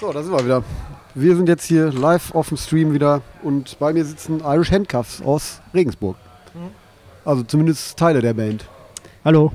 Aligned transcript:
So, 0.00 0.12
da 0.12 0.22
sind 0.22 0.32
wir 0.32 0.44
wieder. 0.44 0.64
Wir 1.14 1.36
sind 1.36 1.48
jetzt 1.48 1.64
hier 1.66 1.92
live 1.92 2.34
auf 2.34 2.48
dem 2.48 2.56
Stream 2.56 2.92
wieder 2.94 3.20
und 3.42 3.78
bei 3.78 3.92
mir 3.92 4.04
sitzen 4.04 4.40
Irish 4.40 4.70
Handcuffs 4.70 5.20
aus 5.22 5.60
Regensburg. 5.74 6.16
Also 7.24 7.42
zumindest 7.44 7.98
Teile 7.98 8.20
der 8.20 8.34
Band. 8.34 8.64
Hallo. 9.24 9.52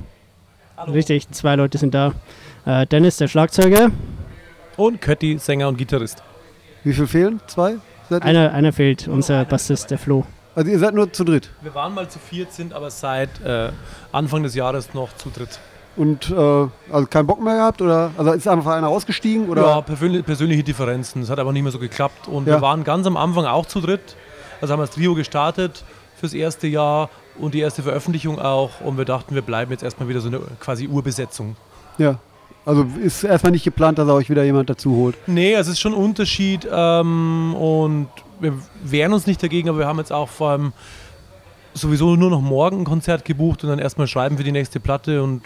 Richtig, 0.88 1.29
zwei 1.31 1.55
Leute 1.55 1.78
sind 1.78 1.94
da. 1.94 2.13
Äh, 2.65 2.86
Dennis, 2.86 3.18
der 3.18 3.28
Schlagzeuger. 3.28 3.92
Und 4.78 5.01
Kötti, 5.01 5.37
Sänger 5.40 5.68
und 5.68 5.78
Gitarrist. 5.78 6.22
Wie 6.83 6.94
viel 6.94 7.08
fehlen? 7.08 7.42
Zwei? 7.47 7.78
Seid 8.10 8.24
ihr? 8.24 8.26
Einer, 8.28 8.54
einer 8.54 8.72
fehlt, 8.72 9.08
unser 9.08 9.44
Bassist, 9.44 9.90
der 9.92 9.97
Flo. 9.97 10.26
Also 10.56 10.72
ihr 10.72 10.79
seid 10.79 10.94
nur 10.94 11.12
zu 11.12 11.24
dritt. 11.24 11.49
Wir 11.62 11.74
waren 11.76 11.94
mal 11.94 12.08
zu 12.08 12.19
viert, 12.19 12.54
sind 12.54 12.74
aber 12.74 12.92
seit 12.92 13.42
äh, 13.42 13.72
Anfang 14.12 14.44
des 14.44 14.56
Jahres 14.56 14.94
noch 14.94 15.15
zu 15.17 15.29
dritt. 15.29 15.60
Und 15.98 16.30
äh, 16.30 16.36
also 16.36 17.08
keinen 17.09 17.26
Bock 17.27 17.41
mehr 17.41 17.55
gehabt? 17.55 17.82
Oder 17.82 18.12
also 18.18 18.32
ist 18.32 18.48
einfach 18.48 18.73
einer 18.73 18.88
ausgestiegen? 18.88 19.50
Oder? 19.50 19.64
Ja, 19.64 19.82
persönliche, 19.82 20.23
persönliche 20.23 20.64
Differenzen. 20.64 21.22
Das 21.22 21.30
hat 21.32 21.40
aber 21.40 21.52
nicht 21.52 21.64
mehr 21.64 21.72
so 21.72 21.80
geklappt. 21.80 22.28
Und 22.28 22.48
Ja. 22.48 22.55
wir 22.55 22.62
waren 22.62 22.84
ganz 22.84 23.08
am 23.08 23.18
Anfang 23.18 23.46
auch 23.46 23.66
zu 23.66 23.82
dritt. 23.82 24.16
Also 24.62 24.72
haben 24.74 24.80
wir 24.80 24.86
das 24.86 24.96
Trio 24.96 25.16
gestartet 25.16 25.84
fürs 26.20 26.34
erste 26.34 26.68
Jahr 26.68 27.10
und 27.40 27.54
die 27.54 27.60
erste 27.60 27.82
Veröffentlichung 27.84 28.40
auch. 28.40 28.82
Und 28.82 28.98
wir 28.98 29.05
dachten, 29.05 29.34
wir 29.36 29.41
bleiben 29.41 29.72
jetzt 29.72 29.84
erstmal 29.84 30.08
wieder 30.08 30.22
so 30.22 30.28
eine 30.28 30.40
quasi 30.60 30.88
Urbesetzung. 30.88 31.55
Ja. 31.98 32.20
Also 32.66 32.86
ist 33.02 33.24
erstmal 33.24 33.52
nicht 33.54 33.64
geplant, 33.64 33.98
dass 33.98 34.08
er 34.08 34.14
euch 34.14 34.30
wieder 34.30 34.44
jemand 34.44 34.70
dazu 34.70 34.94
holt. 34.96 35.16
Nee, 35.26 35.55
also 35.55 35.70
es 35.72 35.77
ist 35.77 35.82
schon 35.82 35.94
ein 35.94 36.00
Unterschied 36.00 36.68
ähm, 36.70 37.55
und 37.55 38.08
wir 38.40 38.54
wehren 38.84 39.14
uns 39.14 39.26
nicht 39.26 39.41
dagegen, 39.41 39.70
aber 39.70 39.80
wir 39.80 39.88
haben 39.88 40.00
jetzt 40.00 40.12
auch 40.12 40.27
vor 40.30 40.50
allem 40.52 40.74
sowieso 41.74 42.16
nur 42.16 42.30
noch 42.30 42.41
morgen 42.41 42.80
ein 42.82 42.84
Konzert 42.84 43.24
gebucht 43.24 43.64
und 43.64 43.70
dann 43.70 43.80
erstmal 43.80 44.08
schreiben 44.08 44.38
für 44.38 44.44
die 44.44 44.52
nächste 44.52 44.80
Platte 44.80 45.24
und 45.24 45.44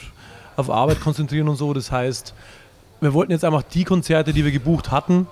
auf 0.56 0.70
Arbeit 0.70 1.00
konzentrieren 1.02 1.48
und 1.50 1.56
so. 1.56 1.74
Das 1.74 1.92
heißt, 1.92 2.34
wir 3.02 3.14
wollten 3.14 3.32
jetzt 3.32 3.44
einfach 3.46 3.64
die 3.64 3.84
Konzerte, 3.84 4.34
die 4.34 4.44
wir 4.44 4.52
gebucht 4.52 4.92
hatten, 4.92 5.28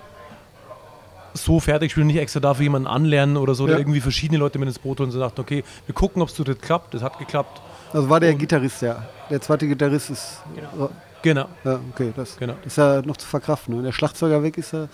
so 1.33 1.59
fertig 1.59 1.91
spielen, 1.91 2.07
nicht 2.07 2.17
extra 2.17 2.39
dafür 2.39 2.63
jemanden 2.63 2.87
anlernen 2.87 3.37
oder 3.37 3.53
so, 3.53 3.65
Ja. 3.65 3.71
oder 3.73 3.79
irgendwie 3.79 4.01
verschiedene 4.01 4.39
Leute 4.39 4.57
mit 4.57 4.67
ins 4.67 4.79
Boot 4.79 4.99
holen 4.99 5.09
und 5.09 5.11
so 5.13 5.19
dachten, 5.19 5.39
okay, 5.39 5.63
wir 5.85 5.93
gucken, 5.93 6.21
ob 6.21 6.29
es 6.29 6.35
so 6.35 6.43
das 6.43 6.57
klappt. 6.59 6.93
Das 6.93 7.03
hat 7.03 7.19
geklappt. 7.19 7.61
Also 7.93 8.09
war 8.09 8.19
der 8.19 8.31
Und- 8.33 8.39
Gitarrist, 8.39 8.81
ja. 8.81 9.03
Der 9.29 9.39
zweite 9.41 9.67
Gitarrist 9.67 10.09
ist. 10.09 10.39
Genau. 11.21 11.47
Ja, 11.63 11.79
okay, 11.93 12.13
das, 12.15 12.37
Genau. 12.37 12.55
ist 12.65 12.77
ja 12.77 13.01
noch 13.03 13.17
zu 13.17 13.27
verkraften. 13.27 13.73
ne? 13.73 13.79
Wenn 13.79 13.85
der 13.85 13.91
Schlagzeuger 13.91 14.41
weg 14.41 14.57
ist, 14.57 14.73
ja, 14.73 14.87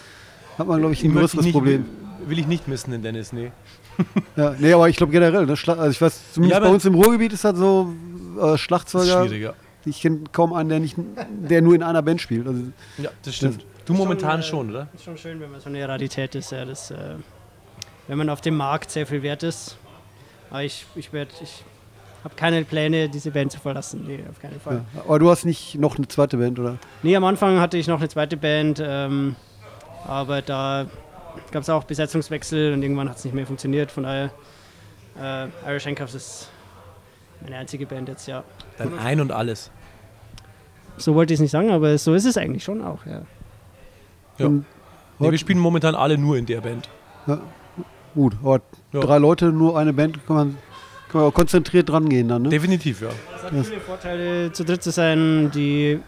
hat 0.57 0.67
man, 0.67 0.79
glaube 0.79 0.93
ich, 0.93 1.03
ein 1.03 1.13
möchte 1.13 1.19
größeres 1.37 1.39
ich 1.41 1.45
nicht, 1.45 1.53
Problem. 1.53 1.85
Will 2.27 2.39
ich 2.39 2.47
nicht 2.47 2.67
missen, 2.67 2.91
den 2.91 3.01
Dennis, 3.03 3.31
nee. 3.31 3.51
Ja, 4.35 4.55
nee, 4.57 4.73
aber 4.73 4.89
ich 4.89 4.97
glaube 4.97 5.11
generell, 5.13 5.45
ne, 5.45 5.51
also 5.53 5.89
ich 5.89 6.01
weiß, 6.01 6.33
zumindest 6.33 6.59
Ja, 6.61 6.67
bei 6.67 6.73
uns 6.73 6.83
im 6.83 6.95
Ruhrgebiet 6.95 7.31
ist 7.31 7.45
das 7.45 7.57
so 7.57 7.93
äh, 8.37 8.41
Das 8.41 8.53
ist 8.55 8.59
Schlagzeuger. 8.61 9.21
schwieriger. 9.25 9.53
Ich 9.85 10.01
kenne 10.01 10.21
kaum 10.31 10.53
einen, 10.53 10.69
der 10.69 10.79
nicht, 10.79 10.95
der 11.29 11.61
nur 11.61 11.75
in 11.75 11.83
einer 11.83 12.01
Band 12.01 12.21
spielt. 12.21 12.47
Also, 12.47 12.61
Ja, 12.97 13.09
das 13.23 13.35
stimmt. 13.35 13.65
Du 13.85 13.93
momentan 13.93 14.41
schon, 14.41 14.71
oder? 14.71 14.87
Ist 14.95 15.03
schon 15.03 15.17
schön, 15.17 15.39
wenn 15.39 15.51
man 15.51 15.61
so 15.61 15.69
eine 15.69 15.87
Rarität 15.87 16.33
ist, 16.33 16.51
ja, 16.51 16.65
das, 16.65 16.89
äh, 16.89 17.15
wenn 18.07 18.17
man 18.17 18.29
auf 18.29 18.41
dem 18.41 18.55
Markt 18.57 18.89
sehr 18.89 19.05
viel 19.05 19.21
wert 19.21 19.43
ist. 19.43 19.77
Aber 20.49 20.63
ich, 20.63 20.85
ich 20.95 21.13
werde, 21.13 21.31
ich 21.43 21.63
habe 22.23 22.33
keine 22.35 22.63
Pläne, 22.65 23.09
diese 23.09 23.29
Band 23.29 23.51
zu 23.51 23.59
verlassen. 23.59 24.03
Nee, 24.07 24.19
auf 24.29 24.39
keinen 24.39 24.59
Fall. 24.59 24.81
ja. 24.95 25.01
Aber 25.01 25.19
du 25.19 25.29
hast 25.29 25.45
nicht 25.45 25.75
noch 25.75 25.97
eine 25.97 26.07
zweite 26.07 26.37
Band, 26.37 26.57
oder? 26.59 26.77
Nee, 27.03 27.15
am 27.15 27.23
Anfang 27.25 27.59
hatte 27.59 27.77
ich 27.77 27.87
noch 27.87 27.99
eine 27.99 28.09
zweite 28.09 28.37
Band, 28.37 28.81
ähm, 28.83 29.35
aber 30.07 30.41
da 30.41 30.87
gab 31.51 31.61
es 31.61 31.69
auch 31.69 31.83
Besetzungswechsel 31.83 32.73
und 32.73 32.81
irgendwann 32.81 33.09
hat 33.09 33.17
es 33.17 33.25
nicht 33.25 33.33
mehr 33.35 33.45
funktioniert. 33.45 33.91
Von 33.91 34.03
daher, 34.03 34.31
äh, 35.21 35.47
Irish 35.69 35.85
Handcuffs 35.85 36.15
ist 36.15 36.49
meine 37.45 37.57
einzige 37.57 37.85
Band 37.85 38.09
jetzt, 38.09 38.27
ja. 38.27 38.43
Dein 38.77 38.97
Ein 38.99 39.21
und 39.21 39.31
Alles. 39.31 39.71
So 40.97 41.15
wollte 41.15 41.33
ich 41.33 41.37
es 41.37 41.41
nicht 41.41 41.51
sagen, 41.51 41.71
aber 41.71 41.97
so 41.97 42.13
ist 42.13 42.25
es 42.25 42.37
eigentlich 42.37 42.63
schon 42.63 42.81
auch, 42.83 43.05
ja. 43.05 43.21
Ja. 44.37 44.47
Und 44.47 44.65
Nee, 45.17 45.31
wir 45.31 45.37
spielen 45.37 45.59
momentan 45.59 45.95
alle 45.95 46.17
nur 46.17 46.37
in 46.37 46.45
der 46.45 46.59
Band. 46.61 46.89
gut, 48.13 48.35
aber 48.43 48.61
Ja. 48.91 48.99
drei 48.99 49.17
Leute, 49.17 49.45
nur 49.51 49.77
eine 49.79 49.93
Band, 49.93 50.25
kann 50.27 50.35
man, 50.35 50.57
kann 51.09 51.21
man 51.21 51.29
auch 51.29 51.33
konzentriert 51.33 51.87
dran 51.89 52.09
gehen 52.09 52.27
dann, 52.27 52.41
ne? 52.43 52.49
Definitiv, 52.49 53.01
ja. 53.01 53.09
Es 53.35 53.43
hat 53.43 53.65
viele 53.65 53.79
Vorteile, 53.79 54.51
zu 54.51 54.65
dritt 54.65 54.83
zu 54.83 54.91
sein, 54.91 55.51
die, 55.53 55.99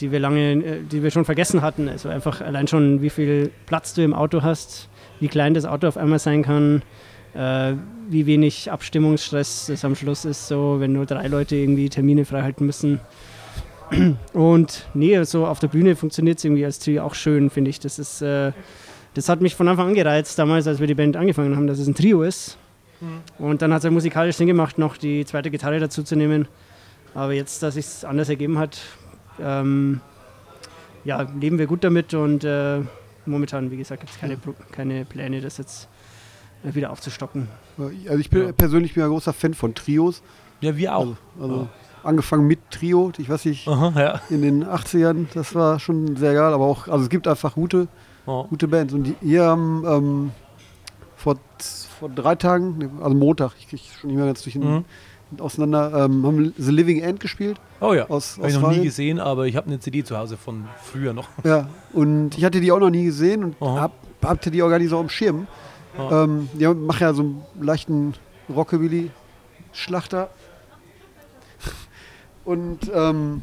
die 0.00 0.10
wir 0.10 0.18
lange, 0.18 0.52
äh, 0.64 0.82
die 0.82 1.02
wir 1.02 1.10
schon 1.12 1.24
vergessen 1.24 1.62
hatten. 1.62 1.88
Also 1.88 2.08
einfach 2.08 2.40
allein 2.40 2.66
schon, 2.66 3.02
wie 3.02 3.10
viel 3.10 3.52
Platz 3.66 3.94
du 3.94 4.02
im 4.02 4.14
Auto 4.14 4.42
hast, 4.42 4.88
wie 5.20 5.28
klein 5.28 5.54
das 5.54 5.64
Auto 5.64 5.86
auf 5.86 5.96
einmal 5.96 6.18
sein 6.18 6.42
kann, 6.42 6.82
äh, 7.34 7.74
wie 8.08 8.26
wenig 8.26 8.70
Abstimmungsstress 8.70 9.68
es 9.68 9.84
am 9.84 9.94
Schluss 9.94 10.24
ist, 10.24 10.48
so 10.48 10.80
wenn 10.80 10.92
nur 10.92 11.06
drei 11.06 11.26
Leute 11.28 11.56
irgendwie 11.56 11.88
Termine 11.88 12.24
frei 12.24 12.42
halten 12.42 12.66
müssen. 12.66 13.00
Und 14.32 14.86
nee, 14.94 15.22
so 15.24 15.46
auf 15.46 15.58
der 15.58 15.68
Bühne 15.68 15.96
funktioniert 15.96 16.38
es 16.38 16.44
irgendwie 16.44 16.64
als 16.64 16.78
Trio 16.78 17.04
auch 17.04 17.14
schön, 17.14 17.50
finde 17.50 17.70
ich. 17.70 17.80
Das 17.80 17.98
ist, 17.98 18.22
äh, 18.22 18.52
das 19.14 19.28
hat 19.28 19.40
mich 19.40 19.54
von 19.54 19.68
Anfang 19.68 19.88
an 19.88 19.94
gereizt, 19.94 20.38
damals, 20.38 20.66
als 20.66 20.80
wir 20.80 20.86
die 20.86 20.94
Band 20.94 21.16
angefangen 21.16 21.56
haben, 21.56 21.66
dass 21.66 21.78
es 21.78 21.86
ein 21.86 21.94
Trio 21.94 22.22
ist. 22.22 22.56
Und 23.38 23.62
dann 23.62 23.72
hat 23.72 23.78
es 23.78 23.84
ja 23.84 23.90
musikalisch 23.90 24.36
Sinn 24.36 24.46
gemacht, 24.46 24.78
noch 24.78 24.96
die 24.96 25.24
zweite 25.24 25.50
Gitarre 25.50 25.80
dazu 25.80 26.02
zu 26.02 26.16
nehmen. 26.16 26.48
Aber 27.14 27.32
jetzt, 27.32 27.62
dass 27.62 27.74
sich 27.74 27.86
es 27.86 28.04
anders 28.04 28.28
ergeben 28.28 28.58
hat, 28.58 28.78
ähm, 29.40 30.00
ja, 31.04 31.22
leben 31.40 31.58
wir 31.58 31.66
gut 31.66 31.82
damit 31.82 32.12
und 32.12 32.44
äh, 32.44 32.80
momentan, 33.24 33.70
wie 33.70 33.78
gesagt, 33.78 34.00
gibt 34.00 34.12
es 34.12 34.20
keine, 34.20 34.38
keine 34.70 35.04
Pläne, 35.06 35.40
das 35.40 35.56
jetzt 35.56 35.88
wieder 36.62 36.90
aufzustocken. 36.90 37.48
Also 37.78 38.18
ich 38.18 38.30
bin 38.30 38.46
Ja. 38.46 38.52
persönlich 38.52 38.94
bin 38.94 39.02
ein 39.02 39.08
großer 39.10 39.32
Fan 39.32 39.54
von 39.54 39.74
Trios. 39.74 40.22
Ja, 40.60 40.76
wir 40.76 40.94
auch. 40.96 41.00
Also, 41.40 41.52
also 41.54 41.68
angefangen 42.02 42.46
mit 42.46 42.58
Trio, 42.70 43.12
ich 43.18 43.28
weiß 43.28 43.44
nicht, 43.46 43.66
Aha, 43.68 43.92
ja. 44.00 44.20
in 44.30 44.42
den 44.42 44.64
80ern, 44.64 45.26
das 45.34 45.54
war 45.54 45.78
schon 45.80 46.16
sehr 46.16 46.32
geil, 46.34 46.52
aber 46.52 46.64
auch, 46.64 46.88
also 46.88 47.04
es 47.04 47.10
gibt 47.10 47.26
einfach 47.28 47.54
gute, 47.54 47.88
Oh. 48.26 48.44
gute 48.44 48.68
Bands. 48.68 48.92
Und 48.94 49.04
die, 49.04 49.14
hier 49.22 49.44
haben 49.44 49.84
ähm, 49.86 50.30
vor, 51.16 51.36
vor 51.98 52.08
drei 52.10 52.34
Tagen, 52.34 52.90
also 53.02 53.16
Montag, 53.16 53.52
ich 53.58 53.68
kriege 53.68 53.82
schon 54.00 54.08
nicht 54.08 54.16
mehr 54.16 54.26
ganz 54.26 54.42
durch 54.42 54.52
den, 54.54 54.62
Mhm. 54.62 54.84
auseinander, 55.38 56.04
ähm, 56.04 56.26
haben 56.26 56.54
The 56.58 56.70
Living 56.72 57.00
End 57.00 57.20
gespielt 57.20 57.60
oh 57.80 57.92
ja. 57.94 58.08
aus 58.10 58.36
Habe 58.38 58.48
ich 58.48 58.58
noch 58.58 58.70
nie 58.70 58.82
gesehen, 58.82 59.18
aber 59.20 59.46
ich 59.46 59.56
habe 59.56 59.66
eine 59.68 59.78
CD 59.80 60.02
zu 60.04 60.16
Hause 60.18 60.36
von 60.36 60.64
früher 60.82 61.12
noch. 61.12 61.28
Ja, 61.44 61.68
und 61.92 62.36
ich 62.36 62.44
hatte 62.44 62.60
die 62.60 62.70
auch 62.72 62.80
noch 62.80 62.90
nie 62.90 63.04
gesehen 63.04 63.44
und 63.44 63.56
hab, 63.60 63.92
hatte 64.22 64.50
die 64.50 64.62
auch 64.62 64.68
gar 64.68 64.78
nicht 64.78 64.90
so 64.90 64.98
am 64.98 65.08
Schirm. 65.08 65.46
Ja. 65.98 66.24
Ähm, 66.24 66.48
die 66.54 66.66
machen 66.66 67.00
ja 67.02 67.12
so 67.14 67.22
einen 67.22 67.42
leichten 67.60 68.14
Rockabilly-Schlachter. 68.54 70.30
Und 72.44 72.78
ähm, 72.92 73.42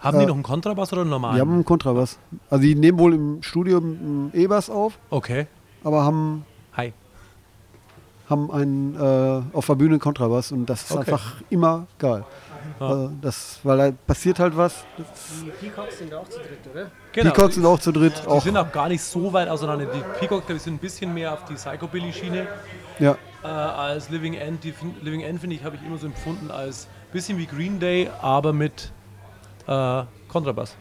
Haben 0.00 0.18
die 0.18 0.24
Äh, 0.24 0.26
noch 0.26 0.34
einen 0.34 0.42
Kontrabass 0.42 0.92
oder 0.92 1.02
einen 1.02 1.10
normalen? 1.10 1.34
die 1.36 1.40
haben 1.40 1.52
einen 1.52 1.64
Kontrabass. 1.64 2.18
Also 2.50 2.62
die 2.62 2.74
nehmen 2.74 2.98
wohl 2.98 3.14
im 3.14 3.42
Studio 3.42 3.78
einen 3.78 4.30
E-Bass 4.34 4.70
auf, 4.70 4.98
okay. 5.10 5.46
aber 5.84 6.02
haben, 6.04 6.44
Hi. 6.76 6.92
haben 8.28 8.50
einen 8.50 8.96
äh, 8.96 9.42
auf 9.56 9.66
der 9.66 9.74
Bühne 9.76 9.90
einen 9.92 10.00
Kontrabass 10.00 10.50
und 10.52 10.66
das 10.66 10.82
ist 10.84 10.90
Okay. 10.92 11.00
einfach 11.00 11.34
immer 11.50 11.86
geil. 11.98 12.24
Ja. 12.80 13.04
Äh, 13.04 13.08
das, 13.20 13.60
weil 13.62 13.78
da 13.78 13.90
passiert 14.06 14.38
halt 14.38 14.56
was. 14.56 14.84
Die 14.98 15.50
Peacocks 15.66 15.98
sind 15.98 16.12
auch 16.14 16.28
zu 16.28 16.38
dritt, 16.38 16.58
oder? 16.72 16.90
Die 17.14 17.20
Peacocks 17.20 17.54
sind 17.54 17.66
auch 17.66 17.78
zu 17.78 17.92
dritt. 17.92 18.14
Genau. 18.14 18.24
Die 18.24 18.28
Auch, 18.38 18.42
sind 18.42 18.56
auch 18.56 18.72
gar 18.72 18.88
nicht 18.88 19.02
so 19.02 19.32
weit 19.32 19.48
auseinander. 19.48 19.86
Die 19.86 20.00
Peacocks 20.18 20.46
glaub 20.46 20.56
ich, 20.56 20.62
sind 20.62 20.74
ein 20.74 20.78
bisschen 20.78 21.12
mehr 21.14 21.32
auf 21.32 21.44
die 21.44 21.54
Psychobilly-Schiene 21.54 22.46
ja, 22.98 23.16
äh, 23.42 23.46
als 23.46 24.08
Living 24.10 24.34
End. 24.34 24.62
Die 24.64 24.72
fin- 24.72 24.94
Living 25.02 25.20
End, 25.20 25.40
finde 25.40 25.56
ich, 25.56 25.64
habe 25.64 25.76
ich 25.76 25.82
immer 25.86 25.98
so 25.98 26.06
empfunden 26.06 26.50
als 26.50 26.88
bisschen 27.12 27.36
wie 27.38 27.46
Green 27.46 27.78
Day, 27.78 28.08
aber 28.20 28.52
mit 28.52 28.90
äh, 29.66 30.02
Kontrabass. 30.28 30.74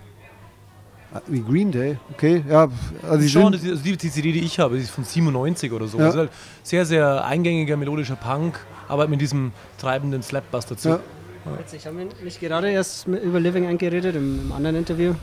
wie 1.27 1.41
Green 1.41 1.71
Day, 1.71 1.97
okay. 2.13 2.43
Ja, 2.49 2.69
also 3.03 3.17
die 3.21 3.27
Schon, 3.29 3.53
ist- 3.53 3.65
also 3.65 3.83
die, 3.83 3.97
die 3.97 4.09
CD, 4.09 4.31
die 4.31 4.39
ich 4.39 4.57
habe, 4.59 4.75
die 4.77 4.81
ist 4.83 4.91
von 4.91 5.03
97 5.03 5.71
oder 5.73 5.87
so. 5.87 5.97
Ja. 5.97 6.05
Das 6.05 6.13
ist 6.15 6.19
halt 6.19 6.31
sehr, 6.63 6.85
sehr 6.85 7.25
eingängiger 7.25 7.75
melodischer 7.75 8.15
Punk, 8.15 8.59
aber 8.87 9.07
mit 9.09 9.19
diesem 9.19 9.51
treibenden 9.77 10.23
Slapbass 10.23 10.65
dazu. 10.67 10.89
Ja. 10.89 10.99
Witzig, 11.45 11.85
haben 11.87 11.97
wir 11.97 12.07
nicht 12.23 12.39
gerade 12.39 12.69
erst 12.69 13.07
über 13.07 13.39
Living 13.39 13.65
eingeredet 13.67 14.15
im, 14.15 14.41
im 14.45 14.51
anderen 14.51 14.75
Interview? 14.75 15.15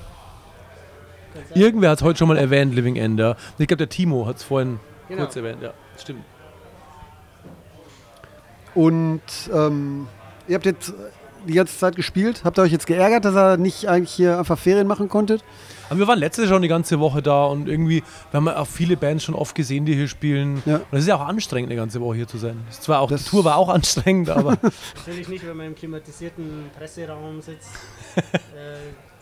Irgendwer 1.54 1.90
hat 1.90 1.98
es 1.98 2.04
heute 2.04 2.18
schon 2.18 2.28
mal 2.28 2.36
erwähnt, 2.38 2.74
Living 2.74 2.96
End. 2.96 3.20
Ja. 3.20 3.36
Ich 3.58 3.68
glaube, 3.68 3.78
der 3.78 3.88
Timo 3.88 4.26
hat 4.26 4.36
es 4.36 4.42
vorhin 4.42 4.80
Genau. 5.08 5.22
kurz 5.22 5.36
erwähnt. 5.36 5.62
Ja, 5.62 5.72
stimmt. 5.96 6.24
Und 8.74 9.20
ähm, 9.52 10.06
ihr 10.46 10.54
habt 10.56 10.66
jetzt 10.66 10.92
die 11.48 11.54
ganze 11.54 11.76
Zeit 11.76 11.96
gespielt. 11.96 12.42
Habt 12.44 12.58
ihr 12.58 12.62
euch 12.62 12.72
jetzt 12.72 12.86
geärgert, 12.86 13.24
dass 13.24 13.34
ihr 13.34 13.56
nicht 13.56 13.88
eigentlich 13.88 14.12
hier 14.12 14.38
einfach 14.38 14.58
Ferien 14.58 14.86
machen 14.86 15.08
konntet? 15.08 15.42
Aber 15.90 15.98
wir 15.98 16.06
waren 16.06 16.18
letztes 16.18 16.44
Jahr 16.44 16.54
schon 16.54 16.62
die 16.62 16.68
ganze 16.68 17.00
Woche 17.00 17.22
da 17.22 17.46
und 17.46 17.68
irgendwie, 17.68 18.02
wir 18.30 18.36
haben 18.38 18.48
auch 18.48 18.66
viele 18.66 18.96
Bands 18.96 19.24
schon 19.24 19.34
oft 19.34 19.54
gesehen, 19.54 19.86
die 19.86 19.94
hier 19.94 20.08
spielen. 20.08 20.62
Ja. 20.66 20.76
Und 20.76 20.84
es 20.92 21.00
ist 21.00 21.08
ja 21.08 21.16
auch 21.16 21.26
anstrengend, 21.26 21.70
eine 21.70 21.80
ganze 21.80 22.00
Woche 22.00 22.16
hier 22.16 22.28
zu 22.28 22.38
sein. 22.38 22.60
Das 22.66 22.76
ist 22.76 22.84
zwar 22.84 23.00
auch, 23.00 23.08
Das- 23.10 23.24
die 23.24 23.30
Tour 23.30 23.44
war 23.44 23.56
auch 23.56 23.68
anstrengend, 23.70 24.30
aber 24.30 24.58
Natürlich 24.96 25.28
nicht, 25.28 25.46
wenn 25.46 25.56
man 25.56 25.66
im 25.68 25.74
klimatisierten 25.74 26.70
Presseraum 26.78 27.40
sitzt. 27.40 27.70
äh, 28.16 28.20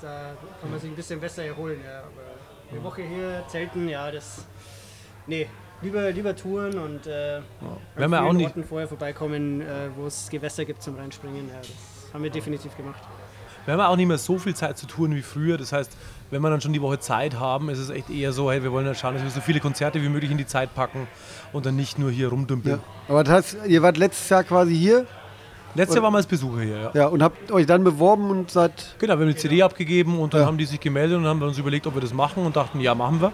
da 0.03 0.33
kann 0.61 0.71
man 0.71 0.81
sich 0.81 0.91
ein 0.91 0.97
bisschen 0.97 1.21
besser 1.21 1.45
erholen. 1.45 1.79
Ja. 1.85 2.01
Aber 2.01 2.73
eine 2.73 2.83
Woche 2.83 3.03
hier 3.03 3.45
zelten, 3.49 3.89
ja, 3.89 4.11
das. 4.11 4.45
Nee, 5.29 5.47
lieber, 5.83 6.11
lieber 6.11 6.35
Touren 6.35 6.79
und 6.79 7.07
äh, 7.07 7.41
wir 7.41 7.41
ja 7.97 8.05
an 8.07 8.15
auch 8.15 8.23
vielen 8.25 8.37
nicht, 8.37 8.47
Orten 8.49 8.65
vorher 8.65 8.89
vorbeikommen, 8.89 9.61
äh, 9.61 9.89
wo 9.97 10.07
es 10.07 10.29
Gewässer 10.31 10.65
gibt 10.65 10.83
zum 10.83 10.97
Reinspringen. 10.97 11.49
Ja, 11.49 11.59
das 11.59 11.71
haben 12.13 12.23
wir 12.23 12.31
definitiv 12.31 12.77
gemacht. 12.77 13.01
Wir 13.65 13.75
haben 13.75 13.81
auch 13.81 13.97
nicht 13.97 14.07
mehr 14.07 14.19
so 14.19 14.39
viel 14.39 14.55
Zeit 14.55 14.79
zu 14.79 14.87
touren 14.87 15.15
wie 15.15 15.23
früher. 15.23 15.59
Das 15.59 15.73
heißt, 15.73 15.97
wenn 16.31 16.41
wir 16.41 16.51
dann 16.51 16.61
schon 16.61 16.73
die 16.73 16.81
Woche 16.81 17.01
Zeit 17.01 17.39
haben, 17.41 17.69
ist 17.69 17.79
es 17.79 17.91
echt 17.91 18.11
eher 18.11 18.33
so, 18.33 18.51
hey, 18.51 18.63
wir 18.63 18.71
wollen 18.71 18.87
halt 18.87 18.97
schauen, 18.97 19.15
dass 19.15 19.25
wir 19.25 19.31
so 19.31 19.41
viele 19.41 19.59
Konzerte 19.61 20.01
wie 20.03 20.09
möglich 20.09 20.31
in 20.31 20.39
die 20.39 20.47
Zeit 20.47 20.73
packen 20.75 21.09
und 21.53 21.67
dann 21.67 21.75
nicht 21.75 21.99
nur 21.99 22.11
hier 22.11 22.29
rumdümpeln. 22.29 22.77
Ja. 22.77 22.83
Aber 23.09 23.25
das 23.25 23.35
heißt, 23.35 23.57
ihr 23.67 23.83
wart 23.83 23.97
letztes 23.97 24.29
Jahr 24.29 24.45
quasi 24.45 24.77
hier 24.77 25.07
Letztes 25.77 25.97
Jahr 25.97 26.05
waren 26.05 26.15
wir 26.15 26.19
als 26.19 26.27
Besucher 26.27 26.63
hier, 26.63 26.79
ja. 26.79 26.91
ja, 26.95 27.07
und 27.09 27.23
habt 27.23 27.53
euch 27.53 27.67
dann 27.67 27.85
beworben 27.85 28.31
und 28.31 28.51
seid. 28.51 28.95
Genau, 28.99 29.19
wir 29.19 29.27
haben 29.27 29.35
die 29.35 29.37
CD 29.37 29.63
abgegeben 29.63 30.19
und 30.19 30.33
dann 30.33 30.41
Ja. 30.41 30.47
haben 30.47 30.57
die 30.57 30.65
sich 30.65 30.81
gemeldet 30.81 31.19
und 31.19 31.27
haben 31.27 31.39
wir 31.39 31.47
uns 31.47 31.59
überlegt, 31.59 31.87
ob 31.87 31.95
wir 31.95 32.01
das 32.01 32.15
machen 32.15 32.47
und 32.47 32.57
dachten, 32.57 32.81
ja, 32.81 32.95
machen 32.95 33.21
wir. 33.21 33.33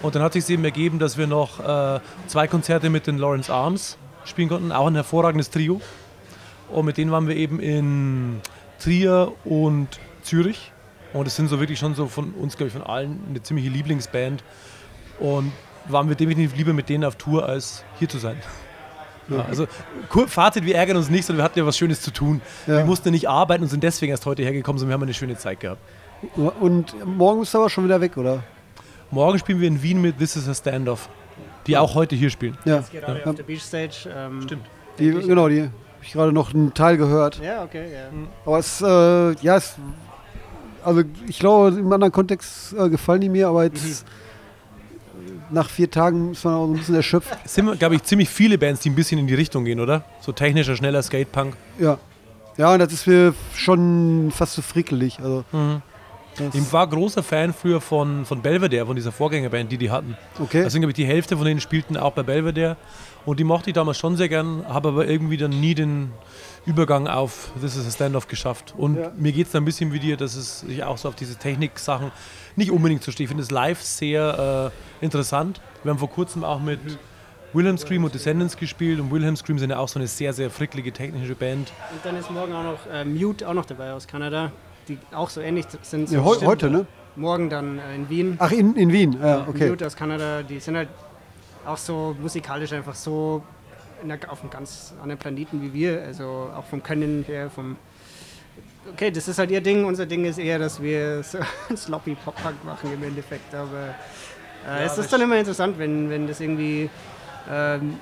Und 0.00 0.14
dann 0.14 0.22
hat 0.22 0.32
sich 0.32 0.48
eben 0.48 0.64
ergeben, 0.64 0.98
dass 0.98 1.18
wir 1.18 1.26
noch 1.26 1.60
äh, 1.60 2.00
zwei 2.28 2.46
Konzerte 2.48 2.88
mit 2.88 3.06
den 3.06 3.18
Lawrence 3.18 3.52
Arms 3.52 3.98
spielen 4.24 4.48
konnten, 4.48 4.72
auch 4.72 4.86
ein 4.86 4.94
hervorragendes 4.94 5.50
Trio. 5.50 5.82
Und 6.72 6.86
mit 6.86 6.96
denen 6.96 7.10
waren 7.10 7.28
wir 7.28 7.36
eben 7.36 7.60
in 7.60 8.40
Trier 8.80 9.32
und 9.44 9.88
Zürich. 10.22 10.72
Und 11.12 11.26
es 11.26 11.36
sind 11.36 11.48
so 11.48 11.60
wirklich 11.60 11.78
schon 11.78 11.94
so 11.94 12.06
von 12.06 12.32
uns, 12.32 12.56
glaube 12.56 12.68
ich, 12.68 12.72
von 12.72 12.82
allen 12.82 13.20
eine 13.28 13.42
ziemliche 13.42 13.68
Lieblingsband. 13.68 14.42
Und 15.20 15.52
waren 15.88 16.08
wir 16.08 16.16
definitiv 16.16 16.56
lieber 16.56 16.72
mit 16.72 16.88
denen 16.88 17.04
auf 17.04 17.16
Tour, 17.16 17.46
als 17.46 17.84
hier 17.98 18.08
zu 18.08 18.18
sein. 18.18 18.36
Ja, 19.28 19.44
also 19.44 19.68
Fazit, 20.26 20.64
wir 20.64 20.74
ärgern 20.74 20.96
uns 20.96 21.08
nicht, 21.08 21.24
sondern 21.24 21.38
wir 21.38 21.44
hatten 21.44 21.58
ja 21.60 21.64
was 21.64 21.78
Schönes 21.78 22.02
zu 22.02 22.10
tun. 22.10 22.40
Ja. 22.66 22.78
Wir 22.78 22.84
mussten 22.84 23.12
nicht 23.12 23.28
arbeiten 23.28 23.62
und 23.62 23.68
sind 23.70 23.82
deswegen 23.84 24.10
erst 24.10 24.26
heute 24.26 24.42
hergekommen, 24.42 24.80
sondern 24.80 24.90
wir 24.90 24.94
haben 24.94 25.02
eine 25.04 25.14
schöne 25.14 25.36
Zeit 25.36 25.60
gehabt. 25.60 25.80
Und 26.60 26.92
morgen 27.06 27.42
ist 27.42 27.54
aber 27.54 27.70
schon 27.70 27.84
wieder 27.84 28.00
weg, 28.00 28.16
oder? 28.16 28.42
Morgen 29.12 29.38
spielen 29.38 29.60
wir 29.60 29.68
in 29.68 29.80
Wien 29.80 30.02
mit 30.02 30.18
This 30.18 30.34
is 30.34 30.48
a 30.48 30.54
Standoff, 30.54 31.08
die 31.68 31.78
auch 31.78 31.94
heute 31.94 32.16
hier 32.16 32.30
spielen. 32.30 32.58
Ja. 32.64 32.82
Gerade 32.92 33.20
Ja. 33.20 33.26
auf 33.26 33.36
der 33.36 33.44
Beach 33.44 33.62
Stage. 33.62 34.10
Ähm, 34.12 34.42
Stimmt. 34.42 34.66
Die, 34.98 35.10
genau, 35.12 35.48
die 35.48 35.70
habe 36.02 36.08
ich 36.08 36.12
gerade 36.14 36.32
noch 36.32 36.52
einen 36.52 36.74
Teil 36.74 36.96
gehört. 36.96 37.40
Ja, 37.40 37.62
okay, 37.62 37.84
ja. 37.92 38.08
Aber 38.44 38.58
es, 38.58 38.80
äh, 38.80 39.32
ja, 39.40 39.56
es, 39.56 39.76
also 40.84 41.02
ich 41.28 41.38
glaube, 41.38 41.78
im 41.78 41.92
anderen 41.92 42.12
Kontext 42.12 42.72
äh, 42.72 42.88
gefallen 42.88 43.20
die 43.20 43.28
mir, 43.28 43.46
aber 43.46 43.62
jetzt 43.62 44.04
nach 45.50 45.70
vier 45.70 45.88
Tagen 45.88 46.32
ist 46.32 46.44
man 46.44 46.54
auch 46.54 46.66
so 46.66 46.72
ein 46.72 46.78
bisschen 46.78 46.94
erschöpft. 46.96 47.38
Es 47.44 47.54
sind, 47.54 47.78
glaube 47.78 47.94
ich, 47.94 48.02
ziemlich 48.02 48.28
viele 48.28 48.58
Bands, 48.58 48.80
die 48.80 48.90
ein 48.90 48.96
bisschen 48.96 49.20
in 49.20 49.28
die 49.28 49.34
Richtung 49.34 49.64
gehen, 49.64 49.78
oder? 49.78 50.04
So 50.20 50.32
technischer, 50.32 50.74
schneller 50.74 51.02
Skatepunk. 51.02 51.56
Ja. 51.78 51.98
Ja, 52.56 52.72
und 52.72 52.80
das 52.80 52.92
ist 52.92 53.06
mir 53.06 53.32
schon 53.54 54.32
fast 54.34 54.54
zu 54.54 54.62
frickelig. 54.62 55.20
Also, 55.22 55.44
das, 56.36 56.54
Ich 56.54 56.72
war 56.72 56.86
großer 56.88 57.22
Fan 57.22 57.52
früher 57.54 57.80
von, 57.80 58.24
von 58.26 58.42
Belvedere, 58.42 58.86
von 58.86 58.96
dieser 58.96 59.12
Vorgängerband, 59.12 59.70
die 59.70 59.78
die 59.78 59.90
hatten. 59.90 60.16
okay. 60.40 60.64
Also, 60.64 60.78
glaube 60.78 60.90
ich, 60.90 60.96
die 60.96 61.06
Hälfte 61.06 61.36
von 61.36 61.46
denen 61.46 61.60
spielten 61.60 61.96
auch 61.96 62.12
bei 62.12 62.24
Belvedere. 62.24 62.76
Und 63.24 63.38
die 63.38 63.44
mochte 63.44 63.70
ich 63.70 63.74
damals 63.74 63.98
schon 63.98 64.16
sehr 64.16 64.28
gern, 64.28 64.64
habe 64.68 64.88
aber 64.88 65.06
irgendwie 65.06 65.36
dann 65.36 65.50
nie 65.50 65.74
den 65.74 66.10
Übergang 66.66 67.06
auf 67.06 67.50
This 67.60 67.76
is 67.76 67.86
a 67.86 67.90
Standoff 67.90 68.26
geschafft. 68.26 68.74
Und 68.76 68.96
Ja. 68.96 69.12
mir 69.16 69.32
geht 69.32 69.46
es 69.46 69.52
da 69.52 69.58
ein 69.58 69.64
bisschen 69.64 69.92
wie 69.92 70.00
dir, 70.00 70.16
dass 70.16 70.34
es 70.34 70.64
ich 70.68 70.82
auch 70.82 70.98
so 70.98 71.08
auf 71.08 71.14
diese 71.14 71.36
Technik-Sachen 71.36 72.10
nicht 72.56 72.70
unbedingt 72.70 73.02
so 73.02 73.12
stehe. 73.12 73.24
Ich 73.24 73.28
finde 73.28 73.42
es 73.44 73.50
live 73.50 73.80
sehr 73.80 74.70
äh, 75.00 75.04
interessant. 75.04 75.60
Wir 75.82 75.90
haben 75.90 75.98
vor 75.98 76.10
kurzem 76.10 76.42
auch 76.44 76.60
mit 76.60 76.80
Wilhelm 77.52 77.78
Scream 77.78 78.04
und 78.04 78.14
Descendants 78.14 78.56
gespielt 78.56 78.98
und 78.98 79.10
Wilhelm 79.12 79.36
Scream 79.36 79.58
sind 79.58 79.70
ja 79.70 79.78
auch 79.78 79.88
so 79.88 79.98
eine 79.98 80.08
sehr, 80.08 80.32
sehr 80.32 80.50
fricklige 80.50 80.90
technische 80.92 81.34
Band. 81.34 81.72
Und 81.92 82.04
dann 82.04 82.16
ist 82.16 82.30
morgen 82.30 82.52
auch 82.54 82.64
noch 82.64 82.78
äh, 82.92 83.04
Mute 83.04 83.46
auch 83.48 83.54
noch 83.54 83.66
dabei 83.66 83.92
aus 83.92 84.06
Kanada, 84.06 84.50
die 84.88 84.98
auch 85.14 85.28
so 85.30 85.40
ähnlich 85.40 85.66
sind. 85.82 86.08
So 86.08 86.16
ja, 86.16 86.24
heu, 86.24 86.36
heute, 86.44 86.70
ne? 86.70 86.86
Morgen 87.14 87.50
dann 87.50 87.78
äh, 87.78 87.94
in 87.94 88.08
Wien. 88.08 88.36
Ach, 88.38 88.50
in, 88.50 88.74
in 88.74 88.90
Wien. 88.92 89.16
Ja, 89.22 89.46
okay. 89.48 89.68
Mute 89.68 89.86
aus 89.86 89.94
Kanada, 89.96 90.42
die 90.42 90.58
sind 90.60 90.76
halt 90.76 90.88
auch 91.66 91.76
so 91.76 92.16
musikalisch 92.20 92.72
einfach 92.72 92.94
so 92.94 93.42
auf 94.28 94.40
einem 94.40 94.50
ganz 94.50 94.92
anderen 95.00 95.18
Planeten 95.18 95.62
wie 95.62 95.72
wir. 95.72 96.02
Also 96.02 96.50
auch 96.56 96.64
vom 96.64 96.82
Können 96.82 97.24
her, 97.26 97.50
vom. 97.50 97.76
Okay, 98.92 99.10
das 99.10 99.28
ist 99.28 99.38
halt 99.38 99.50
ihr 99.50 99.60
Ding. 99.60 99.84
Unser 99.84 100.06
Ding 100.06 100.24
ist 100.24 100.38
eher, 100.38 100.58
dass 100.58 100.82
wir 100.82 101.22
so 101.22 101.38
sloppy 101.76 102.16
Pop-Punk 102.16 102.64
machen 102.64 102.92
im 102.92 103.02
Endeffekt. 103.02 103.54
Aber 103.54 103.94
äh, 104.68 104.84
es 104.84 104.98
ist 104.98 105.12
dann 105.12 105.20
immer 105.20 105.38
interessant, 105.38 105.78
wenn, 105.78 106.10
wenn 106.10 106.26
das 106.26 106.40
irgendwie. 106.40 106.90
Ähm, 107.50 107.98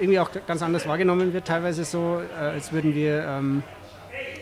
irgendwie 0.00 0.20
auch 0.20 0.30
ganz 0.46 0.62
anders 0.62 0.86
wahrgenommen 0.86 1.32
wird, 1.32 1.46
teilweise 1.46 1.84
so, 1.84 2.20
äh, 2.20 2.40
als 2.40 2.72
würden 2.72 2.94
wir, 2.94 3.24
ähm, 3.24 3.62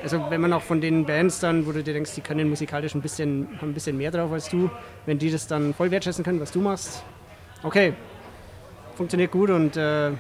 also 0.03 0.25
wenn 0.29 0.41
man 0.41 0.53
auch 0.53 0.63
von 0.63 0.81
den 0.81 1.07
Bands 1.07 1.41
dann, 1.41 1.67
wo 1.67 1.73
du 1.73 1.83
dir 1.83 1.95
denkst, 1.95 2.15
die 2.15 2.21
können 2.21 2.49
musikalisch 2.49 2.95
ein 2.95 3.01
bisschen, 3.01 3.49
haben 3.61 3.71
ein 3.71 3.75
bisschen 3.75 3.97
mehr 3.97 4.11
drauf 4.11 4.33
als 4.33 4.49
du, 4.49 4.71
wenn 5.07 5.19
die 5.19 5.31
das 5.31 5.47
dann 5.47 5.75
voll 5.75 5.91
wertschätzen 5.91 6.25
können, 6.25 6.41
was 6.41 6.53
du 6.53 6.61
machst, 6.61 7.03
okay, 7.67 7.95
funktioniert 8.97 9.31
gut 9.31 9.51
und 9.51 9.77
äh, 9.77 10.11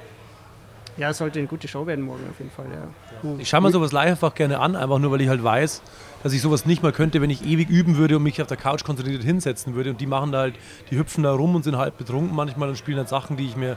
ja, 0.98 1.10
es 1.10 1.18
sollte 1.18 1.38
eine 1.38 1.48
gute 1.48 1.68
Show 1.68 1.86
werden 1.86 2.04
morgen 2.04 2.24
auf 2.30 2.38
jeden 2.38 2.50
Fall, 2.50 2.66
ja. 2.72 3.30
Ich 3.38 3.48
schaue 3.48 3.60
mir 3.60 3.70
sowas 3.70 3.92
live 3.92 4.10
einfach 4.10 4.34
gerne 4.34 4.60
an, 4.60 4.76
einfach 4.76 4.98
nur 4.98 5.10
weil 5.10 5.20
ich 5.20 5.28
halt 5.28 5.44
weiß, 5.44 5.82
dass 6.22 6.32
ich 6.32 6.40
sowas 6.40 6.64
nicht 6.64 6.82
mal 6.82 6.92
könnte, 6.92 7.20
wenn 7.20 7.30
ich 7.30 7.44
ewig 7.44 7.68
üben 7.68 7.96
würde 7.96 8.16
und 8.16 8.22
mich 8.22 8.40
auf 8.40 8.48
der 8.48 8.56
Couch 8.56 8.82
konzentriert 8.82 9.22
hinsetzen 9.22 9.74
würde. 9.74 9.90
Und 9.90 10.00
die 10.00 10.06
machen 10.06 10.32
da 10.32 10.38
halt, 10.38 10.54
die 10.90 10.98
hüpfen 10.98 11.22
da 11.22 11.32
rum 11.32 11.54
und 11.54 11.64
sind 11.64 11.76
halb 11.76 11.98
betrunken 11.98 12.34
manchmal 12.34 12.70
und 12.70 12.76
spielen 12.76 12.96
dann 12.96 13.06
Sachen, 13.06 13.36
die 13.36 13.46
ich 13.46 13.56
mir, 13.56 13.76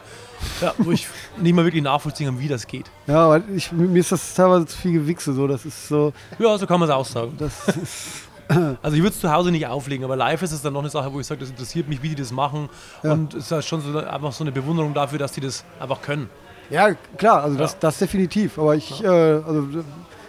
ja, 0.62 0.74
wo 0.77 0.92
ich 0.92 1.07
nicht 1.38 1.54
mal 1.54 1.65
wirklich 1.65 1.83
nachvollziehen 1.83 2.27
kann, 2.27 2.39
wie 2.39 2.48
das 2.48 2.68
geht. 2.68 2.89
Ja, 3.07 3.25
aber 3.25 3.44
ich, 3.54 3.72
mir 3.72 4.00
ist 4.00 4.12
das 4.12 4.33
teilweise 4.33 4.65
zu 4.65 4.77
viel 4.77 4.94
Gewichse. 4.94 5.33
So. 5.33 5.45
Das 5.48 5.65
ist 5.65 5.89
so. 5.89 6.13
Ja, 6.39 6.57
so 6.57 6.65
kann 6.65 6.80
man 6.80 6.88
es 6.88 6.95
auch 6.95 7.06
sagen. 7.06 7.33
Das 7.38 7.68
ist, 7.68 8.29
Also 8.81 8.96
ich 8.98 9.04
würde 9.04 9.13
es 9.13 9.19
zu 9.19 9.31
Hause 9.31 9.51
nicht 9.51 9.68
auflegen, 9.68 10.04
aber 10.04 10.16
live 10.16 10.42
ist 10.42 10.51
es 10.51 10.62
dann 10.62 10.74
noch 10.74 10.80
eine 10.81 10.90
Sache, 10.90 11.13
wo 11.13 11.19
ich 11.19 11.28
sage, 11.28 11.42
das 11.42 11.50
interessiert 11.50 11.88
mich, 11.88 12.01
wie 12.01 12.10
die 12.10 12.16
das 12.16 12.31
machen. 12.31 12.69
Ja. 13.04 13.13
Und 13.13 13.34
es 13.36 13.46
ist 13.46 13.51
halt 13.51 13.66
schon 13.66 13.81
so, 13.81 13.98
einfach 14.00 14.31
so 14.31 14.44
eine 14.44 14.51
Bewunderung 14.51 14.94
dafür, 14.94 15.19
dass 15.19 15.31
die 15.34 15.42
das 15.42 15.63
einfach 15.80 16.01
können. 16.01 16.30
ja, 16.69 16.90
klar, 17.18 17.44
also 17.44 17.57
das, 17.57 17.78
das 17.80 17.98
definitiv. 18.00 18.57
Aber 18.57 18.75
ich, 18.75 19.04
äh, 19.04 19.07
also 19.07 19.68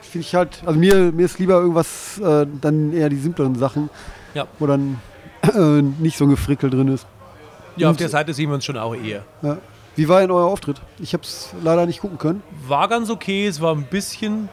finde 0.02 0.26
ich 0.26 0.34
halt, 0.34 0.62
also 0.66 0.78
mir, 0.78 1.12
mir 1.12 1.24
ist 1.24 1.38
lieber 1.38 1.54
irgendwas, 1.60 2.18
äh, 2.18 2.46
dann 2.60 2.92
eher 2.92 3.08
die 3.08 3.18
simpleren 3.18 3.54
Sachen, 3.54 3.88
Ja. 4.34 4.46
wo 4.58 4.66
dann 4.66 5.00
äh, 5.54 5.82
nicht 5.82 6.18
so 6.18 6.24
ein 6.24 6.30
Gefrickel 6.30 6.68
drin 6.70 6.88
ist. 6.88 7.06
Ja, 7.76 7.88
auf 7.88 7.92
Und- 7.92 8.00
der 8.00 8.08
Seite 8.10 8.34
sehen 8.34 8.50
wir 8.50 8.54
uns 8.56 8.64
schon 8.64 8.76
auch 8.76 8.94
eher. 8.94 9.24
Ja. 9.42 9.58
Wie 9.96 10.08
war 10.08 10.20
denn 10.20 10.30
euer 10.30 10.46
Auftritt? 10.46 10.80
Ich 10.98 11.12
habe 11.14 11.22
es 11.24 11.50
leider 11.62 11.84
nicht 11.86 12.00
gucken 12.00 12.18
können. 12.18 12.42
War 12.68 12.88
ganz 12.88 13.10
okay, 13.10 13.46
es 13.46 13.60
war 13.60 13.74
ein 13.74 13.84
bisschen 13.84 14.48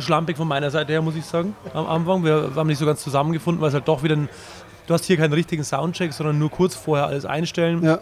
schlampig 0.00 0.36
von 0.36 0.48
meiner 0.48 0.70
Seite 0.70 0.92
her, 0.92 1.02
muss 1.02 1.16
ich 1.16 1.24
sagen, 1.24 1.54
am 1.74 1.86
Anfang. 1.86 2.24
Wir 2.24 2.50
haben 2.54 2.66
nicht 2.66 2.78
so 2.78 2.86
ganz 2.86 3.02
zusammengefunden, 3.02 3.60
weil 3.60 3.68
es 3.68 3.74
halt 3.74 3.88
doch 3.88 4.02
wieder 4.02 4.16
ein, 4.16 4.28
Du 4.90 4.94
hast 4.94 5.04
hier 5.04 5.16
keinen 5.16 5.32
richtigen 5.32 5.62
Soundcheck, 5.62 6.12
sondern 6.12 6.40
nur 6.40 6.50
kurz 6.50 6.74
vorher 6.74 7.06
alles 7.06 7.24
einstellen. 7.24 7.84
Ja, 7.84 8.00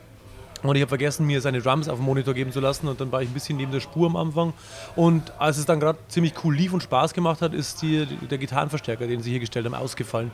Und 0.63 0.75
ich 0.75 0.81
habe 0.81 0.89
vergessen, 0.89 1.27
mir 1.27 1.43
seine 1.43 1.61
Drums 1.61 1.87
auf 1.87 1.99
dem 1.99 2.07
Monitor 2.07 2.33
geben 2.33 2.51
zu 2.51 2.61
lassen 2.61 2.89
und 2.89 2.99
dann 2.99 3.13
war 3.13 3.21
ich 3.21 3.29
ein 3.29 3.35
bisschen 3.35 3.59
neben 3.59 3.73
der 3.73 3.81
Spur 3.81 4.07
am 4.07 4.17
Anfang. 4.17 4.55
Und 4.97 5.31
als 5.39 5.59
es 5.59 5.67
dann 5.67 5.81
gerade 5.81 5.99
ziemlich 6.09 6.33
cool 6.45 6.55
lief 6.55 6.73
und 6.73 6.83
Spaß 6.83 7.13
gemacht 7.13 7.43
hat, 7.43 7.53
ist 7.53 7.83
die, 7.83 8.07
der 8.07 8.39
Gitarrenverstärker, 8.39 9.07
den 9.07 9.21
sie 9.21 9.33
hier 9.33 9.41
gestellt 9.41 9.67
haben, 9.67 9.75
ausgefallen. 9.75 10.31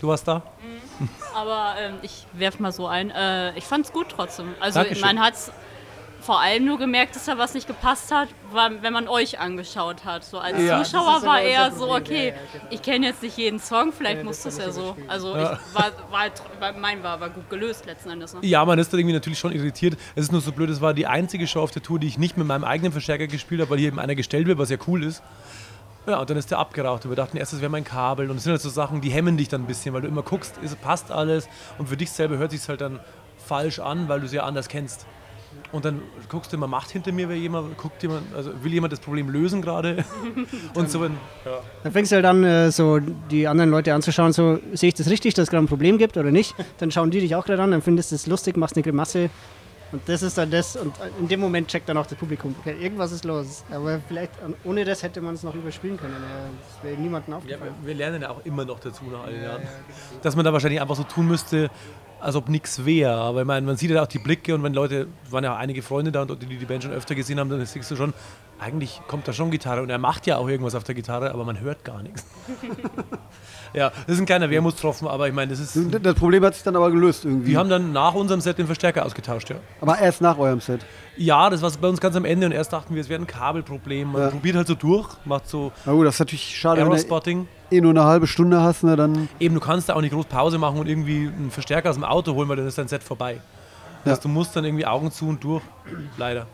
Du 0.00 0.08
warst 0.08 0.26
da? 0.26 0.40
Aber 1.34 1.74
ähm, 1.78 1.96
ich 2.00 2.24
werf 2.32 2.60
mal 2.60 2.72
so 2.72 2.86
ein. 2.86 3.10
Äh, 3.10 3.54
ich 3.58 3.64
fand's 3.64 3.92
gut 3.92 4.06
trotzdem. 4.08 4.54
Also 4.60 4.80
Dankeschön. 4.80 5.04
man 5.06 5.20
hat's 5.20 5.52
vor 6.20 6.40
allem 6.40 6.64
nur 6.64 6.78
gemerkt, 6.78 7.14
dass 7.16 7.24
da 7.26 7.38
was 7.38 7.54
nicht 7.54 7.66
gepasst 7.66 8.10
hat, 8.12 8.28
war, 8.52 8.70
wenn 8.82 8.92
man 8.92 9.08
euch 9.08 9.38
angeschaut 9.38 10.04
hat. 10.04 10.24
So 10.24 10.38
als 10.38 10.60
Ja. 10.60 10.82
Zuschauer 10.82 11.22
war 11.22 11.40
eher 11.40 11.70
so, 11.72 11.94
okay, 11.94 12.28
ja, 12.30 12.34
genau. 12.52 12.64
ich 12.70 12.82
kenne 12.82 13.06
jetzt 13.06 13.22
nicht 13.22 13.36
jeden 13.38 13.60
Song, 13.60 13.92
vielleicht 13.92 14.18
Ja, 14.18 14.24
muss 14.24 14.42
das 14.42 14.56
das 14.56 14.64
kann 14.64 14.66
ja 14.66 14.72
so. 14.72 14.82
überspielen. 14.82 15.10
Also 15.10 15.34
war, 15.34 15.92
war, 16.10 16.30
war, 16.60 16.72
mein 16.72 17.02
war 17.02 17.12
aber 17.12 17.30
gut 17.30 17.48
gelöst 17.48 17.86
letzten 17.86 18.10
Endes. 18.10 18.34
Ne? 18.34 18.40
Ja, 18.42 18.64
man 18.64 18.78
ist 18.78 18.92
da 18.92 18.98
irgendwie 18.98 19.14
natürlich 19.14 19.38
schon 19.38 19.52
irritiert. 19.52 19.96
Es 20.16 20.24
ist 20.24 20.32
nur 20.32 20.40
so 20.40 20.52
blöd, 20.52 20.68
es 20.70 20.80
war 20.80 20.92
die 20.92 21.06
einzige 21.06 21.46
Show 21.46 21.60
auf 21.62 21.70
der 21.70 21.82
Tour, 21.82 21.98
die 21.98 22.08
ich 22.08 22.18
nicht 22.18 22.36
mit 22.36 22.46
meinem 22.46 22.64
eigenen 22.64 22.92
Verstärker 22.92 23.26
gespielt 23.28 23.60
habe, 23.60 23.70
weil 23.70 23.78
hier 23.78 23.88
eben 23.88 23.98
einer 24.00 24.14
gestellt 24.14 24.46
wird, 24.46 24.58
was 24.58 24.70
ja 24.70 24.76
cool 24.86 25.04
ist. 25.04 25.22
Ja, 26.06 26.18
und 26.20 26.30
dann 26.30 26.36
ist 26.38 26.50
der 26.50 26.58
abgeraucht. 26.58 27.04
Und 27.04 27.10
wir 27.10 27.16
dachten 27.16 27.36
erst, 27.36 27.52
das 27.52 27.60
wäre 27.60 27.70
mein 27.70 27.84
Kabel. 27.84 28.30
Und 28.30 28.36
das 28.36 28.44
sind 28.44 28.52
halt 28.52 28.62
so 28.62 28.70
Sachen, 28.70 29.00
die 29.02 29.10
hemmen 29.10 29.36
dich 29.36 29.48
dann 29.48 29.62
ein 29.62 29.66
bisschen, 29.66 29.92
weil 29.94 30.00
du 30.02 30.08
immer 30.08 30.22
guckst, 30.22 30.56
ist, 30.62 30.80
passt 30.80 31.12
alles. 31.12 31.48
Und 31.76 31.88
für 31.90 31.96
dich 31.98 32.10
selber 32.10 32.38
hört 32.38 32.50
sich 32.50 32.66
halt 32.68 32.80
dann 32.80 32.98
falsch 33.36 33.78
an, 33.78 34.08
weil 34.08 34.20
du 34.20 34.26
es 34.26 34.32
ja 34.32 34.42
anders 34.44 34.68
kennst. 34.68 35.06
Und 35.72 35.84
dann 35.84 36.00
guckst 36.28 36.52
du 36.52 36.56
immer, 36.56 36.66
macht 36.66 36.90
hinter 36.90 37.12
mir 37.12 37.28
wer 37.28 37.36
jemand, 37.36 37.76
guckt 37.76 38.02
jemand, 38.02 38.34
also 38.34 38.52
will 38.62 38.72
jemand 38.72 38.92
das 38.92 39.00
Problem 39.00 39.28
lösen 39.28 39.60
gerade? 39.60 40.04
und 40.74 40.90
so, 40.90 41.00
wenn, 41.02 41.16
Dann 41.82 41.92
fängst 41.92 42.10
du 42.12 42.16
halt 42.16 42.24
an, 42.24 42.42
äh, 42.44 42.70
so 42.70 42.98
die 42.98 43.46
anderen 43.46 43.70
Leute 43.70 43.92
anzuschauen, 43.94 44.32
so 44.32 44.58
sehe 44.72 44.88
ich 44.88 44.94
das 44.94 45.10
richtig, 45.10 45.34
dass 45.34 45.44
es 45.44 45.50
gerade 45.50 45.64
ein 45.64 45.68
Problem 45.68 45.98
gibt 45.98 46.16
oder 46.16 46.30
nicht. 46.30 46.54
Dann 46.78 46.90
schauen 46.90 47.10
die 47.10 47.20
dich 47.20 47.34
auch 47.34 47.44
gerade 47.44 47.62
an, 47.62 47.70
dann 47.70 47.82
findest 47.82 48.10
du 48.12 48.14
es 48.16 48.26
lustig, 48.26 48.56
machst 48.56 48.76
eine 48.76 48.82
Grimasse. 48.82 49.30
Und 49.90 50.02
das 50.06 50.22
ist 50.22 50.36
dann 50.36 50.50
das, 50.50 50.76
und 50.76 50.92
in 51.18 51.28
dem 51.28 51.40
Moment 51.40 51.68
checkt 51.68 51.88
dann 51.88 51.96
auch 51.96 52.06
das 52.06 52.18
Publikum, 52.18 52.54
okay, 52.60 52.76
irgendwas 52.78 53.10
ist 53.10 53.24
los. 53.24 53.64
Aber 53.70 54.00
vielleicht 54.06 54.32
ähm, 54.44 54.54
ohne 54.64 54.84
das 54.84 55.02
hätte 55.02 55.22
man 55.22 55.34
es 55.34 55.42
noch 55.42 55.54
überspielen 55.54 55.96
können. 55.96 56.12
Ja, 56.14 56.50
Das 56.60 56.84
wäre 56.84 57.00
niemandem 57.00 57.32
Ja, 57.32 57.38
aufgefallen. 57.38 57.74
wir, 57.80 57.86
wir 57.88 57.94
lernen 57.94 58.20
ja 58.22 58.30
auch 58.30 58.44
immer 58.44 58.66
noch 58.66 58.80
dazu 58.80 59.04
nach 59.10 59.24
all 59.24 59.32
den 59.32 59.42
Jahren. 59.42 59.62
Dass 60.20 60.36
man 60.36 60.44
da 60.44 60.52
wahrscheinlich 60.52 60.80
einfach 60.82 60.96
so 60.96 61.04
tun 61.04 61.26
müsste, 61.28 61.70
als 62.20 62.36
ob 62.36 62.48
nichts 62.48 62.84
wäre. 62.84 63.12
Aber 63.14 63.40
ich 63.40 63.46
meine, 63.46 63.66
man 63.66 63.76
sieht 63.76 63.90
ja 63.90 64.02
auch 64.02 64.06
die 64.06 64.18
Blicke 64.18 64.54
und 64.54 64.62
wenn 64.62 64.74
Leute, 64.74 65.08
es 65.24 65.32
waren 65.32 65.44
ja 65.44 65.54
auch 65.54 65.58
einige 65.58 65.82
Freunde 65.82 66.12
da 66.12 66.22
und 66.22 66.42
die 66.42 66.46
die 66.46 66.64
Band 66.64 66.82
schon 66.82 66.92
öfter 66.92 67.14
gesehen 67.14 67.38
haben, 67.38 67.50
dann 67.50 67.64
siehst 67.64 67.90
du 67.90 67.96
schon, 67.96 68.12
eigentlich 68.60 69.00
kommt 69.06 69.28
da 69.28 69.32
schon 69.32 69.50
Gitarre 69.50 69.82
und 69.82 69.90
er 69.90 69.98
macht 69.98 70.26
ja 70.26 70.36
auch 70.36 70.48
irgendwas 70.48 70.74
auf 70.74 70.84
der 70.84 70.94
Gitarre, 70.94 71.30
aber 71.32 71.44
man 71.44 71.60
hört 71.60 71.84
gar 71.84 72.02
nichts. 72.02 72.26
ja, 73.72 73.90
das 74.06 74.16
ist 74.16 74.20
ein 74.20 74.26
kleiner 74.26 74.50
Wermutstropfen, 74.50 75.06
aber 75.06 75.28
ich 75.28 75.34
meine, 75.34 75.50
das 75.50 75.60
ist. 75.60 75.78
Das 76.02 76.14
Problem 76.14 76.44
hat 76.44 76.54
sich 76.54 76.64
dann 76.64 76.74
aber 76.74 76.90
gelöst 76.90 77.24
irgendwie. 77.24 77.52
Wir 77.52 77.58
haben 77.58 77.68
dann 77.70 77.92
nach 77.92 78.14
unserem 78.14 78.40
Set 78.40 78.58
den 78.58 78.66
Verstärker 78.66 79.06
ausgetauscht, 79.06 79.50
ja. 79.50 79.56
aber 79.80 79.98
erst 79.98 80.20
nach 80.20 80.38
eurem 80.38 80.60
Set. 80.60 80.80
Ja, 81.16 81.50
das 81.50 81.62
war 81.62 81.70
bei 81.80 81.88
uns 81.88 82.00
ganz 82.00 82.16
am 82.16 82.24
Ende 82.24 82.46
und 82.46 82.52
erst 82.52 82.72
dachten 82.72 82.94
wir, 82.94 83.00
es 83.00 83.08
wäre 83.08 83.20
ein 83.20 83.26
Kabelproblem. 83.26 84.12
Man 84.12 84.22
Ja. 84.22 84.30
probiert 84.30 84.56
halt 84.56 84.66
so 84.66 84.74
durch, 84.74 85.08
macht 85.24 85.48
so 85.48 85.72
Na 85.84 85.92
gut, 85.92 86.06
das 86.06 86.14
ist 86.16 86.20
natürlich 86.20 86.56
schade, 86.56 86.80
wenn 86.80 86.86
du 86.86 86.92
Error-Spotting. 86.92 87.46
Eh 87.70 87.80
nur 87.80 87.90
eine 87.90 88.04
halbe 88.04 88.26
Stunde 88.26 88.62
hast, 88.62 88.84
ne, 88.84 88.96
dann. 88.96 89.28
Eben, 89.40 89.54
du 89.54 89.60
kannst 89.60 89.88
da 89.88 89.94
auch 89.94 90.00
nicht 90.00 90.12
groß 90.12 90.26
Pause 90.26 90.58
machen 90.58 90.78
und 90.78 90.88
irgendwie 90.88 91.28
einen 91.28 91.50
Verstärker 91.50 91.90
aus 91.90 91.96
dem 91.96 92.04
Auto 92.04 92.34
holen, 92.34 92.48
weil 92.48 92.56
dann 92.56 92.66
ist 92.66 92.78
dein 92.78 92.88
Set 92.88 93.02
vorbei. 93.02 93.40
Das 94.04 94.14
heißt, 94.14 94.24
du 94.24 94.28
musst 94.28 94.54
dann 94.56 94.64
irgendwie 94.64 94.86
Augen 94.86 95.10
zu 95.10 95.28
und 95.28 95.42
durch, 95.42 95.62
leider. 96.16 96.46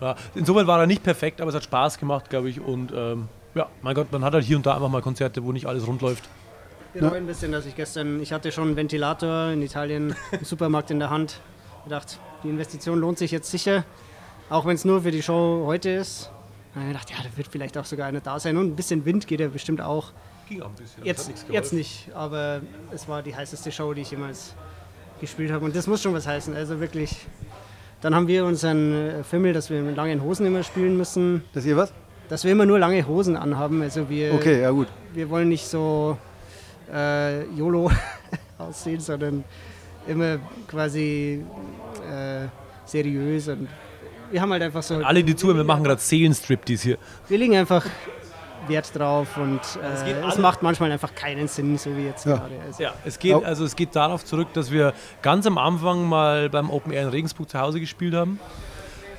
Ja, 0.00 0.14
insofern 0.34 0.66
war 0.66 0.80
er 0.80 0.86
nicht 0.86 1.02
perfekt, 1.02 1.40
aber 1.40 1.48
es 1.48 1.56
hat 1.56 1.64
Spaß 1.64 1.98
gemacht, 1.98 2.30
glaube 2.30 2.48
ich. 2.48 2.60
Und 2.60 2.92
ähm, 2.94 3.28
ja, 3.54 3.66
mein 3.82 3.94
Gott, 3.94 4.12
man 4.12 4.24
hat 4.24 4.32
halt 4.34 4.44
hier 4.44 4.56
und 4.56 4.64
da 4.64 4.74
einfach 4.74 4.88
mal 4.88 5.02
Konzerte, 5.02 5.42
wo 5.42 5.52
nicht 5.52 5.66
alles 5.66 5.86
rund 5.86 6.00
läuft. 6.02 6.28
Ich 6.94 7.00
bereue 7.00 7.18
ein 7.18 7.26
bisschen, 7.26 7.52
dass 7.52 7.66
ich 7.66 7.76
gestern, 7.76 8.20
ich 8.22 8.32
hatte 8.32 8.50
schon 8.50 8.68
einen 8.68 8.76
Ventilator 8.76 9.50
in 9.50 9.62
Italien 9.62 10.14
im 10.32 10.42
Supermarkt 10.44 10.90
in 10.90 10.98
der 10.98 11.10
Hand. 11.10 11.40
gedacht, 11.84 12.18
die 12.42 12.48
Investition 12.48 12.98
lohnt 12.98 13.18
sich 13.18 13.30
jetzt 13.30 13.50
sicher, 13.50 13.84
auch 14.48 14.64
wenn 14.64 14.74
es 14.74 14.84
nur 14.84 15.02
für 15.02 15.10
die 15.10 15.22
Show 15.22 15.64
heute 15.66 15.90
ist. 15.90 16.30
Dann 16.74 16.82
habe 16.84 16.92
ich 16.92 16.98
gedacht, 17.06 17.10
ja, 17.10 17.28
da 17.30 17.36
wird 17.36 17.48
vielleicht 17.48 17.76
auch 17.78 17.84
sogar 17.84 18.06
einer 18.06 18.20
da 18.20 18.38
sein 18.38 18.56
und 18.56 18.66
ein 18.68 18.76
bisschen 18.76 19.04
Wind 19.04 19.26
geht 19.26 19.40
ja 19.40 19.48
bestimmt 19.48 19.80
auch. 19.80 20.12
Ging 20.48 20.62
auch 20.62 20.68
ein 20.68 20.74
bisschen. 20.74 21.04
Jetzt, 21.04 21.30
jetzt 21.50 21.72
nicht, 21.72 22.08
aber 22.14 22.60
es 22.92 23.08
war 23.08 23.22
die 23.22 23.34
heißeste 23.34 23.70
Show, 23.72 23.92
die 23.94 24.02
ich 24.02 24.10
jemals 24.10 24.54
gespielt 25.20 25.50
habe 25.50 25.64
und 25.64 25.74
das 25.74 25.86
muss 25.86 26.02
schon 26.02 26.14
was 26.14 26.26
heißen. 26.26 26.54
Also 26.54 26.80
wirklich. 26.80 27.26
Dann 28.00 28.14
haben 28.14 28.28
wir 28.28 28.44
unseren 28.44 28.94
äh, 28.94 29.24
Fimmel, 29.24 29.52
dass 29.52 29.70
wir 29.70 29.82
mit 29.82 29.96
langen 29.96 30.22
Hosen 30.22 30.46
immer 30.46 30.62
spielen 30.62 30.96
müssen, 30.96 31.42
Dass 31.52 31.64
ihr 31.66 31.76
was? 31.76 31.92
dass 32.28 32.44
wir 32.44 32.52
immer 32.52 32.64
nur 32.66 32.78
lange 32.78 33.04
Hosen 33.08 33.36
anhaben. 33.36 33.82
Also 33.82 34.08
wir, 34.08 34.34
Okay, 34.34 34.60
ja 34.62 34.70
gut. 34.70 34.86
wir 35.14 35.28
wollen 35.30 35.48
nicht 35.48 35.66
so 35.66 36.16
äh, 36.92 37.42
YOLO 37.56 37.90
aussehen, 38.58 39.00
sondern 39.00 39.42
immer 40.06 40.38
quasi 40.68 41.42
äh, 42.08 42.46
seriös 42.84 43.48
und 43.48 43.66
wir 44.30 44.40
haben 44.40 44.52
halt 44.52 44.62
einfach 44.62 44.82
so. 44.82 44.96
Alle, 44.96 45.22
die 45.24 45.34
zuhören, 45.36 45.56
wir 45.58 45.64
machen 45.64 45.84
gerade 45.84 46.00
Seelenstriptease 46.00 46.82
hier. 46.82 46.98
Wir 47.28 47.38
legen 47.38 47.56
einfach 47.56 47.84
Wert 48.66 48.90
drauf 48.94 49.36
und 49.36 49.60
Es 49.62 49.76
äh, 50.02 50.10
es 50.12 50.24
alle- 50.34 50.42
macht 50.42 50.62
manchmal 50.62 50.90
einfach 50.92 51.14
keinen 51.14 51.48
Sinn, 51.48 51.78
so 51.78 51.96
wie 51.96 52.02
jetzt 52.06 52.26
Ja. 52.26 52.36
gerade. 52.36 52.54
Also, 52.66 52.82
Ja, 52.82 52.92
es 53.04 53.18
geht, 53.18 53.42
also 53.44 53.64
es 53.64 53.74
geht 53.76 53.96
darauf 53.96 54.24
zurück, 54.24 54.48
dass 54.52 54.70
wir 54.70 54.92
ganz 55.22 55.46
am 55.46 55.56
Anfang 55.58 56.06
mal 56.06 56.50
beim 56.50 56.68
Open 56.70 56.92
Air 56.92 57.04
in 57.04 57.08
Regensburg 57.08 57.48
zu 57.48 57.58
Hause 57.58 57.80
gespielt 57.80 58.14
haben. 58.14 58.38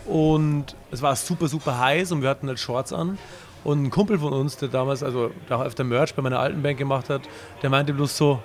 Und 0.06 0.76
es 0.92 1.02
war 1.02 1.16
super, 1.16 1.48
super 1.48 1.80
heiß 1.80 2.12
und 2.12 2.22
wir 2.22 2.30
hatten 2.30 2.48
halt 2.48 2.60
Shorts 2.60 2.94
an. 2.94 3.18
Und 3.64 3.84
ein 3.84 3.90
Kumpel 3.90 4.18
von 4.20 4.34
uns, 4.34 4.58
der 4.58 4.70
damals, 4.70 5.04
also 5.04 5.32
der 5.50 5.58
auch 5.58 5.64
öfter 5.66 5.84
Merch 5.84 6.16
bei 6.16 6.22
meiner 6.22 6.40
alten 6.40 6.62
Band 6.62 6.78
gemacht 6.78 7.10
hat, 7.10 7.22
der 7.62 7.70
meinte 7.70 7.94
bloß 7.94 8.16
so, 8.18 8.42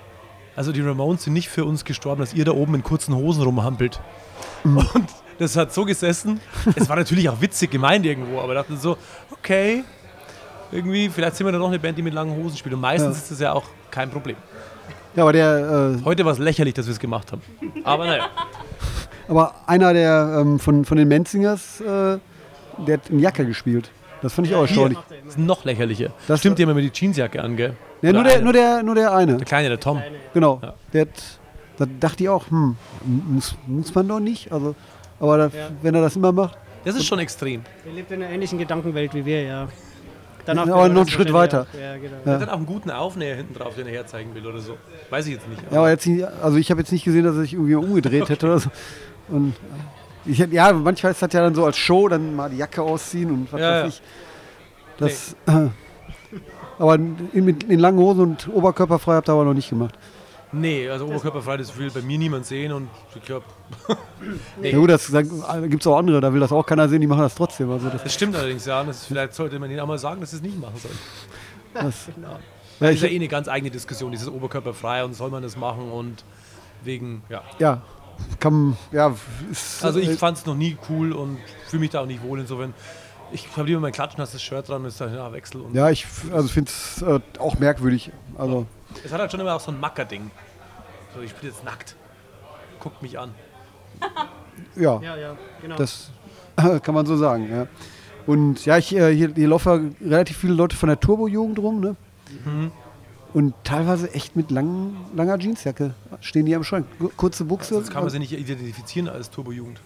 also 0.55 0.71
die 0.71 0.81
Ramones 0.81 1.23
sind 1.23 1.33
nicht 1.33 1.49
für 1.49 1.65
uns 1.65 1.85
gestorben, 1.85 2.19
dass 2.21 2.33
ihr 2.33 2.45
da 2.45 2.51
oben 2.51 2.75
in 2.75 2.83
kurzen 2.83 3.15
Hosen 3.15 3.43
rumhampelt. 3.43 3.99
Und 4.63 4.85
das 5.39 5.55
hat 5.57 5.73
so 5.73 5.85
gesessen. 5.85 6.39
Es 6.75 6.87
war 6.89 6.95
natürlich 6.95 7.27
auch 7.29 7.39
witzig 7.41 7.71
gemeint 7.71 8.05
irgendwo, 8.05 8.39
aber 8.39 8.53
dachte 8.53 8.75
so, 8.77 8.97
okay, 9.31 9.83
irgendwie, 10.71 11.09
vielleicht 11.09 11.35
sind 11.35 11.45
wir 11.47 11.51
dann 11.51 11.61
noch 11.61 11.67
eine 11.69 11.79
Band, 11.79 11.97
die 11.97 12.01
mit 12.01 12.13
langen 12.13 12.35
Hosen 12.35 12.57
spielt. 12.57 12.73
Und 12.75 12.81
meistens 12.81 13.15
Ja. 13.17 13.21
ist 13.23 13.31
das 13.31 13.39
ja 13.39 13.53
auch 13.53 13.65
kein 13.91 14.09
Problem. 14.09 14.35
Ja, 15.15 15.23
aber 15.23 15.33
der, 15.33 15.95
äh, 16.01 16.03
Heute 16.03 16.25
war 16.25 16.33
es 16.33 16.39
lächerlich, 16.39 16.73
dass 16.73 16.87
wir 16.87 16.91
es 16.93 16.99
gemacht 16.99 17.31
haben. 17.31 17.41
Aber 17.83 18.05
naja. 18.05 18.27
aber 19.27 19.55
einer 19.65 19.93
der 19.93 20.39
ähm, 20.41 20.59
von, 20.59 20.83
von 20.85 20.97
den 20.97 21.07
Menzingers, 21.07 21.79
äh, 21.81 22.17
der 22.85 22.93
hat 22.97 23.09
in 23.09 23.19
Jacke 23.19 23.45
gespielt. 23.45 23.89
Das 24.21 24.33
fand 24.33 24.47
ich 24.47 24.55
auch 24.55 24.61
erstaunlich. 24.63 24.97
Das 25.07 25.35
ist 25.35 25.37
noch 25.37 25.63
lächerlicher. 25.65 26.09
Das- 26.27 26.39
Stimmt, 26.39 26.59
haben 26.59 26.69
immer 26.69 26.81
die 26.81 26.91
Jeansjacke 26.93 27.41
an, 27.41 27.55
gell? 27.55 27.75
Ja, 28.01 28.11
nur, 28.11 28.23
der, 28.23 28.33
eine. 28.33 28.43
nur, 28.43 28.53
der, 28.53 28.83
nur 28.83 28.95
der 28.95 29.13
eine. 29.13 29.37
Der 29.37 29.45
Kleine, 29.45 29.69
der 29.69 29.79
Tom. 29.79 30.01
Genau. 30.33 30.59
Ja. 30.61 30.73
Der 30.93 31.01
hat, 31.03 31.09
da 31.77 31.85
dachte 31.99 32.23
ich 32.23 32.29
auch, 32.29 32.49
hm, 32.49 32.75
muss, 33.05 33.55
muss 33.67 33.93
man 33.95 34.07
doch 34.07 34.19
nicht. 34.19 34.51
Also, 34.51 34.75
aber 35.19 35.37
da, 35.37 35.45
Ja. 35.47 35.69
wenn 35.81 35.95
er 35.95 36.01
das 36.01 36.15
immer 36.15 36.31
macht, 36.31 36.57
Das 36.83 36.95
ist 36.95 37.05
schon 37.05 37.19
extrem. 37.19 37.61
Er 37.85 37.93
lebt 37.93 38.11
in 38.11 38.21
einer 38.21 38.31
ähnlichen 38.31 38.59
Gedankenwelt 38.59 39.13
wie 39.13 39.25
wir, 39.25 39.41
ja. 39.43 39.67
Danach 40.45 40.67
Ja, 40.67 40.73
aber 40.75 40.83
noch 40.89 40.93
das 40.93 40.99
einen 40.99 41.09
Schritt 41.09 41.33
weiter. 41.33 41.65
auch. 41.73 41.79
Ja, 41.79 41.97
genau. 41.97 42.17
Er 42.23 42.33
hat 42.33 42.41
dann 42.43 42.49
auch 42.49 42.57
einen 42.57 42.65
guten 42.67 42.91
Aufnäher 42.91 43.35
hinten 43.35 43.55
drauf, 43.55 43.73
den 43.75 43.87
er 43.87 43.93
herzeigen 43.93 44.35
will 44.35 44.45
oder 44.45 44.59
so. 44.59 44.77
Weiß 45.09 45.25
ich 45.25 45.33
jetzt 45.33 45.47
nicht. 45.49 45.59
ja, 45.71 45.79
aber 45.79 45.89
jetzt 45.89 46.07
also 46.43 46.57
ich 46.57 46.69
habe 46.69 46.81
jetzt 46.81 46.91
nicht 46.91 47.03
gesehen, 47.03 47.23
dass 47.23 47.35
er 47.35 47.41
sich 47.41 47.53
irgendwie 47.53 47.73
umgedreht 47.75 48.29
hätte 48.29 48.45
oder 48.45 48.59
so. 48.59 48.69
Und 49.29 49.55
ich, 50.25 50.37
ja, 50.37 50.71
manchmal 50.73 51.13
ist 51.13 51.21
das 51.23 51.33
ja 51.33 51.41
dann 51.41 51.55
so 51.55 51.65
als 51.65 51.77
Show, 51.77 52.07
dann 52.07 52.35
mal 52.35 52.49
die 52.51 52.57
Jacke 52.57 52.83
ausziehen 52.83 53.31
und 53.31 53.51
was 53.51 53.59
Ja, 53.59 53.71
weiß 53.71 53.81
ja. 53.81 53.87
ich. 53.87 54.01
Das, 54.97 55.35
aber 56.77 56.95
in, 56.95 57.45
mit, 57.45 57.63
in 57.63 57.79
langen 57.79 57.97
Hosen 57.99 58.21
und 58.21 58.47
oberkörperfrei 58.53 59.15
habt 59.15 59.29
ihr 59.29 59.33
aber 59.33 59.45
noch 59.45 59.53
nicht 59.53 59.69
gemacht. 59.69 59.95
Nee, 60.55 60.89
also 60.89 61.05
oberkörperfrei, 61.05 61.57
das 61.57 61.77
will 61.77 61.91
bei 61.91 62.01
mir 62.01 62.17
niemand 62.17 62.45
sehen 62.45 62.71
und 62.71 62.87
ich 63.13 63.23
glaube, 63.23 63.45
Ja 64.61 64.77
gut, 64.77 64.89
das 64.89 65.11
gibt 65.11 65.81
es 65.81 65.87
auch 65.87 65.97
andere, 65.97 66.21
da 66.21 66.31
will 66.31 66.39
das 66.39 66.51
auch 66.51 66.65
keiner 66.65 66.87
sehen, 66.87 67.01
die 67.01 67.07
machen 67.07 67.21
das 67.21 67.35
trotzdem. 67.35 67.69
Also 67.69 67.89
das, 67.89 68.03
das 68.03 68.13
stimmt 68.13 68.35
allerdings, 68.35 68.65
ja. 68.65 68.83
Das, 68.83 69.05
vielleicht 69.05 69.33
sollte 69.33 69.59
man 69.59 69.69
ihnen 69.69 69.79
auch 69.81 69.87
mal 69.87 69.97
sagen, 69.99 70.21
dass 70.21 70.31
sie 70.31 70.37
es 70.37 70.41
nicht 70.41 70.59
machen 70.59 70.75
sollen. 70.81 70.97
das, 71.73 72.07
ja, 72.07 72.39
Das 72.79 72.95
ist 72.95 73.03
ja 73.03 73.09
eh 73.09 73.15
eine 73.15 73.27
ganz 73.27 73.47
eigene 73.47 73.69
Diskussion, 73.69 74.11
dieses 74.11 74.29
oberkörperfrei 74.29 75.03
und 75.03 75.13
soll 75.13 75.29
man 75.29 75.43
das 75.43 75.57
machen 75.57 75.91
und 75.91 76.23
wegen, 76.83 77.23
ja. 77.29 77.43
ja, 77.59 77.81
kann, 78.39 78.77
ja, 78.91 79.13
ist, 79.51 79.83
Also 79.83 79.99
ich 79.99 80.09
äh, 80.09 80.15
fand 80.15 80.37
es 80.37 80.45
noch 80.45 80.55
nie 80.55 80.77
cool 80.89 81.11
und 81.11 81.37
fühle 81.67 81.81
mich 81.81 81.89
da 81.89 82.01
auch 82.01 82.05
nicht 82.05 82.23
wohl 82.23 82.39
insofern. 82.39 82.73
Ich 83.31 83.47
habe 83.57 83.67
lieber 83.67 83.79
mein 83.79 83.91
klatschnasses 83.91 84.41
Shirt 84.41 84.69
dran 84.69 84.83
und 84.83 84.87
ist 84.87 85.01
dann 85.01 85.13
ja 85.13 85.31
Wechsel. 85.33 85.61
Und 85.61 85.73
ja, 85.73 85.89
ich 85.89 86.05
also 86.31 86.47
finde 86.47 86.71
es 86.71 87.01
äh, 87.01 87.19
auch 87.39 87.57
merkwürdig. 87.57 88.11
Also, 88.37 88.67
Es 89.03 89.11
hat 89.11 89.19
halt 89.19 89.31
schon 89.31 89.39
immer 89.39 89.55
auch 89.55 89.59
so 89.59 89.71
ein 89.71 89.79
Macker-Ding. 89.79 90.29
So, 91.15 91.21
ich 91.21 91.31
spiele 91.31 91.51
jetzt 91.51 91.63
nackt. 91.63 91.95
Guckt 92.79 93.01
mich 93.01 93.17
an. 93.17 93.31
ja, 94.75 94.99
Ja, 95.01 95.15
ja, 95.15 95.37
genau. 95.61 95.75
das 95.75 96.11
kann 96.83 96.93
man 96.93 97.05
so 97.05 97.15
sagen. 97.17 97.49
Ja. 97.49 97.67
Und 98.27 98.65
ja, 98.65 98.77
ich, 98.77 98.95
äh, 98.95 99.13
hier, 99.15 99.31
hier 99.33 99.47
laufen 99.47 99.95
relativ 100.01 100.37
viele 100.37 100.53
Leute 100.53 100.75
von 100.75 100.87
der 100.89 100.99
Turbo-Jugend 100.99 101.59
rum, 101.59 101.79
ne? 101.79 101.95
Mhm. 102.43 102.71
Und 103.33 103.53
teilweise 103.63 104.13
echt 104.13 104.35
mit 104.35 104.49
lang, 104.49 104.95
langer 105.13 105.37
Jeansjacke 105.37 105.93
stehen 106.21 106.45
die 106.45 106.55
am 106.55 106.63
Schrank. 106.63 106.85
Kurze 107.17 107.43
Buchse. 107.43 107.73
Sonst 107.75 107.91
kann 107.91 108.01
man 108.01 108.09
sie 108.09 108.19
nicht 108.19 108.31
identifizieren 108.31 109.09
als 109.09 109.29
Turbo-Jugend. 109.29 109.81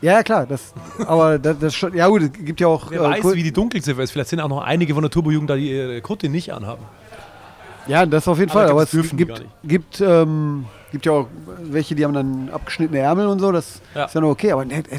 ja, 0.00 0.12
ja, 0.12 0.22
klar. 0.22 0.46
Das, 0.46 0.72
aber 1.06 1.38
das, 1.40 1.58
das 1.58 1.74
schon, 1.74 1.94
ja 1.94 2.08
gut, 2.08 2.22
es 2.22 2.32
gibt 2.32 2.60
ja 2.60 2.66
auch. 2.66 2.90
Wer 2.90 3.00
äh, 3.00 3.22
weiß, 3.22 3.34
wie 3.34 3.42
die 3.42 3.52
Dunkelziffer 3.52 4.02
ist. 4.02 4.10
Vielleicht 4.10 4.30
sind 4.30 4.40
auch 4.40 4.48
noch 4.48 4.62
einige 4.62 4.94
von 4.94 5.02
der 5.02 5.10
Turbo-Jugend 5.10 5.50
da, 5.50 5.56
die 5.56 5.70
ihre 5.70 6.00
Kutte 6.00 6.28
nicht 6.30 6.52
anhaben. 6.52 6.82
Ja, 7.86 8.06
das 8.06 8.26
auf 8.28 8.38
jeden 8.38 8.50
Aber 8.50 8.60
Fall. 8.60 8.70
Aber 8.70 8.80
das 8.80 8.94
es 8.94 9.16
gibt, 9.16 9.44
gibt, 9.62 10.00
ähm, 10.00 10.66
gibt 10.92 11.06
ja 11.06 11.12
auch 11.12 11.26
welche, 11.62 11.94
die 11.94 12.04
haben 12.04 12.14
dann 12.14 12.48
abgeschnittene 12.50 13.00
Ärmel 13.00 13.26
und 13.26 13.38
so. 13.40 13.52
Das 13.52 13.80
Ja. 13.94 14.04
ist 14.04 14.14
ja 14.14 14.20
noch 14.20 14.30
okay. 14.30 14.52
Aber 14.52 14.64
ne, 14.64 14.78
äh, 14.78 14.98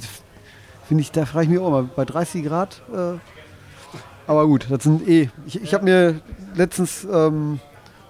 finde 0.87 1.01
ich, 1.01 1.11
da 1.11 1.25
frage 1.25 1.45
ich 1.45 1.49
mich 1.51 1.59
auch 1.59 1.71
mal, 1.71 1.83
bei 1.95 2.05
30 2.05 2.45
Grad. 2.45 2.81
Äh, 2.93 3.17
aber 4.27 4.47
gut, 4.47 4.67
das 4.69 4.83
sind 4.83 5.07
eh. 5.07 5.29
Ich, 5.45 5.61
ich 5.61 5.73
habe 5.73 5.83
mir 5.83 6.21
letztens 6.55 7.07
ähm, 7.11 7.59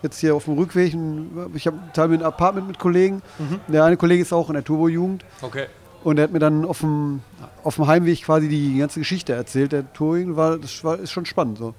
jetzt 0.02 0.20
hier 0.20 0.36
auf 0.36 0.46
dem 0.46 0.58
Rückweg, 0.58 0.94
ein, 0.94 1.52
ich 1.56 1.68
habe 1.68 1.78
teil 1.94 2.08
mir 2.08 2.16
ein 2.16 2.24
Apartment 2.24 2.68
mit 2.68 2.80
Kollegen. 2.80 3.22
Mhm. 3.40 3.60
Der 3.68 3.84
eine 3.84 3.98
Kollege 3.98 4.22
ist 4.22 4.32
auch 4.34 4.48
in 4.50 4.54
der 4.54 4.64
Turbo-Jugend. 4.64 5.26
Okay. 5.42 5.66
Und 6.04 6.18
der 6.18 6.24
hat 6.26 6.32
mir 6.32 6.40
dann 6.40 6.66
auf 6.66 6.80
dem, 6.82 7.22
auf 7.64 7.76
dem 7.76 7.88
Heimweg 7.88 8.24
quasi 8.24 8.48
die 8.48 8.78
ganze 8.78 9.00
Geschichte 9.00 9.34
erzählt. 9.34 9.72
Der 9.72 9.92
Touring 9.94 10.36
war, 10.36 10.58
das 10.58 10.84
war, 10.84 11.00
ist 11.00 11.12
schon 11.12 11.26
spannend. 11.26 11.58
So. 11.58 11.74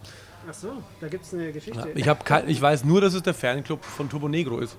Ach 0.49 0.55
so, 0.55 0.69
da 1.01 1.09
gibt 1.09 1.25
es 1.25 1.35
eine 1.35 1.53
Geschichte. 1.53 1.89
Ich, 1.95 2.09
hab 2.09 2.25
kein, 2.25 2.49
ich 2.49 2.61
weiß 2.63 2.85
nur, 2.85 3.01
dass 3.01 3.15
es 3.15 3.23
der 3.23 3.35
Fanclub 3.35 3.85
von 3.85 4.09
Turbo 4.09 4.29
Negro 4.29 4.59
ist. 4.59 4.77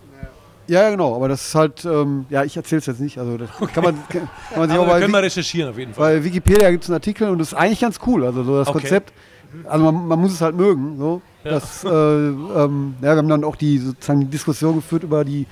Ja, 0.67 0.83
ja, 0.83 0.89
genau. 0.91 1.15
Aber 1.15 1.27
das 1.27 1.47
ist 1.47 1.55
halt, 1.55 1.83
ähm, 1.85 2.25
ja, 2.29 2.43
ich 2.43 2.55
erzähle 2.57 2.79
es 2.79 2.85
jetzt 2.85 2.99
nicht. 2.99 3.17
Also 3.17 3.37
das 3.37 3.49
kann 3.73 3.83
man, 3.83 3.95
kann, 4.09 4.29
kann 4.49 4.59
man 4.59 4.69
sich 4.69 4.77
Aber 4.77 4.83
auch 4.83 4.87
wir 4.87 4.93
bei, 4.93 4.99
können 5.01 5.11
mal 5.11 5.21
Wi- 5.21 5.25
recherchieren 5.25 5.69
auf 5.69 5.77
jeden 5.77 5.93
Fall. 5.93 6.15
bei 6.17 6.23
Wikipedia 6.23 6.71
gibt 6.71 6.83
es 6.83 6.89
einen 6.89 6.95
Artikel 6.95 7.29
und 7.29 7.39
das 7.39 7.49
ist 7.49 7.53
eigentlich 7.53 7.79
ganz 7.81 7.99
cool. 8.05 8.25
Also 8.25 8.43
so 8.43 8.57
das 8.57 8.67
Okay. 8.67 8.79
Konzept. 8.79 9.13
Also 9.65 9.85
man, 9.91 10.07
man 10.07 10.19
muss 10.19 10.33
es 10.33 10.41
halt 10.41 10.55
mögen. 10.55 10.97
So. 10.97 11.21
Ja. 11.43 11.51
Das, 11.51 11.83
äh, 11.83 11.87
ähm, 11.89 12.95
ja, 13.01 13.11
wir 13.13 13.17
haben 13.17 13.29
dann 13.29 13.43
auch 13.43 13.55
die 13.55 13.77
sozusagen 13.79 14.19
die 14.21 14.27
Diskussion 14.27 14.75
geführt 14.75 15.03
über 15.03 15.23
die 15.25 15.47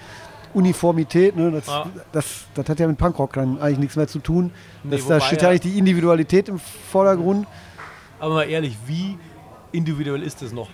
Uniformität. 0.53 1.35
Ne? 1.35 1.51
Das, 1.51 1.67
Ja. 1.67 1.85
das, 2.11 2.25
das 2.53 2.67
hat 2.69 2.79
ja 2.79 2.87
mit 2.87 2.97
Punkrock 2.97 3.33
dann 3.33 3.59
eigentlich 3.59 3.79
nichts 3.79 3.95
mehr 3.95 4.07
zu 4.07 4.19
tun. 4.19 4.51
Nee, 4.83 4.91
Das, 4.97 5.07
da 5.07 5.15
wobei 5.15 5.25
steht 5.25 5.41
ja- 5.41 5.47
ja 5.47 5.49
eigentlich 5.51 5.73
die 5.73 5.77
Individualität 5.79 6.49
im 6.49 6.59
Vordergrund. 6.91 7.47
Aber 8.19 8.35
mal 8.35 8.43
ehrlich, 8.49 8.77
wie 8.87 9.17
individuell 9.75 10.23
ist 10.23 10.41
das 10.41 10.51
noch? 10.51 10.69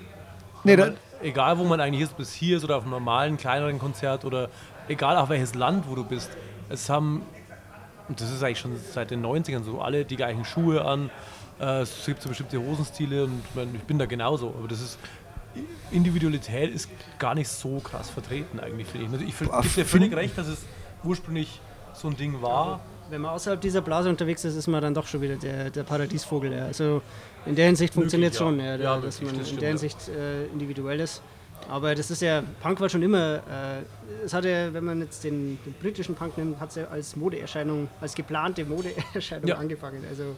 Nee, 0.63 0.77
man, 0.77 0.96
egal 1.22 1.58
wo 1.58 1.63
man 1.63 1.79
eigentlich 1.79 2.03
ist, 2.03 2.13
ob 2.13 2.20
es 2.20 2.34
hier 2.34 2.58
ist 2.58 2.63
oder 2.63 2.77
auf 2.77 2.84
einem 2.84 2.91
normalen, 2.91 3.38
kleineren 3.38 3.79
Konzert 3.79 4.25
oder 4.25 4.50
egal 4.88 5.17
auf 5.17 5.29
welches 5.29 5.55
Land, 5.55 5.86
wo 5.89 5.96
du 5.96 6.03
bist. 6.03 6.29
Es 6.70 6.89
haben, 6.89 7.24
und 8.08 8.22
das 8.22 8.31
ist 8.31 8.43
eigentlich 8.43 8.60
schon 8.60 8.77
seit 8.77 9.12
den 9.12 9.25
90ern 9.25 9.63
so, 9.63 9.81
alle 9.81 10.05
die 10.05 10.15
gleichen 10.15 10.46
Schuhe 10.46 10.86
an. 10.86 11.10
Äh, 11.60 11.81
es 11.81 12.05
gibt 12.05 12.22
so 12.22 12.29
bestimmte 12.29 12.60
Hosenstile 12.60 13.25
und 13.25 13.43
ich, 13.74 13.81
bin 13.84 14.00
da 14.00 14.05
genauso. 14.05 14.50
Aber 14.58 14.67
das 14.67 14.81
ist, 14.81 15.00
Individualität 15.91 16.74
ist 16.74 16.89
gar 17.20 17.36
nicht 17.36 17.50
so 17.50 17.79
krass 17.79 18.10
vertreten 18.10 18.60
eigentlich, 18.60 18.88
finde 18.88 19.08
ich. 19.08 19.12
Also 19.13 19.25
ich 19.25 19.38
gebe 19.39 19.67
dir 19.75 19.86
völlig 19.86 20.15
recht, 20.15 20.38
dass 20.38 20.48
es 20.48 20.65
ursprünglich 21.03 21.60
so 21.93 22.08
ein 22.08 22.15
Ding 22.15 22.41
war. 22.41 22.79
Wenn 23.12 23.22
man 23.22 23.32
außerhalb 23.32 23.60
dieser 23.62 23.82
Blase 23.82 24.10
unterwegs 24.10 24.44
ist, 24.46 24.56
ist 24.56 24.68
man 24.68 24.82
dann 24.82 24.94
doch 24.94 25.06
schon 25.06 25.22
wieder 25.22 25.36
der, 25.36 25.70
der 25.70 25.84
Paradiesvogel. 25.84 26.53
Ja. 26.53 26.65
Also 26.65 27.01
in 27.46 27.56
der 27.56 27.65
Hinsicht 27.68 27.94
funktioniert 27.94 28.34
es 28.34 28.39
ja. 28.39 28.46
schon, 28.46 28.60
ja, 28.60 28.77
da, 28.77 28.84
Ja, 28.84 29.00
dass 29.00 29.22
man 29.22 29.38
das 29.38 29.50
in 29.51 29.58
der 29.58 29.63
ja. 29.63 29.70
Hinsicht 29.70 30.10
äh, 30.10 30.46
individuell 30.46 31.00
ist. 31.00 31.22
Aber 31.70 31.94
das 31.94 32.10
ist 32.10 32.22
ja, 32.22 32.44
Punk 32.62 32.80
war 32.82 32.89
schon 32.89 33.03
immer, 33.03 33.36
äh, 33.36 34.25
es 34.25 34.34
hat 34.34 34.46
ja, 34.46 34.74
wenn 34.74 34.84
man 34.84 35.00
jetzt 35.01 35.24
den, 35.24 35.60
den 35.63 35.74
britischen 35.80 36.15
Punk 36.15 36.38
nimmt, 36.38 36.60
hat 36.60 36.70
es 36.70 36.75
ja 36.75 36.88
als 36.88 37.15
Modeerscheinung, 37.15 37.88
als 38.00 38.15
geplante 38.15 38.65
Modeerscheinung 38.65 39.48
Ja. 39.48 39.56
angefangen. 39.58 40.03
Also 40.10 40.36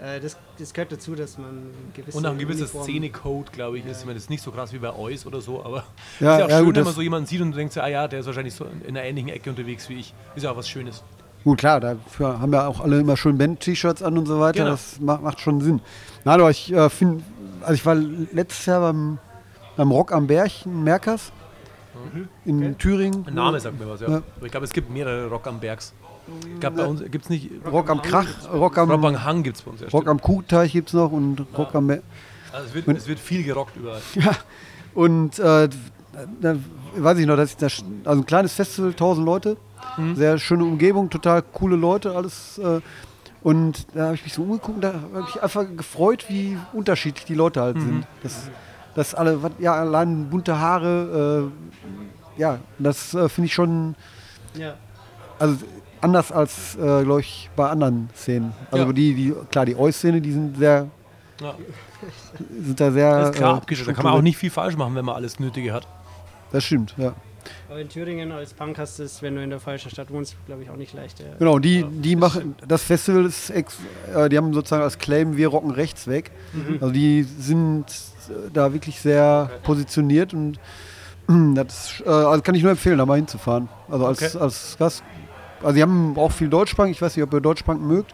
äh, 0.00 0.20
das, 0.20 0.36
das 0.58 0.72
gehört 0.72 0.92
dazu, 0.92 1.14
dass 1.14 1.36
man 1.38 1.70
gewisse 1.94 2.16
Und 2.16 2.26
auch 2.26 2.30
ein 2.32 2.38
gewisser 2.38 2.66
Szenecode, 2.66 3.52
glaube 3.52 3.78
ich, 3.78 3.86
ist. 3.86 4.00
Ich 4.00 4.04
meine, 4.04 4.14
das 4.14 4.24
ist 4.24 4.30
nicht 4.30 4.42
so 4.42 4.50
krass 4.50 4.72
wie 4.72 4.78
bei 4.78 4.94
Eus 4.94 5.26
oder 5.26 5.40
so, 5.40 5.64
aber 5.64 5.84
Ja, 6.20 6.34
ist 6.34 6.38
ja 6.38 6.44
auch 6.44 6.48
ja, 6.48 6.56
schön, 6.58 6.66
gut, 6.66 6.76
wenn 6.76 6.84
man 6.84 6.94
so 6.94 7.02
jemanden 7.02 7.26
sieht 7.26 7.40
und 7.40 7.56
denkt, 7.56 7.76
ah 7.78 7.88
ja, 7.88 8.08
der 8.08 8.20
ist 8.20 8.26
wahrscheinlich 8.26 8.54
so 8.54 8.64
in 8.64 8.96
einer 8.96 9.02
ähnlichen 9.04 9.30
Ecke 9.30 9.50
unterwegs 9.50 9.88
wie 9.88 9.98
ich. 10.00 10.14
Ist 10.34 10.44
ja 10.44 10.52
auch 10.52 10.56
was 10.56 10.68
Schönes. 10.68 11.02
Gut, 11.44 11.58
klar, 11.58 11.80
dafür 11.80 12.40
haben 12.40 12.52
ja 12.52 12.66
auch 12.66 12.80
alle 12.80 13.00
immer 13.00 13.16
schön 13.16 13.36
Band-T-Shirts 13.36 14.02
an 14.02 14.16
und 14.18 14.26
so 14.26 14.38
weiter. 14.38 14.60
Genau. 14.60 14.70
Das 14.70 15.00
macht, 15.00 15.22
macht 15.22 15.40
schon 15.40 15.60
Sinn. 15.60 15.80
Nein, 16.24 16.40
aber 16.40 16.50
ich 16.50 16.72
äh, 16.72 16.88
finde, 16.88 17.24
also 17.60 17.74
ich 17.74 17.84
war 17.84 17.94
letztes 17.94 18.66
Jahr 18.66 18.80
beim, 18.80 19.18
beim 19.76 19.90
Rock 19.90 20.12
am 20.12 20.26
Berg 20.26 20.66
in 20.66 20.84
Merkers 20.84 21.32
in 22.44 22.78
Thüringen. 22.78 23.26
Ein 23.26 23.34
Name 23.34 23.60
sagt 23.60 23.78
mir 23.78 23.88
was, 23.88 24.00
ja. 24.00 24.08
Ja. 24.08 24.22
Aber 24.36 24.46
ich 24.46 24.50
glaube, 24.50 24.64
es 24.64 24.72
gibt 24.72 24.90
mehrere 24.90 25.28
Rock 25.28 25.46
am 25.46 25.60
Bergs. 25.60 25.92
Ich 26.54 26.60
glaube, 26.60 26.76
bei 26.76 26.86
uns 26.86 27.02
gibt 27.10 27.24
es 27.24 27.30
nicht. 27.30 27.50
Rock 27.70 27.90
am 27.90 28.00
Krach, 28.00 28.26
Rock 28.52 28.78
am, 28.78 28.90
Rock 28.90 29.04
am 29.04 29.24
Hang 29.24 29.42
gibt 29.42 29.56
es 29.56 29.62
bei 29.62 29.70
uns 29.72 29.80
ja. 29.80 29.88
Rock 29.88 30.06
am 30.06 30.20
Kuhteich 30.20 30.72
gibt 30.72 30.88
es 30.88 30.94
noch 30.94 31.10
und 31.10 31.44
Rock 31.56 31.74
am 31.74 31.88
Berg. 31.88 32.02
Also 32.52 32.66
es, 32.68 32.74
wird, 32.74 32.96
es 32.96 33.08
wird 33.08 33.18
viel 33.18 33.42
gerockt 33.44 33.76
überall. 33.76 34.00
Und 34.94 35.38
äh, 35.38 35.70
da 36.42 36.56
weiß 36.96 37.16
ich 37.16 37.26
noch, 37.26 37.36
dass 37.36 37.52
ich 37.52 37.56
das, 37.56 37.82
also 38.04 38.20
ein 38.20 38.26
kleines 38.26 38.52
Festival, 38.52 38.90
1000 38.90 39.24
Leute, 39.24 39.56
Mhm. 39.96 40.16
sehr 40.16 40.38
schöne 40.38 40.64
Umgebung, 40.64 41.10
total 41.10 41.42
coole 41.42 41.76
Leute, 41.76 42.14
alles. 42.16 42.58
Äh, 42.58 42.80
und 43.42 43.86
da 43.94 44.04
habe 44.06 44.14
ich 44.14 44.24
mich 44.24 44.32
so 44.34 44.42
umgeguckt, 44.42 44.82
da 44.84 44.94
habe 45.14 45.26
ich 45.28 45.42
einfach 45.42 45.64
gefreut, 45.76 46.26
wie 46.28 46.56
unterschiedlich 46.72 47.24
die 47.24 47.34
Leute 47.34 47.60
halt 47.60 47.76
Mhm. 47.76 47.80
sind. 47.80 48.06
Das, 48.22 48.50
das 48.94 49.14
alle, 49.14 49.38
ja, 49.58 49.74
allein 49.74 50.28
bunte 50.30 50.58
Haare, 50.58 51.50
äh, 52.36 52.40
ja, 52.40 52.58
das 52.78 53.14
äh, 53.14 53.28
finde 53.28 53.46
ich 53.46 53.54
schon, 53.54 53.94
Ja. 54.54 54.74
also 55.38 55.56
anders 56.00 56.30
als, 56.32 56.74
äh, 56.76 57.02
glaube 57.04 57.20
ich, 57.20 57.50
bei 57.56 57.68
anderen 57.68 58.08
Szenen. 58.14 58.52
Also 58.70 58.86
Ja. 58.86 58.92
die, 58.92 59.14
die, 59.14 59.34
klar, 59.50 59.66
die 59.66 59.76
Oi-Szene, 59.76 60.20
die 60.20 60.32
sind 60.32 60.56
sehr, 60.56 60.86
Ja. 61.40 61.54
sind 62.60 62.80
da 62.80 62.90
sehr. 62.92 63.18
Das 63.18 63.30
ist 63.30 63.36
klar 63.36 63.54
äh, 63.54 63.56
abgeschottet. 63.58 63.88
Da 63.90 63.94
kann 63.94 64.04
man 64.04 64.14
auch 64.14 64.22
nicht 64.22 64.36
viel 64.36 64.50
falsch 64.50 64.76
machen, 64.76 64.94
wenn 64.94 65.04
man 65.04 65.14
alles 65.16 65.38
Nötige 65.40 65.72
hat. 65.72 65.86
Das 66.52 66.64
stimmt, 66.64 66.94
ja. 66.96 67.12
Aber 67.68 67.80
in 67.80 67.88
Thüringen 67.88 68.32
als 68.32 68.52
Punk 68.54 68.78
hast 68.78 68.98
du 68.98 69.02
es, 69.04 69.22
wenn 69.22 69.34
du 69.36 69.42
in 69.42 69.50
der 69.50 69.60
falschen 69.60 69.90
Stadt 69.90 70.10
wohnst, 70.10 70.36
glaube 70.46 70.62
ich 70.62 70.70
auch 70.70 70.76
nicht 70.76 70.92
leicht. 70.94 71.20
Ja. 71.20 71.26
Genau, 71.38 71.58
die, 71.58 71.84
die 71.84 72.16
machen, 72.16 72.54
das 72.66 72.82
Festival 72.82 73.24
ist, 73.26 73.50
ex, 73.50 73.76
äh, 74.14 74.28
die 74.28 74.36
haben 74.36 74.52
sozusagen 74.54 74.82
als 74.82 74.98
Claim, 74.98 75.36
wir 75.36 75.48
rocken 75.48 75.70
rechts 75.70 76.06
weg. 76.06 76.30
Also 76.80 76.92
die 76.92 77.22
sind 77.22 77.86
äh, 78.28 78.50
da 78.52 78.72
wirklich 78.72 79.00
sehr 79.00 79.50
positioniert 79.62 80.34
und 80.34 80.58
das 81.54 81.92
ist, 82.00 82.06
äh, 82.06 82.08
also 82.10 82.42
kann 82.42 82.54
ich 82.54 82.62
nur 82.62 82.72
empfehlen, 82.72 82.98
da 82.98 83.06
mal 83.06 83.16
hinzufahren. 83.16 83.68
Also 83.90 84.06
als, 84.06 84.22
Okay. 84.34 84.38
als 84.42 84.76
Gast. 84.78 85.02
Also 85.62 85.74
die 85.76 85.82
haben 85.82 86.16
auch 86.18 86.32
viel 86.32 86.48
Deutschpunk, 86.48 86.90
ich 86.90 87.00
weiß 87.00 87.16
nicht, 87.16 87.22
ob 87.24 87.32
ihr 87.32 87.40
Deutschpunk 87.40 87.80
mögt 87.80 88.12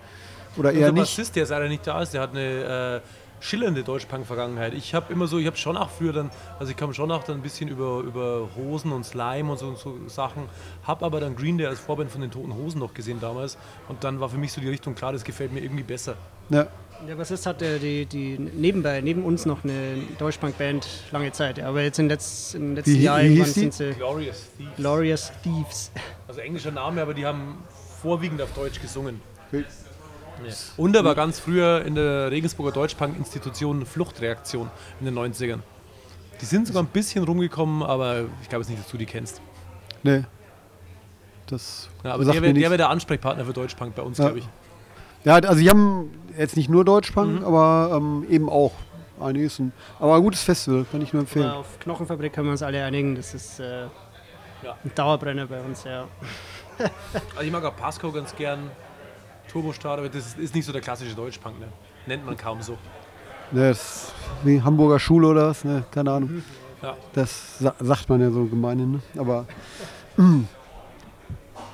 oder 0.57 0.71
eher 0.73 0.89
Unser 0.89 0.93
nicht. 0.93 1.03
Bassist, 1.17 1.35
der 1.37 1.47
leider 1.47 1.69
nicht 1.69 1.87
da 1.87 2.03
ist, 2.03 2.13
der 2.13 2.21
hat 2.21 2.31
eine 2.33 3.01
äh, 3.03 3.09
schillernde 3.41 3.85
Deutschpunk-Vergangenheit. 3.85 4.75
Ich 4.75 4.95
habe 4.95 5.13
immer 5.13 5.27
so, 5.27 5.39
ich 5.39 5.47
habe 5.47 5.57
schon 5.57 5.77
auch 5.77 5.91
früher 5.91 6.13
dann, 6.13 6.31
also 6.59 6.71
ich 6.71 6.77
kam 6.77 6.93
schon 6.93 7.11
auch 7.11 7.25
dann 7.25 7.37
ein 7.37 7.43
bisschen 7.43 7.69
über, 7.69 8.01
über 8.01 8.49
Hosen 8.57 8.93
und 8.93 9.05
Slime 9.05 9.51
und 9.51 9.59
so, 9.59 9.75
so 9.75 9.97
Sachen, 10.09 10.45
habe 10.85 11.05
aber 11.05 11.21
dann 11.21 11.37
Green 11.37 11.59
Day 11.59 11.67
als 11.67 11.81
Vorband 11.81 12.11
von 12.11 12.21
den 12.21 12.31
Toten 12.31 12.55
Hosen 12.55 12.81
noch 12.81 12.95
gesehen 12.95 13.19
damals 13.21 13.57
und 13.89 14.03
dann 14.05 14.21
war 14.21 14.29
für 14.29 14.39
mich 14.39 14.53
so 14.53 14.61
die 14.61 14.69
Richtung 14.69 14.95
klar, 14.95 15.13
das 15.13 15.25
gefällt 15.25 15.53
mir 15.53 15.61
irgendwie 15.61 15.83
besser. 15.85 16.17
Ja, 16.51 16.67
Der 17.07 17.15
Bassist 17.15 17.47
hatte 17.47 17.79
die, 17.79 18.07
die 18.07 18.39
nebenbei, 18.39 19.01
neben 19.03 19.23
uns 19.25 19.47
noch 19.47 19.63
eine 19.63 19.99
Deutschpunk-Band 20.19 20.87
lange 21.13 21.31
Zeit. 21.33 21.59
ja. 21.59 21.69
Aber 21.69 21.83
jetzt 21.83 21.99
in, 21.99 22.09
letz, 22.09 22.55
in 22.55 22.61
den 22.71 22.75
letzten 22.77 22.95
Wie- 22.95 23.07
waren- 23.07 23.35
die? 23.35 23.43
sind 23.45 23.75
sie 23.75 23.93
Glorious 23.93 24.47
Thieves. 24.57 24.77
Glorious 24.77 25.33
Thieves. 25.43 25.91
Also 26.27 26.41
englischer 26.41 26.71
Name, 26.73 27.01
aber 27.03 27.15
die 27.15 27.25
haben 27.27 27.63
vorwiegend 28.03 28.41
auf 28.43 28.53
Deutsch 28.55 28.81
gesungen. 28.81 29.21
Okay. 29.53 29.65
Ja. 30.47 30.53
Und 30.77 30.95
er 30.97 31.05
war 31.05 31.15
ganz 31.15 31.39
früher 31.41 31.85
in 31.85 31.95
der 31.95 32.31
Regensburger 32.31 32.73
Deutschpunk-Institution 32.73 33.85
Fluchtreaktion 33.87 34.71
in 35.01 35.07
den 35.07 35.19
90ern. 35.19 35.61
Die 36.41 36.45
sind 36.45 36.67
sogar 36.69 36.83
ein 36.83 36.87
bisschen 36.89 37.25
rumgekommen, 37.25 37.83
aber 37.83 38.27
ich 38.43 38.49
glaube 38.49 38.63
es 38.63 38.69
nicht, 38.69 38.81
dass 38.81 38.91
du 38.91 38.97
die 38.97 39.07
kennst. 39.07 39.41
nee. 40.03 40.25
Das 41.47 41.89
Ja, 42.05 42.13
aber 42.13 42.25
sagt 42.25 42.35
der 42.37 42.43
wäre 42.43 42.71
wär 42.71 42.77
der 42.77 42.91
Ansprechpartner 42.91 43.45
für 43.47 43.55
Deutschpunk 43.55 43.95
bei 43.95 44.03
uns, 44.03 44.19
Ja. 44.19 44.25
glaube 44.27 44.41
ich. 44.41 44.49
Ja, 45.25 45.35
also 45.37 45.55
die 45.61 45.71
haben 45.71 46.11
jetzt 46.37 46.57
nicht 46.57 46.69
nur 46.69 46.83
Mhm. 46.83 46.87
Deutschpunk, 46.87 47.43
aber 47.45 47.91
ähm, 47.97 48.27
eben 48.29 48.51
auch 48.51 48.73
einiges. 49.19 49.61
Aber 49.99 50.17
ein 50.17 50.23
gutes 50.23 50.43
Festival, 50.43 50.85
kann 50.93 51.01
ich 51.01 51.13
nur 51.15 51.21
empfehlen. 51.23 51.47
Aber 51.47 51.61
auf 51.61 51.79
Knochenfabrik 51.81 52.35
können 52.35 52.49
wir 52.49 52.53
uns 52.53 52.63
alle 52.63 52.85
einigen. 52.85 53.15
Das 53.15 53.33
ist 53.33 53.61
äh, 53.61 53.85
Ja. 54.63 54.77
ein 54.85 54.93
Dauerbrenner 54.95 55.47
bei 55.47 55.61
uns, 55.63 55.85
ja. 55.85 56.07
Also 56.79 57.41
ich 57.43 57.51
mag 57.51 57.65
auch 57.65 57.75
Pasco 57.77 58.13
ganz 58.13 58.37
gern, 58.37 58.71
Turbostart, 59.49 59.99
aber 59.99 60.09
das 60.09 60.35
ist, 60.37 60.55
nicht 60.55 60.65
so 60.65 60.73
der 60.73 60.81
klassische 60.81 61.15
Deutschpunk, 61.15 61.59
ne? 61.59 61.69
Nennt 62.07 62.25
man 62.25 62.37
kaum 62.37 62.63
so. 62.63 62.73
Ne, 63.51 63.69
das 63.69 63.79
ist 63.81 64.13
wie 64.45 64.63
Hamburger 64.63 64.99
Schule 64.99 65.29
oder 65.29 65.49
was, 65.49 65.65
ne? 65.65 65.85
keine 65.91 66.13
Ahnung. 66.13 66.43
Ja. 66.81 66.97
Das 67.13 67.59
sa 67.59 67.75
sagt 67.81 68.09
man 68.09 68.21
ja 68.21 68.31
so 68.31 68.45
gemein, 68.45 68.79
ne? 68.79 69.01
aber. 69.21 69.47
mm. 70.17 70.45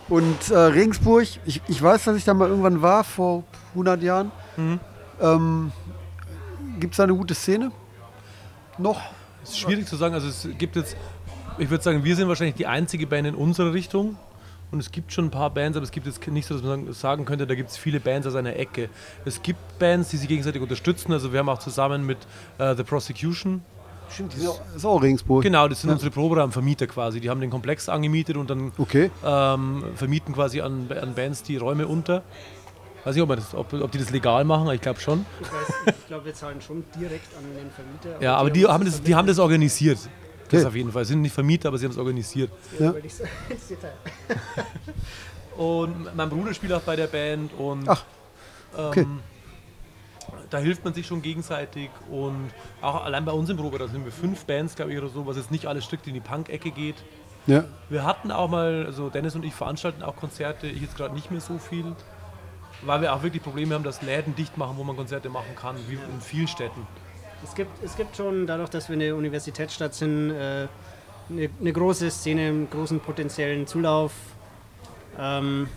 Und 0.09 0.51
äh, 0.51 0.57
Regensburg, 0.57 1.27
ich, 1.45 1.61
ich 1.69 1.83
weiß, 1.83 2.05
dass 2.05 2.17
ich 2.17 2.25
da 2.25 2.33
mal 2.33 2.49
irgendwann 2.49 2.81
war, 2.81 3.05
vor 3.05 3.45
100 3.73 4.03
Jahren. 4.03 4.31
Mhm. 4.57 4.81
Ähm, 5.21 5.73
Gibt 6.81 6.95
es 6.95 6.97
da 6.97 7.05
eine 7.05 7.15
gute 7.15 7.35
Szene? 7.35 7.71
Noch? 8.79 9.01
Es 9.43 9.51
ist 9.51 9.59
schwierig 9.59 9.87
zu 9.87 9.97
sagen, 9.97 10.15
also 10.15 10.29
es 10.29 10.49
gibt 10.59 10.77
jetzt, 10.77 10.97
ich 11.59 11.71
würde 11.71 11.85
sagen, 11.85 12.03
wir 12.03 12.17
sind 12.17 12.29
wahrscheinlich 12.29 12.57
die 12.57 12.67
einzige 12.67 13.07
Band 13.07 13.29
in 13.29 13.35
unserer 13.35 13.73
Richtung. 13.73 14.17
Und 14.75 14.81
es 14.81 14.91
gibt 14.91 15.13
schon 15.13 15.27
ein 15.27 15.31
paar 15.31 15.51
Bands, 15.51 15.77
aber 15.77 15.85
es 15.85 15.93
gibt 15.93 16.05
jetzt 16.07 16.27
nicht 16.27 16.47
so, 16.49 16.55
dass 16.55 16.65
man 16.65 16.93
sagen- 16.93 17.25
könnte, 17.25 17.47
da 17.47 17.55
gibt 17.55 17.71
es 17.71 17.77
viele 17.77 18.01
Bands 18.01 18.27
aus 18.27 18.35
einer 18.35 18.57
Ecke. 18.57 18.89
Es 19.25 19.41
gibt 19.41 19.79
Bands, 19.79 20.09
die 20.11 20.17
sich 20.17 20.27
gegenseitig 20.27 20.61
unterstützen. 20.61 21.13
Also 21.13 21.33
wir 21.33 21.39
haben 21.39 21.49
auch 21.49 21.61
zusammen 21.61 22.05
mit 22.05 22.19
äh, 22.59 22.75
The 22.75 22.83
Prosecution, 22.83 23.63
Stimmt, 24.11 24.33
die 24.35 24.39
sind 24.41 24.49
auch, 24.49 24.61
ist 24.75 24.85
auch 24.85 25.01
Regensburg. 25.01 25.45
genau, 25.45 25.69
das 25.69 25.81
sind 25.81 25.91
Ja. 25.91 25.95
unsere 25.95 26.11
Proberaumvermieter 26.11 26.89
quasi. 26.89 27.21
Die 27.21 27.31
haben 27.31 27.41
den 27.41 27.51
Komplex 27.51 27.89
angemietet 27.89 28.37
und 28.37 28.51
dann 28.51 28.73
Okay. 28.77 29.13
ähm, 29.25 29.85
vermieten 29.95 30.35
quasi 30.35 30.61
an, 30.61 30.89
an 31.01 31.15
Bands 31.15 31.45
die 31.45 31.57
Räume 31.57 31.87
unter. 31.87 32.23
Weiß 33.05 33.15
nicht, 33.15 33.23
ob, 33.23 33.29
das, 33.37 33.55
ob, 33.55 33.73
ob 33.75 33.93
die 33.93 33.99
das 33.99 34.11
legal 34.11 34.45
machen, 34.45 34.63
aber 34.63 34.75
ich 34.75 34.81
glaube 34.81 34.99
schon. 34.99 35.25
Ich, 35.41 35.47
ich 35.95 36.07
glaube, 36.09 36.25
wir 36.25 36.35
zahlen 36.35 36.61
schon 36.61 36.83
direkt 36.99 37.29
an 37.37 37.45
den 37.57 37.71
Vermieter. 37.71 38.21
Ja, 38.21 38.37
aber 38.37 38.51
die 38.51 38.67
haben 38.67 38.85
das, 38.85 39.01
die 39.03 39.15
haben 39.15 39.29
das 39.29 39.39
organisiert. 39.39 39.99
Das 40.55 40.63
Okay. 40.63 40.69
auf 40.69 40.77
jeden 40.77 40.93
Fall. 40.93 41.05
Sie 41.05 41.13
sind 41.13 41.23
nicht 41.23 41.35
Vermieter, 41.35 41.69
aber 41.69 41.79
sie 41.79 41.87
haben 41.87 41.93
es 41.93 41.99
organisiert. 41.99 42.51
Ja. 42.79 42.95
Und 45.57 46.17
mein 46.17 46.29
Bruder 46.29 46.53
spielt 46.55 46.73
auch 46.73 46.81
bei 46.81 46.97
der 46.97 47.07
Band 47.07 47.53
und 47.57 47.89
Ach, 47.89 48.03
ähm, 48.77 48.87
okay. 48.89 49.07
da 50.51 50.59
hilft 50.59 50.85
man 50.85 50.95
sich 50.95 51.07
schon 51.07 51.23
gegenseitig 51.23 51.91
und 52.11 52.51
auch 52.83 53.05
allein 53.05 53.25
bei 53.25 53.33
uns 53.33 53.49
im 53.51 53.57
Probe, 53.57 53.79
da 53.79 53.87
sind 53.87 54.05
wir 54.05 54.11
fünf 54.11 54.45
Bands, 54.47 54.75
glaube 54.75 54.93
ich, 54.93 54.99
oder 54.99 55.09
so, 55.09 55.27
was 55.27 55.37
jetzt 55.37 55.53
nicht 55.53 55.67
alles 55.67 55.85
strikt 55.85 56.07
in 56.09 56.15
die 56.15 56.21
Punk-Ecke 56.21 56.73
geht. 56.73 56.97
Ja. 57.47 57.65
Wir 57.89 58.05
hatten 58.05 58.33
auch 58.33 58.49
mal, 58.49 58.85
also 58.87 59.11
Dennis 59.11 59.37
und 59.37 59.45
ich 59.45 59.55
veranstalten 59.55 60.03
auch 60.03 60.17
Konzerte, 60.17 60.67
ich 60.67 60.83
jetzt 60.83 60.97
gerade 60.97 61.15
nicht 61.15 61.31
mehr 61.31 61.41
so 61.41 61.59
viel, 61.59 61.95
weil 62.83 63.01
wir 63.01 63.15
auch 63.15 63.23
wirklich 63.23 63.43
Probleme 63.43 63.75
haben, 63.75 63.85
dass 63.85 64.03
Läden 64.03 64.35
dicht 64.35 64.59
machen, 64.59 64.77
wo 64.77 64.83
man 64.83 64.97
Konzerte 64.97 65.29
machen 65.29 65.55
kann, 65.55 65.77
wie 65.89 65.95
in 65.95 66.21
vielen 66.21 66.49
Städten. 66.49 66.85
Es 67.45 67.55
gibt, 67.55 67.85
es 67.85 67.97
gibt 67.97 68.17
schon, 68.17 68.47
dadurch, 68.47 68.71
dass 68.71 68.89
wir 68.89 68.95
eine 68.95 69.15
Universitätsstadt 69.15 69.95
sind, 69.95 70.31
äh, 70.31 70.67
eine, 71.31 71.51
eine 71.61 71.73
große 71.73 72.11
Szene, 72.11 72.49
einen 72.49 72.71
großen 72.71 73.01
potenziellen 73.01 73.67
Zulauf. 73.67 74.13
Ähm, 75.19 75.69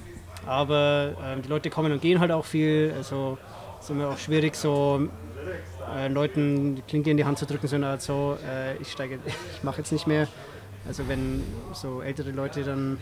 aber 0.46 1.14
ähm, 1.24 1.42
die 1.42 1.50
Leute 1.50 1.70
kommen 1.70 1.92
und 1.92 2.02
gehen 2.02 2.20
halt 2.20 2.32
auch 2.32 2.46
viel. 2.46 2.94
Also 2.96 3.38
ist 3.80 3.90
immer 3.90 4.10
auch 4.10 4.18
schwierig, 4.18 4.56
so 4.56 5.10
äh, 5.96 6.08
Leuten 6.08 6.76
die 6.76 6.82
Klinke 6.82 7.12
in 7.12 7.18
die 7.18 7.26
Hand 7.26 7.38
zu 7.38 7.46
drücken, 7.46 7.68
sondern 7.68 7.92
halt 7.92 8.02
so, 8.02 8.38
äh, 8.50 8.78
ich 8.78 8.92
steige, 8.92 9.20
ich 9.56 9.64
mache 9.64 9.80
jetzt 9.80 9.92
nicht 9.92 10.08
mehr. 10.08 10.28
Also 10.88 11.08
wenn 11.10 11.44
so 11.74 12.02
ältere 12.02 12.32
Leute 12.32 12.64
dann, 12.64 12.96
äh, 12.96 12.98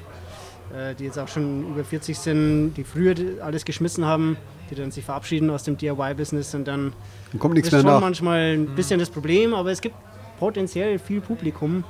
die 0.99 1.05
jetzt 1.05 1.17
auch 1.19 1.27
schon 1.27 1.69
über 1.71 1.83
40 1.83 2.17
sind, 2.17 2.73
die 2.75 2.83
früher 2.83 3.15
alles 3.43 3.65
geschmissen 3.65 4.05
haben, 4.05 4.37
die 4.69 4.75
dann 4.75 4.91
sich 4.91 5.05
verabschieden 5.05 5.49
aus 5.49 5.63
dem 5.63 5.77
DIY-Business 5.77 6.53
und 6.55 6.65
dann 6.67 6.93
Dann 7.31 7.39
kommt 7.39 7.53
nichts 7.53 7.67
ist 7.67 7.73
mehr 7.73 7.81
schon 7.81 7.89
nach. 7.91 8.01
manchmal 8.01 8.53
ein 8.53 8.67
bisschen 8.75 8.99
das 8.99 9.09
Problem, 9.09 9.53
aber 9.53 9.71
es 9.71 9.79
gibt 9.81 9.95
potenziell 10.39 10.99
viel 10.99 11.21
Publikum. 11.21 11.83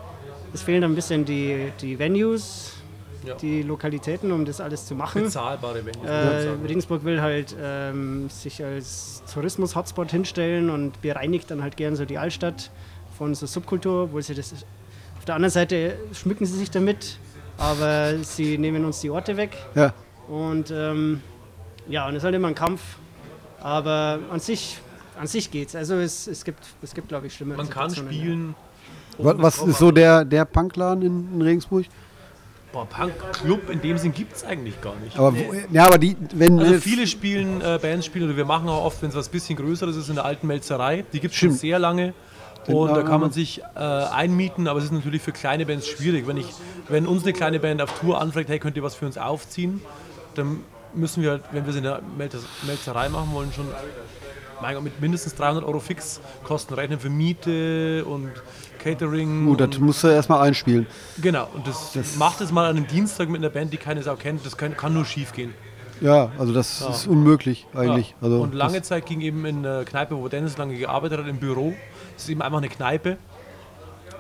Es 0.54 0.62
fehlen 0.62 0.84
ein 0.84 0.96
bisschen 0.96 1.26
die, 1.26 1.72
die 1.82 1.98
Venues, 1.98 2.74
Ja. 3.26 3.36
die 3.36 3.64
Lokalitäten, 3.64 4.32
um 4.32 4.46
das 4.46 4.62
alles 4.62 4.86
zu 4.86 4.94
machen. 4.94 5.24
Bezahlbare 5.24 5.82
man 5.82 6.08
Äh. 6.08 6.50
Regensburg 6.68 7.04
will 7.04 7.20
halt 7.22 7.56
ähm, 7.62 8.30
sich 8.30 8.64
als 8.64 9.24
Tourismus-Hotspot 9.34 10.12
hinstellen 10.12 10.70
und 10.70 11.02
bereinigt 11.02 11.50
dann 11.50 11.64
halt 11.64 11.76
gern 11.76 11.96
so 11.96 12.06
die 12.06 12.18
Altstadt 12.20 12.70
von 13.18 13.34
so 13.34 13.46
Subkultur, 13.48 14.04
obwohl 14.04 14.22
sie 14.22 14.36
das. 14.36 14.54
Auf 15.18 15.26
der 15.26 15.36
anderen 15.36 15.52
Seite 15.52 15.96
schmücken 16.14 16.46
sie 16.46 16.58
sich 16.58 16.70
damit, 16.70 17.18
aber 17.58 18.18
sie 18.24 18.58
nehmen 18.58 18.86
uns 18.86 19.00
die 19.02 19.10
Orte 19.10 19.38
weg. 19.38 19.56
Ja. 19.76 19.94
Und 20.28 20.72
ähm, 20.72 21.22
ja, 21.88 22.06
und 22.08 22.12
es 22.14 22.18
ist 22.18 22.24
halt 22.24 22.36
immer 22.36 22.48
ein 22.50 22.56
Kampf. 22.56 22.82
Aber 23.62 24.20
an 24.32 24.40
sich, 24.40 24.78
an 25.20 25.28
sich 25.28 25.50
geht's. 25.52 25.76
Also 25.76 25.96
es, 25.96 26.28
es 26.28 26.44
gibt, 26.44 26.60
es 26.82 26.94
gibt 26.94 27.08
glaube 27.08 27.28
ich, 27.28 27.34
schlimmere 27.34 27.58
Man 27.58 27.70
kann 27.70 27.90
spielen. 27.94 28.56
Was, 29.18 29.36
was 29.38 29.58
ist 29.70 29.78
so 29.80 29.92
der, 29.92 30.26
der 30.26 30.46
Punkladen 30.46 31.02
in, 31.04 31.34
in 31.36 31.42
Regensburg? 31.42 31.86
Boah, 32.74 32.86
Punk-Club 32.86 33.70
in 33.70 33.80
dem 33.80 33.98
Sinn 33.98 34.14
gibt 34.14 34.36
es 34.36 34.44
eigentlich 34.44 34.82
gar 34.82 34.96
nicht. 34.98 35.18
Aber, 35.18 35.34
wo- 35.34 35.54
ja, 35.72 35.86
aber 35.86 35.98
die, 35.98 36.18
wenn 36.34 36.60
Also 36.60 36.74
viele 36.82 37.08
spielen, 37.08 37.62
äh, 37.62 37.80
Bands 37.82 38.06
spielen, 38.06 38.26
oder 38.26 38.36
wir 38.36 38.44
machen 38.44 38.68
auch 38.68 38.84
oft, 38.84 39.02
wenn 39.02 39.10
es 39.10 39.16
was 39.16 39.30
bisschen 39.30 39.56
Größeres 39.56 39.96
ist, 39.96 40.10
in 40.10 40.16
der 40.16 40.26
alten 40.26 40.46
Melzerei. 40.48 41.06
Die 41.14 41.22
gibt 41.22 41.34
es 41.34 41.40
schon 41.40 41.52
sehr 41.54 41.80
lange. 41.80 42.14
Und 42.68 42.90
da 42.96 43.04
kann 43.04 43.22
man 43.22 43.32
sich 43.32 43.62
äh, 43.76 43.80
einmieten, 43.80 44.68
aber 44.68 44.80
es 44.80 44.86
ist 44.86 44.92
natürlich 44.94 45.22
für 45.22 45.32
kleine 45.32 45.66
Bands 45.66 45.88
schwierig. 45.88 46.26
Wenn, 46.28 46.38
ich, 46.38 46.48
wenn 46.90 47.06
uns 47.06 47.24
eine 47.24 47.34
kleine 47.34 47.60
Band 47.60 47.82
auf 47.82 48.00
Tour 48.00 48.20
anfragt, 48.20 48.50
hey, 48.50 48.60
könnt 48.60 48.76
ihr 48.78 48.84
was 48.84 48.96
für 48.96 49.06
uns 49.06 49.18
aufziehen, 49.18 49.82
dann 50.36 50.62
müssen 50.94 51.22
wir 51.24 51.32
halt, 51.32 51.44
wenn 51.52 51.66
wir 51.66 51.72
es 51.72 51.76
in 51.78 51.84
der 51.84 52.02
Melzer- 52.18 52.40
Melzerei 52.66 53.10
machen 53.10 53.30
wollen, 53.34 53.52
schon 53.54 53.68
mein 54.62 54.74
Gott, 54.74 54.84
mit 54.84 55.02
mindestens 55.02 55.36
300 55.36 55.66
Euro 55.66 55.80
Fixkosten 55.80 56.76
rechnen 56.76 57.00
für 57.00 57.10
Miete 57.10 58.06
und 58.06 58.32
Catering. 58.80 59.46
Gut, 59.48 59.60
das 59.60 59.78
musst 59.80 60.04
du 60.04 60.08
erstmal 60.08 60.48
einspielen. 60.48 60.88
genau, 61.22 61.50
und 61.54 61.68
das, 61.68 62.16
macht 62.18 62.40
es 62.42 62.52
mal 62.52 62.70
an 62.70 62.78
einem 62.78 62.88
Dienstag 62.88 63.28
mit 63.30 63.42
einer 63.42 63.50
Band, 63.50 63.74
die 63.74 63.78
keine 63.78 64.02
Sau 64.02 64.16
kennt, 64.16 64.46
das 64.46 64.56
kann, 64.56 64.78
kann 64.78 64.94
nur 64.94 65.06
schief 65.06 65.34
gehen. 65.34 65.54
Ja, 66.02 66.32
also 66.38 66.54
das 66.54 66.82
ist 66.82 67.08
unmöglich 67.08 67.66
eigentlich. 67.74 68.10
Ja. 68.12 68.16
Also 68.22 68.42
und 68.42 68.54
lange 68.54 68.82
Zeit 68.82 69.06
ging 69.06 69.22
eben 69.22 69.46
in 69.46 69.64
der 69.64 69.86
Kneipe, 69.86 70.18
wo 70.18 70.28
Dennis 70.28 70.58
lange 70.58 70.78
gearbeitet 70.78 71.20
hat, 71.20 71.28
im 71.28 71.38
Büro. 71.38 71.74
Das 72.16 72.24
ist 72.24 72.30
eben 72.30 72.42
einfach 72.42 72.58
eine 72.58 72.70
Kneipe, 72.70 73.18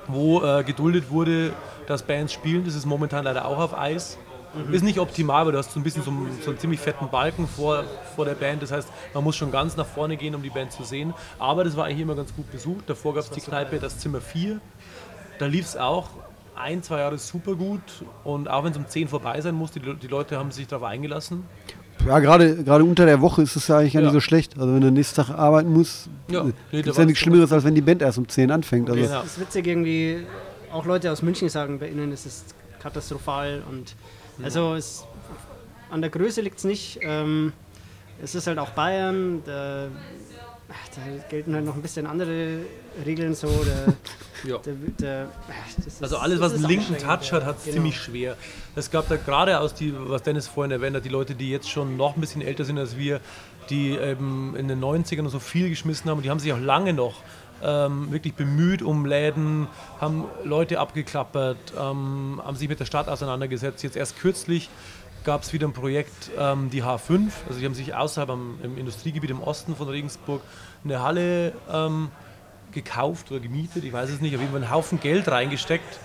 wo 0.07 0.41
äh, 0.43 0.63
geduldet 0.63 1.09
wurde, 1.09 1.53
dass 1.87 2.03
Bands 2.03 2.33
spielen. 2.33 2.65
Das 2.65 2.75
ist 2.75 2.85
momentan 2.85 3.23
leider 3.23 3.45
auch 3.45 3.59
auf 3.59 3.77
Eis. 3.77 4.17
Mhm. 4.53 4.73
Ist 4.73 4.83
nicht 4.83 4.99
optimal, 4.99 5.45
weil 5.45 5.51
du 5.51 5.57
hast 5.57 5.73
so 5.73 5.79
ein 5.79 5.83
bisschen 5.83 6.03
so, 6.03 6.11
einen- 6.11 6.39
so 6.41 6.51
einen 6.51 6.59
ziemlich 6.59 6.79
fetten 6.79 7.09
Balken 7.09 7.47
vor, 7.47 7.83
vor 8.15 8.23
der 8.25 8.35
Band. 8.35 8.63
Das 8.63 8.71
heißt, 8.71 8.87
man 9.13 9.23
muss 9.23 9.35
schon 9.35 9.51
ganz 9.51 9.75
nach 9.75 9.85
vorne 9.85 10.15
gehen, 10.15 10.33
um 10.33 10.41
die 10.41 10.49
Band 10.49 10.71
zu 10.71 10.83
sehen. 10.85 11.13
Aber 11.39 11.63
das 11.65 11.75
war 11.75 11.85
eigentlich 11.85 11.99
immer 12.01 12.15
ganz 12.15 12.33
gut 12.33 12.49
besucht. 12.51 12.85
Davor 12.89 13.13
gab 13.15 13.23
es 13.23 13.29
die 13.31 13.41
Kneipe, 13.41 13.79
das 13.79 13.99
Zimmer 13.99 14.21
4. 14.21 14.61
Da 15.39 15.45
lief 15.47 15.65
es 15.65 15.75
auch 15.75 16.07
ein, 16.55 16.81
zwei 16.83 16.99
Jahre 16.99 17.17
super 17.17 17.55
gut. 17.55 17.81
Und 18.23 18.49
auch 18.49 18.63
wenn 18.63 18.71
es 18.71 18.77
um 18.77 18.87
10 18.87 19.07
vorbei 19.07 19.39
sein 19.41 19.55
musste, 19.55 19.79
die, 19.79 19.93
die 19.95 20.07
Leute 20.07 20.37
haben 20.37 20.51
sich 20.51 20.67
darauf 20.67 20.87
eingelassen. 20.87 21.43
ja, 22.05 22.19
gerade 22.19 22.63
gerade 22.63 22.83
unter 22.83 23.05
der 23.05 23.21
Woche 23.21 23.41
ist 23.41 23.55
es 23.55 23.67
ja 23.67 23.77
eigentlich 23.79 23.93
gar 23.93 24.01
Ja. 24.01 24.07
nicht 24.07 24.13
so 24.13 24.19
schlecht. 24.21 24.57
Also 24.59 24.73
wenn 24.73 24.81
du 24.81 24.91
nächsten 24.91 25.15
Tag 25.15 25.29
arbeiten 25.37 25.71
musst, 25.73 26.09
Ja. 26.29 26.43
Nee, 26.71 26.79
ist 26.79 26.85
ja 26.85 26.91
es 26.91 26.97
nichts 26.99 27.19
Schlimmeres, 27.19 27.51
als 27.51 27.63
wenn 27.63 27.75
die 27.75 27.81
Band 27.81 28.01
erst 28.01 28.17
um 28.17 28.27
10 28.27 28.51
anfängt. 28.51 28.89
Also, 28.89 29.01
Genau. 29.01 29.21
Das 29.21 29.25
ist 29.33 29.39
witzig 29.39 29.67
irgendwie, 29.67 30.25
auch 30.71 30.85
Leute 30.85 31.11
aus 31.11 31.21
München 31.21 31.49
sagen, 31.49 31.79
bei 31.79 31.89
ihnen 31.89 32.11
ist 32.11 32.25
es 32.25 32.45
katastrophal 32.81 33.63
und 33.69 33.95
also 34.43 34.75
es, 34.75 35.05
an 35.89 36.01
der 36.01 36.09
Größe 36.09 36.41
liegt 36.41 36.57
es 36.59 36.63
nicht. 36.65 36.99
Ähm, 37.01 37.53
es 38.21 38.35
ist 38.35 38.47
halt 38.47 38.59
auch 38.59 38.69
Bayern, 38.71 39.41
da, 39.45 39.87
da 40.67 41.01
gelten 41.29 41.53
halt 41.55 41.65
noch 41.65 41.75
ein 41.75 41.81
bisschen 41.81 42.05
andere 42.05 42.59
Regeln 43.05 43.33
so. 43.33 43.47
Der, 43.47 43.93
Ja. 44.43 44.57
der, 44.59 44.73
der, 44.99 45.27
das 45.77 45.87
ist- 45.87 46.03
Also 46.03 46.17
alles, 46.17 46.39
was 46.39 46.53
einen 46.53 46.65
linken 46.65 46.97
Touch 46.99 47.31
hat, 47.31 47.45
hat 47.45 47.57
es 47.57 47.63
Genau. 47.63 47.75
ziemlich 47.77 47.99
schwer. 47.99 48.37
Es 48.75 48.91
gab 48.91 49.09
da 49.09 49.15
gerade 49.15 49.59
aus 49.59 49.73
die, 49.73 49.91
was 49.97 50.21
Dennis 50.21 50.47
vorhin 50.47 50.71
erwähnt 50.71 50.95
hat, 50.95 51.03
die 51.03 51.09
Leute, 51.09 51.33
die 51.33 51.49
jetzt 51.49 51.67
schon 51.69 51.97
noch 51.97 52.15
ein 52.15 52.21
bisschen 52.21 52.41
älter 52.43 52.63
sind 52.63 52.77
als 52.77 52.95
wir, 52.95 53.21
die 53.71 53.97
eben 53.97 54.55
in 54.55 54.67
den 54.67 54.79
90ern 54.83 55.27
so 55.29 55.39
viel 55.39 55.69
geschmissen 55.69 56.11
haben 56.11 56.21
die 56.21 56.29
haben 56.29 56.37
sich 56.39 56.53
auch 56.53 56.59
lange 56.59 56.93
noch 56.93 57.21
ähm, 57.63 58.11
wirklich 58.11 58.35
bemüht 58.35 58.83
um 58.83 59.05
Läden, 59.07 59.67
haben 59.99 60.25
Leute 60.43 60.79
abgeklappert, 60.79 61.57
ähm, 61.79 62.39
haben 62.45 62.55
sich 62.57 62.69
mit 62.69 62.79
der 62.79 62.85
Stadt 62.85 63.07
auseinandergesetzt. 63.07 63.81
Jetzt 63.81 63.95
erst 63.95 64.19
kürzlich 64.19 64.69
gab 65.23 65.41
es 65.41 65.53
wieder 65.53 65.65
ein 65.67 65.73
Projekt, 65.73 66.29
ähm, 66.37 66.69
die 66.69 66.83
H5, 66.83 67.29
also 67.47 67.59
die 67.59 67.65
haben 67.65 67.73
sich 67.73 67.95
außerhalb 67.95 68.29
am, 68.29 68.59
im 68.61 68.77
Industriegebiet 68.77 69.31
im 69.31 69.41
Osten 69.41 69.75
von 69.75 69.87
Regensburg 69.89 70.41
eine 70.83 71.01
Halle 71.01 71.53
ähm, 71.73 72.09
gekauft 72.75 73.31
oder 73.31 73.39
gemietet, 73.39 73.83
ich 73.83 73.91
weiß 73.93 74.11
es 74.11 74.21
nicht, 74.21 74.35
auf 74.35 74.41
jeden 74.41 74.53
Fall 74.53 74.61
einen 74.61 74.71
Haufen 74.71 74.99
Geld 74.99 75.27
reingesteckt 75.27 75.99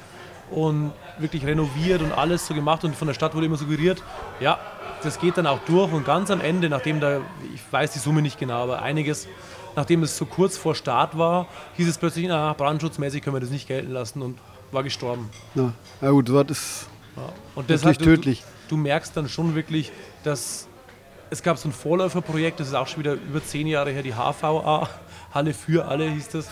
und 0.50 0.92
wirklich 1.18 1.44
renoviert 1.44 2.00
und 2.00 2.12
alles 2.12 2.46
so 2.46 2.54
gemacht 2.54 2.82
und 2.84 2.96
von 2.96 3.06
der 3.06 3.14
Stadt 3.14 3.34
wurde 3.34 3.44
immer 3.46 3.56
suggeriert, 3.58 4.02
ja, 4.40 4.58
das 5.02 5.18
geht 5.20 5.36
dann 5.36 5.46
auch 5.46 5.58
durch 5.66 5.92
und 5.92 6.04
ganz 6.06 6.30
am 6.30 6.40
Ende, 6.40 6.68
nachdem 6.70 7.00
da, 7.00 7.20
ich 7.54 7.60
weiß 7.70 7.92
die 7.92 7.98
Summe 7.98 8.22
nicht 8.22 8.38
genau, 8.38 8.62
aber 8.62 8.80
einiges, 8.82 9.28
nachdem 9.76 10.02
es 10.02 10.16
so 10.16 10.24
kurz 10.26 10.56
vor 10.56 10.74
Start 10.74 11.16
war, 11.18 11.46
hieß 11.76 11.88
es 11.88 11.98
plötzlich, 11.98 12.26
na, 12.28 12.52
brandschutzmäßig 12.54 13.22
können 13.22 13.36
wir 13.36 13.40
das 13.40 13.50
nicht 13.50 13.68
gelten 13.68 13.92
lassen 13.92 14.22
und 14.22 14.38
war 14.72 14.82
gestorben. 14.82 15.28
ja. 15.54 15.72
ja 16.00 16.10
gut, 16.10 16.28
so 16.28 16.40
ist 16.40 16.86
Ja. 17.16 17.22
Und 17.54 17.68
deshalb, 17.70 17.98
du- 17.98 18.04
tödlich. 18.04 18.42
Du, 18.68 18.76
du 18.76 18.82
merkst 18.82 19.16
dann 19.16 19.28
schon 19.28 19.54
wirklich, 19.54 19.90
dass 20.22 20.68
es 21.30 21.42
gab 21.42 21.58
so 21.58 21.68
ein 21.68 21.72
Vorläuferprojekt, 21.72 22.58
das 22.60 22.68
ist 22.68 22.74
auch 22.74 22.88
schon 22.88 23.00
wieder 23.00 23.12
über 23.14 23.42
zehn 23.42 23.66
Jahre 23.68 23.90
her, 23.90 24.02
die 24.02 24.14
HVA, 24.14 24.88
Halle 25.32 25.54
für 25.54 25.86
alle 25.86 26.08
hieß 26.10 26.28
das. 26.30 26.48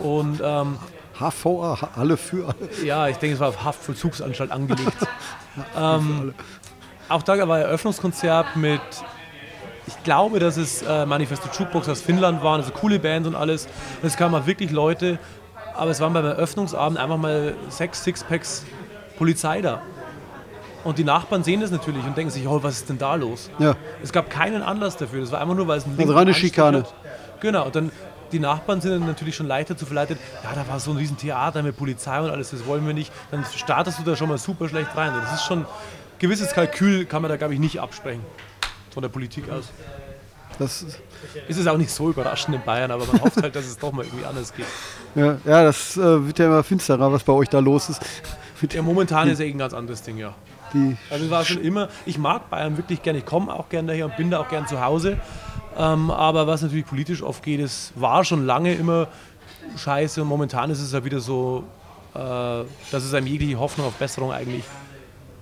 Und 0.00 0.40
ähm, 0.44 0.78
HVA, 1.18 1.80
Ha- 1.80 1.88
alle 1.96 2.16
für 2.16 2.46
alle. 2.48 2.84
ja, 2.84 3.08
ich 3.08 3.16
denke, 3.16 3.34
es 3.34 3.40
war 3.40 3.48
auf 3.48 3.64
Haftvollzugsanstalt 3.64 4.50
angelegt. 4.52 4.92
ähm, 5.76 6.34
auch 7.08 7.22
da 7.22 7.48
war 7.48 7.58
Eröffnungskonzert 7.58 8.56
mit, 8.56 8.80
ich 9.86 10.02
glaube, 10.04 10.38
dass 10.38 10.56
es 10.56 10.82
äh, 10.82 11.06
Manifesto 11.06 11.48
Jukebox 11.56 11.88
aus 11.88 12.00
Finnland 12.02 12.42
waren, 12.42 12.60
also 12.60 12.70
coole 12.72 12.98
Bands 12.98 13.26
und 13.26 13.34
alles. 13.34 13.66
Und 14.02 14.06
es 14.08 14.16
kamen 14.16 14.32
mal 14.32 14.46
wirklich 14.46 14.70
Leute, 14.70 15.18
aber 15.74 15.90
es 15.90 16.00
waren 16.00 16.12
beim 16.12 16.24
Eröffnungsabend 16.26 16.98
einfach 16.98 17.16
mal 17.16 17.54
sechs 17.70 18.04
Sixpacks 18.04 18.64
Polizei 19.16 19.60
da. 19.62 19.82
Und 20.84 20.98
die 20.98 21.04
Nachbarn 21.04 21.42
sehen 21.42 21.60
das 21.60 21.70
natürlich 21.72 22.04
und 22.04 22.16
denken 22.16 22.30
sich, 22.30 22.46
oh, 22.46 22.62
was 22.62 22.74
ist 22.76 22.88
denn 22.88 22.98
da 22.98 23.16
los? 23.16 23.50
Ja. 23.58 23.74
Es 24.02 24.12
gab 24.12 24.30
keinen 24.30 24.62
Anlass 24.62 24.96
dafür. 24.96 25.20
Das 25.22 25.32
war 25.32 25.40
einfach 25.40 25.54
nur, 25.56 25.66
weil 25.66 25.78
es 25.78 25.86
ein 25.86 25.96
Also 25.98 26.12
reine 26.14 26.32
Schikane. 26.34 26.78
hat. 26.78 26.94
Genau. 27.40 27.66
Und 27.66 27.74
dann 27.74 27.90
die 28.32 28.38
Nachbarn 28.38 28.80
sind 28.80 28.92
dann 28.92 29.06
natürlich 29.06 29.36
schon 29.36 29.46
leichter 29.46 29.76
zu 29.76 29.86
verleitet. 29.86 30.18
Ja, 30.44 30.54
da 30.54 30.68
war 30.68 30.80
so 30.80 30.90
ein 30.90 30.96
riesen 30.96 31.16
Theater 31.16 31.62
mit 31.62 31.76
Polizei 31.76 32.20
und 32.20 32.30
alles, 32.30 32.50
das 32.50 32.66
wollen 32.66 32.86
wir 32.86 32.94
nicht. 32.94 33.12
Dann 33.30 33.44
startest 33.54 33.98
du 33.98 34.02
da 34.02 34.16
schon 34.16 34.28
mal 34.28 34.38
super 34.38 34.68
schlecht 34.68 34.96
rein. 34.96 35.12
Das 35.14 35.34
ist 35.34 35.46
schon 35.46 35.66
gewisses 36.18 36.52
Kalkül 36.52 37.04
kann 37.04 37.22
man 37.22 37.30
da 37.30 37.36
glaube 37.36 37.54
ich 37.54 37.60
nicht 37.60 37.80
absprechen 37.80 38.22
von 38.90 39.02
der 39.02 39.08
Politik 39.08 39.50
aus. 39.50 39.70
Das, 40.58 40.82
Ist 41.46 41.58
es 41.58 41.66
auch 41.68 41.76
nicht 41.76 41.90
so 41.90 42.10
überraschend 42.10 42.56
in 42.56 42.62
Bayern, 42.62 42.90
aber 42.90 43.06
man 43.06 43.20
hofft 43.20 43.40
halt, 43.40 43.54
dass 43.54 43.64
es 43.64 43.78
doch 43.78 43.92
mal 43.92 44.04
irgendwie 44.04 44.24
anders 44.24 44.52
geht. 44.52 44.66
ja, 45.14 45.36
ja, 45.44 45.62
das 45.62 45.96
äh, 45.96 46.26
wird 46.26 46.38
ja 46.40 46.46
immer 46.46 46.64
finsterer, 46.64 47.12
was 47.12 47.22
bei 47.22 47.32
euch 47.32 47.48
da 47.48 47.60
los 47.60 47.90
ist. 47.90 48.02
Ja, 48.72 48.82
momentan 48.82 49.28
ist 49.28 49.38
ja 49.38 49.44
eh 49.44 49.50
ein 49.50 49.58
ganz 49.58 49.72
anderes 49.72 50.02
Ding, 50.02 50.16
ja. 50.18 50.34
Also 51.10 51.24
es 51.24 51.30
war 51.30 51.44
schon 51.44 51.62
immer, 51.62 51.88
ich 52.04 52.18
mag 52.18 52.50
Bayern 52.50 52.76
wirklich 52.76 53.02
gerne, 53.02 53.20
ich 53.20 53.24
komme 53.24 53.52
auch 53.52 53.68
gerne 53.68 53.88
daher 53.88 54.06
und 54.06 54.16
bin 54.16 54.30
da 54.30 54.40
auch 54.40 54.48
gerne 54.48 54.66
zu 54.66 54.84
Hause. 54.84 55.18
Ähm, 55.78 56.10
aber 56.10 56.46
was 56.46 56.62
natürlich 56.62 56.86
politisch 56.86 57.22
oft 57.22 57.42
geht, 57.42 57.60
es 57.60 57.92
war 57.94 58.24
schon 58.24 58.44
lange 58.44 58.74
immer 58.74 59.06
scheiße 59.76 60.20
und 60.22 60.28
momentan 60.28 60.70
ist 60.70 60.80
es 60.80 60.92
ja 60.92 61.04
wieder 61.04 61.20
so, 61.20 61.62
äh, 62.14 62.18
dass 62.18 63.04
es 63.04 63.14
einem 63.14 63.26
jegliche 63.28 63.58
Hoffnung 63.58 63.86
auf 63.86 63.94
Besserung 63.94 64.32
eigentlich. 64.32 64.64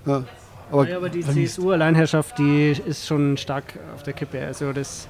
ja. 0.05 0.22
Aber, 0.70 0.88
Ja, 0.88 0.96
aber 0.96 1.09
die 1.09 1.20
CSU-Alleinherrschaft, 1.20 2.38
die 2.38 2.70
ist 2.72 3.07
schon 3.07 3.37
stark 3.37 3.79
auf 3.94 4.03
der 4.03 4.12
Kippe. 4.14 4.44
Also 4.44 4.72
das, 4.72 5.07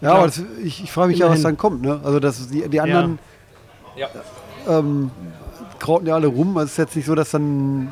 ja, 0.00 0.12
aber 0.14 0.26
das, 0.26 0.42
ich, 0.62 0.82
ich 0.82 0.90
frage 0.90 1.10
mich 1.10 1.20
ja, 1.20 1.30
was 1.30 1.42
dann 1.42 1.56
kommt. 1.56 1.82
Ne? 1.82 2.00
Also 2.02 2.18
dass 2.18 2.48
die, 2.48 2.68
die 2.68 2.80
anderen 2.80 3.20
Ja. 3.96 4.08
ähm, 4.68 5.12
krauten 5.78 6.08
ja 6.08 6.14
alle 6.16 6.26
rum. 6.26 6.56
Also 6.56 6.66
es 6.66 6.72
ist 6.72 6.78
jetzt 6.78 6.96
nicht 6.96 7.06
so, 7.06 7.14
dass 7.14 7.30
dann 7.30 7.88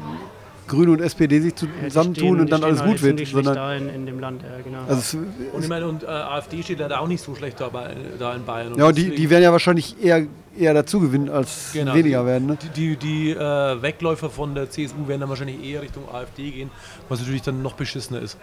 Grüne 0.66 0.92
und 0.92 1.00
SPD 1.00 1.40
sich 1.40 1.54
ja, 1.60 1.88
zusammentun 1.88 2.14
stehen- 2.14 2.40
und 2.40 2.50
dann 2.52 2.64
alles 2.64 2.80
alle 2.80 2.90
gut 2.92 3.02
wird. 3.02 3.26
Sondern, 3.28 3.54
da 3.54 3.74
in, 3.74 3.88
in 3.88 4.06
dem 4.06 4.18
Land, 4.20 4.42
ja, 4.42 4.48
genau. 4.62 4.78
also 4.88 4.94
es, 5.00 5.14
Und 5.52 5.62
ich 5.62 5.68
meine, 5.68 5.86
und 5.86 6.02
äh, 6.02 6.06
AfD 6.06 6.62
steht 6.62 6.78
leider 6.80 7.00
auch 7.00 7.08
nicht 7.08 7.22
so 7.22 7.34
schlecht 7.34 7.60
da, 7.60 7.68
bei, 7.68 7.94
da 8.18 8.34
in 8.34 8.44
Bayern. 8.44 8.72
Und 8.72 8.78
ja, 8.78 8.86
und 8.86 8.96
die, 8.96 9.14
die 9.14 9.30
werden 9.30 9.42
ja 9.42 9.52
wahrscheinlich 9.52 9.96
eher, 10.02 10.26
eher 10.58 10.74
dazu 10.74 11.00
gewinnen, 11.00 11.28
als 11.28 11.70
Genau. 11.72 11.94
weniger 11.94 12.26
werden. 12.26 12.46
Ne? 12.48 12.58
Die, 12.62 12.68
die, 12.68 12.96
die 12.96 13.30
äh, 13.30 13.82
Wegläufer 13.82 14.30
von 14.30 14.54
der 14.54 14.70
CSU 14.70 15.06
werden 15.06 15.20
dann 15.20 15.28
wahrscheinlich 15.28 15.62
eher 15.64 15.82
Richtung 15.82 16.04
AfD 16.12 16.50
gehen, 16.50 16.70
was 17.08 17.20
natürlich 17.20 17.42
dann 17.42 17.62
noch 17.62 17.74
beschissener 17.74 18.20
ist. 18.20 18.38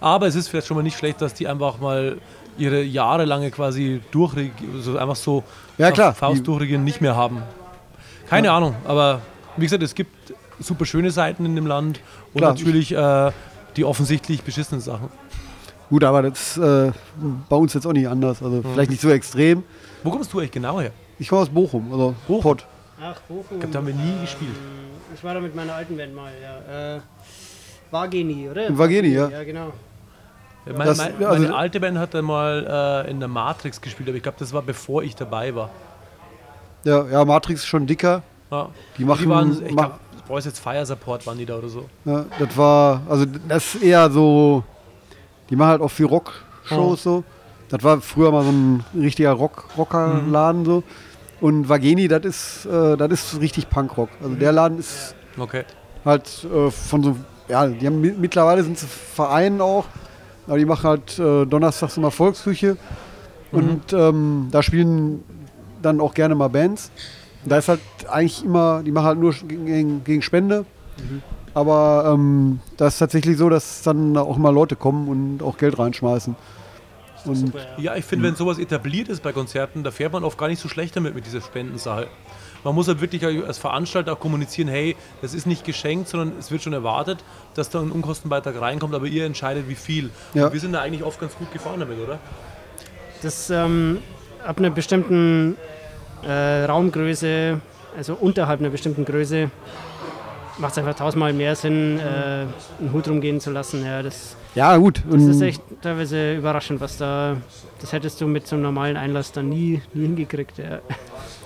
Aber 0.00 0.26
es 0.26 0.34
ist 0.34 0.48
vielleicht 0.48 0.66
schon 0.66 0.76
mal 0.76 0.82
nicht 0.82 0.98
schlecht, 0.98 1.20
dass 1.22 1.34
die 1.34 1.46
einfach 1.48 1.78
mal 1.80 2.18
ihre 2.58 2.82
jahrelange 2.82 3.50
quasi 3.50 4.00
durchregieren, 4.10 4.82
so 4.82 4.98
einfach 4.98 5.16
so 5.16 5.42
Ja, 5.78 5.90
klar. 5.90 6.14
Faust 6.14 6.46
durchregieren 6.46 6.84
nicht 6.84 7.00
mehr 7.00 7.16
haben. 7.16 7.42
Keine 8.28 8.50
Ahnung, 8.52 8.74
aber 8.84 9.20
wie 9.56 9.64
gesagt, 9.64 9.82
es 9.82 9.94
gibt 9.94 10.32
super 10.62 10.84
schöne 10.86 11.10
Seiten 11.10 11.44
in 11.46 11.54
dem 11.56 11.66
Land 11.66 12.00
und 12.34 12.40
Klar. 12.40 12.52
natürlich 12.54 12.92
äh, 12.94 13.30
die 13.76 13.84
offensichtlich 13.84 14.42
beschissenen 14.42 14.80
Sachen. 14.80 15.08
Gut, 15.90 16.04
aber 16.04 16.22
das 16.22 16.56
ist 16.56 16.58
äh, 16.58 16.92
bei 17.48 17.56
uns 17.56 17.74
jetzt 17.74 17.86
auch 17.86 17.92
nicht 17.92 18.08
anders. 18.08 18.42
Also 18.42 18.62
vielleicht 18.62 18.90
nicht 18.90 19.02
so 19.02 19.10
extrem. 19.10 19.62
Wo 20.02 20.10
kommst 20.10 20.32
du 20.32 20.38
eigentlich 20.38 20.50
genau 20.52 20.80
her? 20.80 20.90
Ich 21.18 21.28
komme 21.28 21.42
aus 21.42 21.48
Bochum, 21.50 21.92
also 21.92 22.14
Bochum? 22.26 22.42
Pott. 22.42 22.66
Ach, 23.00 23.20
Bochum. 23.28 23.44
Ich 23.50 23.58
glaube, 23.60 23.68
da 23.72 23.78
haben 23.78 23.86
wir 23.86 23.94
nie 23.94 24.20
gespielt. 24.22 24.54
Ich 25.14 25.22
war 25.22 25.34
da 25.34 25.40
mit 25.40 25.54
meiner 25.54 25.74
alten 25.74 25.96
Band 25.96 26.14
mal, 26.14 26.30
ja. 26.42 26.96
Äh, 26.96 27.00
Wageni, 27.90 28.48
oder? 28.48 28.76
Wageni, 28.78 29.08
ja. 29.08 29.28
Ja, 29.28 29.44
genau. 29.44 29.72
Meine, 30.64 30.84
Das- 30.84 30.98
meine, 30.98 31.28
also- 31.28 31.42
meine 31.42 31.54
alte 31.56 31.80
Band 31.80 31.98
hat 31.98 32.14
einmal 32.14 33.04
äh, 33.06 33.10
in 33.10 33.18
der 33.18 33.28
Matrix 33.28 33.80
gespielt, 33.80 34.08
aber 34.08 34.16
ich 34.16 34.22
glaube, 34.22 34.38
das 34.38 34.52
war 34.52 34.62
bevor 34.62 35.02
ich 35.02 35.14
dabei 35.16 35.54
war. 35.54 35.70
Ja, 36.84 37.04
ja, 37.08 37.24
Matrix 37.24 37.60
ist 37.60 37.66
schon 37.66 37.86
dicker. 37.86 38.22
Ja. 38.50 38.68
Die 38.98 39.04
machen. 39.04 39.22
Die 39.22 39.28
waren, 39.28 39.66
ich 39.66 39.72
ma- 39.74 39.98
Boys 40.28 40.44
jetzt 40.44 40.58
Fire 40.60 40.84
Support 40.86 41.26
waren 41.26 41.38
die 41.38 41.46
da 41.46 41.56
oder 41.56 41.68
so. 41.68 41.86
ja, 42.04 42.24
das 42.38 42.56
war, 42.56 43.02
also 43.08 43.24
das 43.48 43.74
ist 43.74 43.82
eher 43.82 44.10
so. 44.10 44.62
die 45.50 45.56
machen 45.56 45.70
halt 45.70 45.82
auch 45.82 45.90
viel 45.90 46.06
Rock-Shows 46.06 47.02
so. 47.02 47.24
Das 47.68 47.82
war 47.82 48.00
früher 48.00 48.30
mal 48.30 48.44
so 48.44 48.50
ein 48.50 48.84
richtiger 48.94 49.32
Rock 49.32 49.64
Rockerladen 49.76 50.64
so. 50.64 50.82
Und 51.40 51.68
Vageni, 51.68 52.06
das 52.06 52.24
ist, 52.24 52.66
äh, 52.66 52.96
das 52.96 53.10
ist 53.10 53.40
richtig 53.40 53.68
Punkrock. 53.68 54.10
Also 54.22 54.34
der 54.36 54.52
Laden 54.52 54.78
ist 54.78 55.14
Okay. 55.38 55.64
halt 56.04 56.44
äh, 56.44 56.70
von 56.70 57.02
so, 57.02 57.16
ja, 57.48 57.66
die 57.66 57.86
haben 57.86 58.00
mi- 58.00 58.14
mittlerweile 58.16 58.62
sind 58.62 58.78
sie 58.78 58.86
Vereinen 58.86 59.60
auch, 59.60 59.86
aber 60.46 60.58
die 60.58 60.64
machen 60.66 60.84
halt 60.88 61.18
äh, 61.18 61.44
donnerstags 61.46 61.96
immer 61.96 62.10
Volksküche 62.10 62.76
und 63.50 63.92
ähm, 63.92 64.48
da 64.50 64.62
spielen 64.62 65.24
dann 65.82 66.00
auch 66.00 66.14
gerne 66.14 66.34
mal 66.34 66.48
Bands. 66.48 66.90
Da 67.44 67.58
ist 67.58 67.68
halt 67.68 67.80
eigentlich 68.08 68.44
immer, 68.44 68.82
die 68.82 68.92
machen 68.92 69.06
halt 69.06 69.18
nur 69.18 69.34
gegen, 69.34 70.04
gegen 70.04 70.22
Spende, 70.22 70.64
aber 71.54 72.12
ähm, 72.14 72.60
da 72.76 72.86
ist 72.86 72.98
tatsächlich 72.98 73.36
so, 73.36 73.48
dass 73.48 73.82
dann 73.82 74.16
auch 74.16 74.36
immer 74.36 74.52
Leute 74.52 74.76
kommen 74.76 75.08
und 75.08 75.42
auch 75.42 75.58
Geld 75.58 75.78
reinschmeißen. 75.78 76.36
Und 77.24 77.52
Ja, 77.78 77.94
ich 77.96 78.04
finde, 78.04 78.26
wenn 78.26 78.36
sowas 78.36 78.58
etabliert 78.58 79.08
ist 79.08 79.22
bei 79.22 79.32
Konzerten, 79.32 79.84
da 79.84 79.90
fährt 79.90 80.12
man 80.12 80.24
oft 80.24 80.38
gar 80.38 80.48
nicht 80.48 80.60
so 80.60 80.68
schlecht 80.68 80.96
damit 80.96 81.14
mit 81.14 81.26
dieser 81.26 81.40
Spendensache. 81.40 82.08
Man 82.64 82.74
muss 82.74 82.86
halt 82.88 83.00
wirklich 83.00 83.24
als 83.24 83.58
Veranstalter 83.58 84.12
auch 84.12 84.20
kommunizieren, 84.20 84.68
hey, 84.68 84.96
das 85.20 85.34
ist 85.34 85.46
nicht 85.46 85.64
geschenkt, 85.64 86.08
sondern 86.08 86.32
es 86.38 86.50
wird 86.50 86.62
schon 86.62 86.72
erwartet, 86.72 87.24
dass 87.54 87.70
da 87.70 87.80
ein 87.80 87.90
Unkostenbeitrag 87.90 88.60
reinkommt, 88.60 88.94
aber 88.94 89.06
ihr 89.06 89.24
entscheidet, 89.24 89.68
wie 89.68 89.74
viel. 89.74 90.10
Ja. 90.34 90.46
Und 90.46 90.52
wir 90.52 90.60
sind 90.60 90.72
da 90.72 90.80
eigentlich 90.80 91.02
oft 91.02 91.20
ganz 91.20 91.34
gut 91.36 91.52
gefahren 91.52 91.80
damit, 91.80 91.98
oder? 91.98 92.18
Das 93.22 93.50
ähm, 93.50 93.98
ab 94.44 94.58
einer 94.58 94.70
bestimmten 94.70 95.56
äh, 96.26 96.64
Raumgröße, 96.64 97.60
also 97.96 98.14
unterhalb 98.14 98.60
einer 98.60 98.70
bestimmten 98.70 99.04
Größe, 99.04 99.50
macht 100.58 100.72
es 100.72 100.78
einfach 100.78 100.94
tausendmal 100.94 101.32
mehr 101.32 101.54
Sinn, 101.56 101.98
äh, 101.98 102.02
einen 102.80 102.92
Hut 102.92 103.08
rumgehen 103.08 103.40
zu 103.40 103.50
lassen. 103.50 103.84
Ja, 103.84 104.02
das, 104.02 104.36
ja, 104.54 104.76
gut. 104.76 105.02
das 105.06 105.14
Und 105.14 105.30
ist 105.30 105.40
echt 105.40 105.62
teilweise 105.80 106.34
überraschend, 106.36 106.80
was 106.80 106.96
da. 106.98 107.36
Das 107.80 107.92
hättest 107.92 108.20
du 108.20 108.26
mit 108.26 108.46
so 108.46 108.54
einem 108.56 108.62
normalen 108.64 108.96
Einlass 108.96 109.32
dann 109.32 109.48
nie, 109.48 109.82
nie 109.94 110.02
hingekriegt. 110.02 110.58
Ja. 110.58 110.78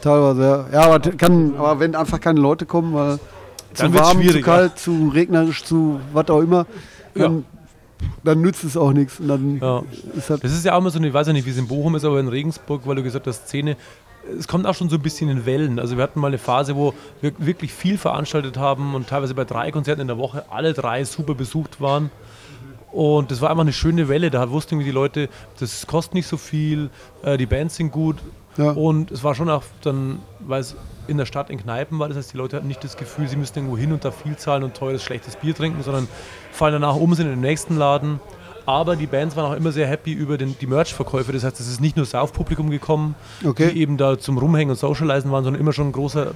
teilweise, 0.01 0.43
ja. 0.43 0.67
Ja, 0.81 0.81
aber, 0.91 1.01
kann, 1.13 1.55
aber 1.57 1.81
wenn 1.81 1.95
einfach 1.95 2.21
keine 2.21 2.41
Leute 2.41 2.67
kommen, 2.67 2.93
weil 2.95 3.19
Dann 3.77 3.93
zu 3.93 3.99
warm, 3.99 4.23
zu 4.29 4.41
kalt, 4.41 4.79
zu 4.79 5.09
regnerisch, 5.15 5.65
zu 5.65 6.01
was 6.13 6.29
auch 6.29 6.41
immer, 6.41 6.67
dann, 7.15 7.45
dann 8.25 8.41
nützt 8.43 8.65
es 8.65 8.77
auch 8.77 8.93
nichts. 8.93 9.21
Und 9.21 9.29
dann 9.29 9.59
Ja. 9.61 9.83
ist 10.17 10.29
halt, 10.29 10.45
Das 10.45 10.53
ist 10.53 10.65
ja 10.65 10.75
auch 10.75 10.79
immer 10.81 10.91
so, 10.91 10.99
eine- 10.99 11.09
ich 11.09 11.15
weiß 11.15 11.29
ja 11.29 11.33
nicht, 11.33 11.47
wie 11.47 11.51
es 11.51 11.59
in 11.59 11.69
Bochum 11.69 11.95
ist, 11.95 12.05
aber 12.05 12.21
in 12.21 12.29
Regensburg, 12.29 12.83
weil 12.87 12.97
du 12.97 13.03
gesagt 13.03 13.27
hast, 13.27 13.47
Szene, 13.49 13.77
es 14.39 14.49
kommt 14.49 14.67
auch 14.67 14.75
schon 14.75 14.89
so 14.89 14.97
ein 14.97 15.03
bisschen 15.03 15.29
in 15.29 15.47
Wellen. 15.47 15.79
Also 15.79 15.97
wir 15.97 16.03
hatten 16.03 16.21
mal 16.21 16.29
eine 16.29 16.39
Phase, 16.39 16.77
wo 16.77 16.95
wir 17.21 17.33
wirklich 17.39 17.73
viel 17.73 17.99
veranstaltet 17.99 18.57
haben 18.57 18.95
und 18.95 19.09
teilweise 19.09 19.35
bei 19.35 19.45
drei 19.45 19.71
Konzerten 19.71 20.01
in 20.01 20.09
der 20.09 20.19
Woche 20.19 20.45
alle 20.51 20.73
drei 20.73 21.05
super 21.05 21.35
besucht 21.35 21.81
waren. 21.81 22.11
Und 22.93 23.31
das 23.31 23.41
war 23.41 23.51
einfach 23.51 23.63
eine 23.63 23.73
schöne 23.73 24.09
Welle. 24.09 24.31
Da 24.31 24.51
wussten 24.51 24.79
die 24.79 24.91
Leute, 24.91 25.29
das 25.61 25.87
kostet 25.87 26.15
nicht 26.15 26.27
so 26.27 26.37
viel, 26.37 26.91
äh, 27.23 27.37
die 27.37 27.47
Bands 27.47 27.77
sind 27.77 27.93
gut. 27.93 28.17
Ja. 28.57 28.71
Und 28.71 29.11
es 29.11 29.23
war 29.23 29.35
schon 29.35 29.51
auch 29.51 29.65
dann, 29.83 30.21
weil 30.41 30.61
es 30.61 30.77
in 31.07 31.19
der 31.19 31.27
Stadt 31.27 31.51
in 31.51 31.59
Kneipen 31.59 31.99
war, 31.99 32.09
das 32.09 32.17
heißt, 32.17 32.33
die 32.33 32.37
Leute 32.37 32.57
hatten 32.57 32.69
nicht 32.69 32.83
das 32.83 32.97
Gefühl, 32.97 33.29
sie 33.29 33.37
müssten 33.37 33.59
irgendwo 33.59 33.77
hin 33.77 33.93
und 33.93 34.05
da 34.05 34.11
viel 34.11 34.37
zahlen 34.37 34.65
und 34.65 34.75
teures, 34.75 35.03
schlechtes 35.03 35.37
Bier 35.37 35.55
trinken, 35.55 35.83
sondern 35.83 36.09
fallen 36.53 36.73
danach 36.73 36.97
um, 36.97 37.15
sind 37.15 37.27
in 37.27 37.33
den 37.33 37.41
nächsten 37.41 37.77
Laden. 37.77 38.19
Aber 38.67 38.97
die 38.97 39.07
Bands 39.07 39.37
waren 39.37 39.53
auch 39.53 39.57
immer 39.57 39.73
sehr 39.73 39.87
happy 39.87 40.13
über 40.13 40.37
den, 40.37 40.57
die 40.61 40.67
Merch-Verkäufe. 40.67 41.33
Das 41.33 41.45
heißt, 41.45 41.61
es 41.61 41.69
ist 41.69 41.81
nicht 41.81 41.97
nur 41.97 42.05
Saufpublikum 42.05 42.69
gekommen, 42.71 43.15
Okay. 43.45 43.71
die 43.73 43.81
eben 43.81 43.97
da 43.97 44.19
zum 44.19 44.39
Rumhängen 44.39 44.71
und 44.71 44.77
Socializen 44.77 45.31
waren, 45.31 45.45
sondern 45.45 45.61
immer 45.61 45.73
schon 45.73 45.89
ein 45.89 45.93
großer 45.93 46.33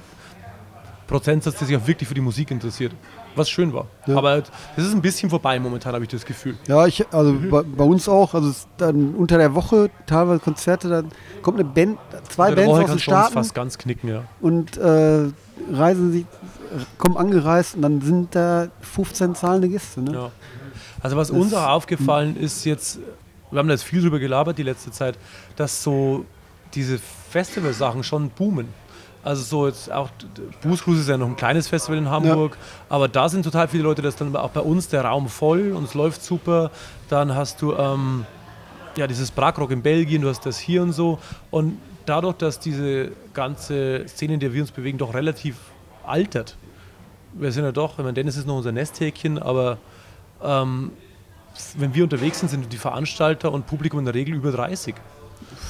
Prozentsatz, 1.07 1.57
der 1.57 1.67
sich 1.67 1.75
auch 1.75 1.87
wirklich 1.87 2.07
für 2.07 2.15
die 2.15 2.21
Musik 2.21 2.51
interessiert. 2.51 2.93
Was 3.35 3.49
schön 3.49 3.73
war. 3.73 3.87
Ja. 4.07 4.17
Aber 4.17 4.41
das 4.75 4.85
ist 4.85 4.93
ein 4.93 5.01
bisschen 5.01 5.29
vorbei 5.29 5.59
momentan, 5.59 5.93
habe 5.93 6.03
ich 6.05 6.09
das 6.09 6.25
Gefühl. 6.25 6.57
ja, 6.67 6.85
ich, 6.85 7.05
also 7.11 7.35
bei, 7.49 7.63
bei 7.63 7.83
uns 7.83 8.07
auch, 8.07 8.33
also 8.33 8.53
dann 8.77 9.13
unter 9.15 9.37
der 9.37 9.53
Woche 9.53 9.89
teilweise 10.05 10.39
Konzerte, 10.39 10.87
dann 10.89 11.09
kommt 11.41 11.59
eine 11.59 11.67
Band, 11.67 11.97
zwei 12.29 12.49
Unter 12.49 12.61
Bands 12.63 12.79
aus 12.79 12.89
den 12.91 12.99
Staaten 12.99 13.33
fast 13.33 13.53
ganz 13.53 13.77
knicken, 13.77 14.09
ja. 14.09 14.23
und 14.39 14.77
äh, 14.77 15.29
reisen 15.71 16.11
sie, 16.13 16.25
kommen 16.97 17.17
angereist 17.17 17.75
und 17.75 17.81
dann 17.81 18.01
sind 18.01 18.33
da 18.35 18.67
15 18.81 19.35
zahlende 19.35 19.67
Gäste. 19.69 20.01
Ne? 20.01 20.13
Ja. 20.13 20.31
Also 21.01 21.17
was 21.17 21.29
Das- 21.29 21.37
uns 21.37 21.53
auch 21.53 21.67
aufgefallen 21.69 22.35
ist 22.37 22.65
jetzt, 22.65 22.99
wir 23.49 23.59
haben 23.59 23.67
da 23.67 23.73
jetzt 23.73 23.83
viel 23.83 24.01
drüber 24.01 24.19
gelabert 24.19 24.57
die 24.57 24.63
letzte 24.63 24.91
Zeit, 24.91 25.17
dass 25.55 25.83
so 25.83 26.25
diese 26.73 26.99
Festivalsachen 27.29 28.03
schon 28.03 28.29
boomen. 28.29 28.67
Also 29.23 29.43
so 29.43 29.67
jetzt 29.67 29.91
auch, 29.91 30.09
Booze 30.63 30.83
Cruise 30.83 31.01
ist 31.01 31.09
ja 31.09 31.17
noch 31.17 31.27
ein 31.27 31.35
kleines 31.35 31.67
Festival 31.67 31.97
in 31.99 32.09
Hamburg, 32.09 32.57
aber 32.89 33.07
da 33.07 33.29
sind 33.29 33.43
total 33.43 33.67
viele 33.67 33.83
Leute, 33.83 34.01
das 34.01 34.15
ist 34.15 34.21
dann 34.21 34.35
auch 34.35 34.49
bei 34.49 34.61
uns 34.61 34.87
der 34.87 35.05
Raum 35.05 35.27
voll 35.29 35.73
und 35.73 35.83
es 35.83 35.93
läuft 35.93 36.23
super. 36.23 36.71
Dann 37.07 37.35
hast 37.35 37.61
du 37.61 37.73
ähm, 37.73 38.25
ja 38.97 39.05
dieses 39.05 39.29
Bragrock 39.29 39.69
in 39.71 39.83
Belgien, 39.83 40.23
du 40.23 40.29
hast 40.29 40.43
das 40.45 40.57
hier 40.57 40.81
und 40.81 40.93
so. 40.93 41.19
Und 41.51 41.77
dadurch, 42.07 42.37
dass 42.37 42.59
diese 42.59 43.11
ganze 43.35 44.05
Szene, 44.07 44.35
in 44.35 44.39
der 44.39 44.53
wir 44.53 44.61
uns 44.61 44.71
bewegen, 44.71 44.97
doch 44.97 45.13
relativ 45.13 45.55
altert. 46.03 46.57
Wir 47.33 47.51
sind 47.51 47.63
ja 47.63 47.71
doch, 47.71 47.91
ich 47.91 47.97
meine, 47.99 48.13
Dennis 48.13 48.37
ist 48.37 48.47
noch 48.47 48.57
unser 48.57 48.71
Nesthäkchen, 48.71 49.37
aber 49.37 49.77
ähm, 50.43 50.91
wenn 51.77 51.93
wir 51.93 52.03
unterwegs 52.03 52.39
sind, 52.39 52.49
sind 52.49 52.71
die 52.71 52.77
Veranstalter 52.77 53.51
und 53.51 53.67
Publikum 53.67 53.99
in 53.99 54.05
der 54.05 54.13
Regel 54.13 54.35
über 54.35 54.51
30. 54.51 54.95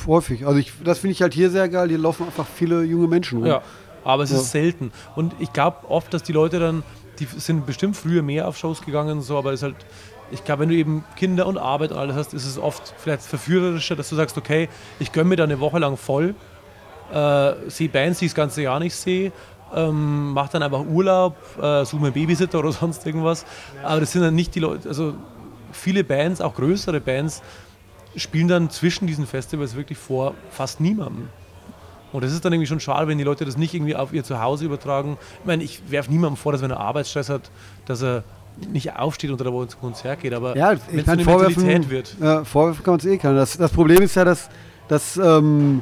Häufig. 0.08 0.46
Also 0.46 0.60
ich, 0.60 0.72
das 0.84 1.00
finde 1.00 1.14
ich 1.14 1.22
halt 1.22 1.34
hier 1.34 1.50
sehr 1.50 1.68
geil. 1.70 1.90
Hier 1.90 1.98
laufen 1.98 2.26
einfach 2.26 2.46
viele 2.48 2.84
junge 2.84 3.08
Menschen 3.08 3.40
rum. 3.40 3.48
Ja, 3.48 3.62
aber 4.04 4.24
es 4.24 4.32
Ja. 4.32 4.38
ist 4.38 4.52
selten. 4.52 4.92
Und 5.16 5.34
ich 5.40 5.52
glaube 5.54 5.90
oft, 5.90 6.14
dass 6.14 6.24
die 6.24 6.34
Leute 6.34 6.60
dann, 6.60 6.84
die 7.20 7.26
sind 7.26 7.66
bestimmt 7.66 7.96
früher 7.98 8.22
mehr 8.24 8.48
auf 8.48 8.58
Shows 8.58 8.82
gegangen 8.82 9.18
und 9.18 9.22
so, 9.22 9.38
aber 9.38 9.52
es 9.54 9.60
ist 9.62 9.64
halt, 9.64 9.76
ich 10.32 10.44
glaube, 10.44 10.62
wenn 10.62 10.70
du 10.70 10.76
eben 10.76 11.04
Kinder 11.18 11.46
und 11.46 11.58
Arbeit 11.58 11.92
und 11.92 11.98
alles 11.98 12.16
hast, 12.16 12.34
ist 12.34 12.46
es 12.46 12.58
oft 12.58 12.94
vielleicht 12.98 13.22
verführerischer, 13.24 13.96
dass 13.96 14.10
du 14.10 14.16
sagst, 14.16 14.38
okay, 14.38 14.70
ich 15.00 15.12
gönne 15.12 15.30
mir 15.30 15.36
da 15.36 15.44
eine 15.44 15.60
Woche 15.60 15.78
lang 15.78 15.98
voll, 15.98 16.36
äh, 17.14 17.54
sehe 17.68 17.90
Bands, 17.90 18.20
die 18.20 18.26
ich 18.26 18.32
das 18.32 18.36
ganze 18.36 18.62
Jahr 18.62 18.80
nicht 18.80 18.96
sehe, 18.96 19.32
ähm, 19.76 20.34
mach 20.34 20.50
dann 20.50 20.64
einfach 20.64 20.86
Urlaub, 20.86 21.36
äh, 21.62 21.86
suche 21.86 22.02
mir 22.02 22.08
einen 22.08 22.14
Babysitter 22.14 22.60
oder 22.60 22.72
sonst 22.72 23.06
irgendwas. 23.06 23.46
Aber 23.84 24.00
das 24.00 24.12
sind 24.12 24.22
dann 24.22 24.36
nicht 24.36 24.56
die 24.56 24.60
Leute, 24.60 24.88
also 24.90 25.14
viele 25.72 26.04
Bands, 26.04 26.42
auch 26.42 26.56
größere 26.56 27.00
Bands, 27.00 27.42
spielen 28.16 28.48
dann 28.48 28.70
zwischen 28.70 29.08
diesen 29.08 29.26
Festivals 29.26 29.76
wirklich 29.76 29.98
vor 29.98 30.34
fast 30.50 30.80
niemandem. 30.82 31.30
Und 32.12 32.24
das 32.24 32.34
ist 32.34 32.44
dann 32.44 32.52
irgendwie 32.52 32.68
schon 32.68 32.82
schade, 32.82 33.08
wenn 33.08 33.18
die 33.18 33.24
Leute 33.24 33.46
das 33.46 33.58
nicht 33.58 33.74
irgendwie 33.74 33.96
auf 33.96 34.12
ihr 34.12 34.24
Zuhause 34.24 34.66
übertragen. 34.66 35.18
Ich 35.40 35.46
meine, 35.46 35.64
ich 35.64 35.82
werfe 35.90 36.12
niemandem 36.12 36.36
vor, 36.36 36.52
dass 36.52 36.62
wenn 36.62 36.72
er 36.72 36.80
Arbeitsstress 36.80 37.30
hat, 37.30 37.50
dass 37.86 38.02
er 38.02 38.24
nicht 38.70 38.94
aufsteht 38.98 39.32
unter 39.32 39.46
der 39.46 39.54
Woche 39.54 39.70
zum 39.70 39.80
Konzert 39.80 40.20
geht. 40.20 40.34
Aber 40.34 40.58
Ja, 40.58 40.72
wenn 40.72 41.00
ich 41.00 41.02
es 41.04 41.08
eine 41.08 41.24
vorwerfen, 41.24 41.64
Mentalität 41.66 41.90
wird. 41.90 42.18
Ja, 42.20 42.44
vorwerfen 42.44 42.84
kann 42.84 42.94
man 42.94 43.00
es 43.00 43.06
eh 43.06 43.18
keiner. 43.18 43.36
Das, 43.36 43.58
das 43.58 43.72
Problem 43.72 44.02
ist 44.02 44.16
ja, 44.16 44.26
dass, 44.26 44.50
dass, 44.90 45.16
ähm, 45.16 45.82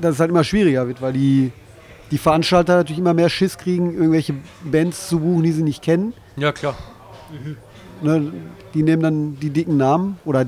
dass 0.00 0.14
es 0.14 0.20
halt 0.20 0.30
immer 0.30 0.44
schwieriger 0.44 0.86
wird, 0.86 1.02
weil 1.02 1.12
die, 1.14 1.50
die 2.10 2.18
Veranstalter 2.18 2.76
natürlich 2.76 2.98
immer 2.98 3.14
mehr 3.14 3.28
Schiss 3.28 3.58
kriegen, 3.58 3.94
irgendwelche 3.94 4.34
Bands 4.62 5.08
zu 5.08 5.20
buchen, 5.20 5.42
die 5.42 5.52
sie 5.52 5.62
nicht 5.62 5.82
kennen. 5.82 6.12
Ja, 6.36 6.52
klar. 6.52 6.76
Ne? 8.02 8.32
Die 8.74 8.82
nehmen 8.82 9.02
dann 9.02 9.38
die 9.40 9.50
dicken 9.50 9.76
Namen 9.76 10.18
oder 10.24 10.46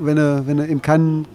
wenn 0.00 0.16
du, 0.16 0.46
wenn 0.46 0.56
du 0.58 0.66
eben 0.66 0.80
kein, 0.80 1.26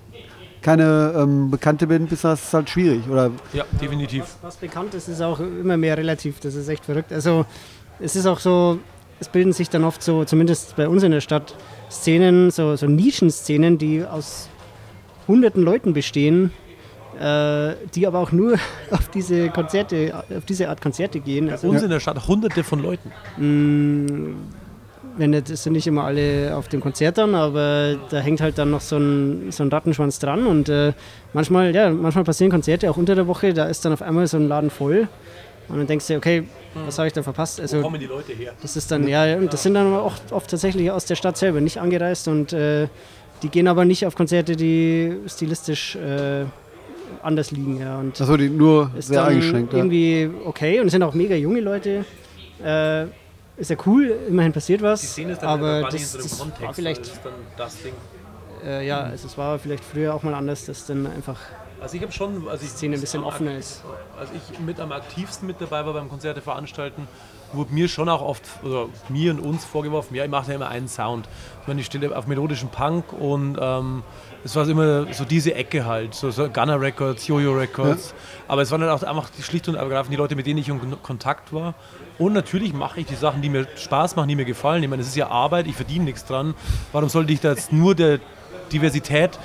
keine 0.61 1.13
ähm, 1.17 1.51
bekannte 1.51 1.87
Band 1.87 2.09
bist, 2.09 2.23
dann 2.23 2.33
ist 2.33 2.45
es 2.45 2.53
halt 2.53 2.69
schwierig. 2.69 3.01
Oder 3.09 3.31
Ja, 3.51 3.65
definitiv. 3.81 4.23
Was 4.41 4.57
bekannt 4.57 4.93
ist, 4.93 5.07
ist 5.07 5.21
auch 5.21 5.39
immer 5.39 5.77
mehr 5.77 5.97
relativ. 5.97 6.39
Das 6.39 6.55
ist 6.55 6.67
echt 6.69 6.85
verrückt. 6.85 7.11
Also 7.11 7.45
es 7.99 8.15
ist 8.15 8.25
auch 8.25 8.39
so, 8.39 8.79
es 9.19 9.27
bilden 9.27 9.53
sich 9.53 9.69
dann 9.69 9.83
oft 9.83 10.01
so, 10.01 10.23
zumindest 10.25 10.75
bei 10.75 10.87
uns 10.87 11.03
in 11.03 11.11
der 11.11 11.21
Stadt, 11.21 11.55
Szenen, 11.89 12.49
so, 12.49 12.75
so 12.75 12.87
Nischenszenen, 12.87 13.77
die 13.77 14.03
aus 14.03 14.49
hunderten 15.27 15.63
Leuten 15.63 15.93
bestehen, 15.93 16.51
die 17.95 18.07
aber 18.07 18.19
auch 18.19 18.31
nur 18.31 18.53
auf 18.91 19.07
diese 19.09 19.49
Konzerte, 19.49 20.23
auf 20.35 20.45
diese 20.45 20.69
Art 20.69 20.81
Konzerte 20.81 21.19
gehen. 21.19 21.45
Bei 21.47 21.51
Also, 21.53 21.67
uns 21.69 21.81
in 21.83 21.89
der 21.89 21.99
Stadt 21.99 22.27
hunderte 22.27 22.63
von 22.63 22.81
Leuten. 22.81 23.11
mh, 23.37 24.35
wenn 25.15 25.29
nicht, 25.29 25.47
sind 25.47 25.73
nicht 25.73 25.85
immer 25.85 26.05
alle 26.05 26.55
auf 26.57 26.69
dem 26.69 26.81
Konzert 26.81 27.19
dann, 27.19 27.35
aber 27.35 27.95
da 28.09 28.17
hängt 28.19 28.41
halt 28.41 28.57
dann 28.57 28.71
noch 28.71 28.81
so 28.81 28.97
ein, 28.97 29.51
so 29.51 29.63
ein 29.63 29.69
Rattenschwanz 29.69 30.17
dran 30.17 30.47
und 30.47 30.69
äh, 30.69 30.93
manchmal, 31.33 31.73
ja, 31.75 31.91
manchmal 31.91 32.23
passieren 32.23 32.49
Konzerte 32.51 32.89
auch 32.89 32.97
unter 32.97 33.13
der 33.13 33.27
Woche, 33.27 33.53
da 33.53 33.65
ist 33.65 33.85
dann 33.85 33.93
auf 33.93 34.01
einmal 34.01 34.25
so 34.25 34.37
ein 34.37 34.47
Laden 34.47 34.71
voll 34.71 35.07
und 35.69 35.77
dann 35.77 35.85
denkst 35.85 36.07
du, 36.07 36.15
okay, 36.17 36.45
was 36.85 36.97
habe 36.97 37.07
ich 37.07 37.13
da 37.13 37.21
verpasst? 37.21 37.59
Wo 37.59 37.61
Also 37.61 37.81
kommen 37.81 37.99
die 37.99 38.07
Leute 38.07 38.31
her? 38.33 38.53
das 38.59 38.75
ist 38.75 38.89
dann, 38.89 39.07
ja, 39.07 39.35
das 39.35 39.61
sind 39.61 39.75
dann 39.75 39.93
auch 39.93 40.13
oft 40.31 40.49
tatsächlich 40.49 40.89
aus 40.89 41.05
der 41.05 41.15
Stadt 41.15 41.37
selber, 41.37 41.61
nicht 41.61 41.79
angereist 41.79 42.27
und 42.27 42.51
äh, 42.53 42.87
die 43.43 43.49
gehen 43.49 43.67
aber 43.67 43.85
nicht 43.85 44.07
auf 44.07 44.15
Konzerte, 44.15 44.55
die 44.55 45.15
stilistisch 45.27 45.95
äh, 45.95 46.45
anders 47.21 47.51
liegen, 47.51 47.79
ja. 47.79 47.99
Und 47.99 48.19
achso, 48.19 48.37
die 48.37 48.49
nur 48.49 48.91
ist 48.97 49.07
sehr 49.07 49.23
dann 49.23 49.33
eingeschränkt. 49.33 49.73
Ja. 49.73 49.79
irgendwie 49.79 50.29
okay 50.45 50.79
und 50.79 50.87
es 50.87 50.91
sind 50.91 51.03
auch 51.03 51.13
mega 51.13 51.35
junge 51.35 51.61
Leute. 51.61 52.05
Äh, 52.63 53.05
ist 53.55 53.69
ja 53.69 53.75
cool, 53.85 54.15
immerhin 54.27 54.51
passiert 54.51 54.81
was. 54.81 55.17
aber 55.41 55.83
das, 55.83 56.13
das 56.13 56.39
war 56.39 56.73
vielleicht, 56.73 57.05
dann 57.23 57.33
das 57.55 57.81
Ding. 57.83 57.93
äh, 58.65 58.85
ja, 58.87 59.01
also 59.01 59.27
es 59.27 59.37
war 59.37 59.59
vielleicht 59.59 59.83
früher 59.83 60.13
auch 60.13 60.23
mal 60.23 60.33
anders, 60.33 60.65
dass 60.65 60.87
dann 60.87 61.05
einfach 61.05 61.39
Also 61.83 61.97
ich 61.97 62.01
habe 62.01 62.13
schon, 62.13 62.47
also 62.47 62.63
ich 62.63 62.71
Szene 62.71 62.95
ein 62.95 63.01
bisschen 63.01 63.25
offener 63.25 63.57
ist. 63.57 63.83
Als 64.17 64.29
ich 64.31 64.57
mit 64.59 64.79
am 64.79 64.93
aktivsten 64.93 65.45
mit 65.45 65.59
dabei 65.59 65.85
war 65.85 65.91
beim 65.91 66.07
Konzerte 66.07 66.39
veranstalten, 66.39 67.09
wurde 67.51 67.73
mir 67.73 67.89
schon 67.89 68.07
auch 68.07 68.21
oft, 68.21 68.41
oder 68.63 68.87
mir 69.09 69.31
und 69.31 69.41
uns 69.41 69.65
vorgeworfen, 69.65 70.15
ja, 70.15 70.23
ich 70.23 70.29
mache 70.31 70.47
ja 70.49 70.55
immer 70.55 70.69
einen 70.69 70.87
Sound. 70.87 71.27
Ich 71.61 71.67
meine, 71.67 71.81
ich 71.81 71.85
stehe 71.87 72.17
auf 72.17 72.25
melodischen 72.25 72.69
Punk 72.69 73.11
und 73.11 73.57
ähm, 73.61 74.01
es 74.45 74.55
war 74.55 74.67
immer 74.67 75.13
so 75.13 75.25
diese 75.25 75.53
Ecke 75.55 75.85
halt, 75.85 76.15
so, 76.15 76.31
so 76.31 76.47
Gunner 76.49 76.79
Records, 76.79 77.27
Jojo 77.27 77.51
Records. 77.51 78.13
Aber 78.47 78.61
es 78.61 78.71
waren 78.71 78.79
dann 78.79 78.89
auch 78.89 79.03
einfach 79.03 79.29
die 79.37 79.43
schlicht 79.43 79.67
und 79.67 79.75
ergreifend 79.75 80.13
die 80.13 80.17
Leute, 80.17 80.37
mit 80.37 80.47
denen 80.47 80.59
ich 80.59 80.69
in 80.69 80.79
Kon- 80.79 81.03
Kontakt 81.03 81.51
war. 81.51 81.73
Und 82.17 82.31
natürlich 82.31 82.73
mache 82.73 83.01
ich 83.01 83.07
die 83.07 83.15
Sachen, 83.15 83.41
die 83.41 83.49
mir 83.49 83.67
Spaß 83.75 84.15
machen, 84.15 84.29
die 84.29 84.35
mir 84.37 84.45
gefallen. 84.45 84.81
Ich 84.83 84.89
meine, 84.89 85.01
es 85.01 85.09
ist 85.09 85.17
ja 85.17 85.27
Arbeit, 85.27 85.67
ich 85.67 85.75
verdiene 85.75 86.05
nichts 86.05 86.23
dran. 86.23 86.55
Warum 86.93 87.09
sollte 87.09 87.33
ich 87.33 87.41
da 87.41 87.49
jetzt 87.49 87.73
nur 87.73 87.93
der 87.93 88.19
Diversität. 88.71 89.37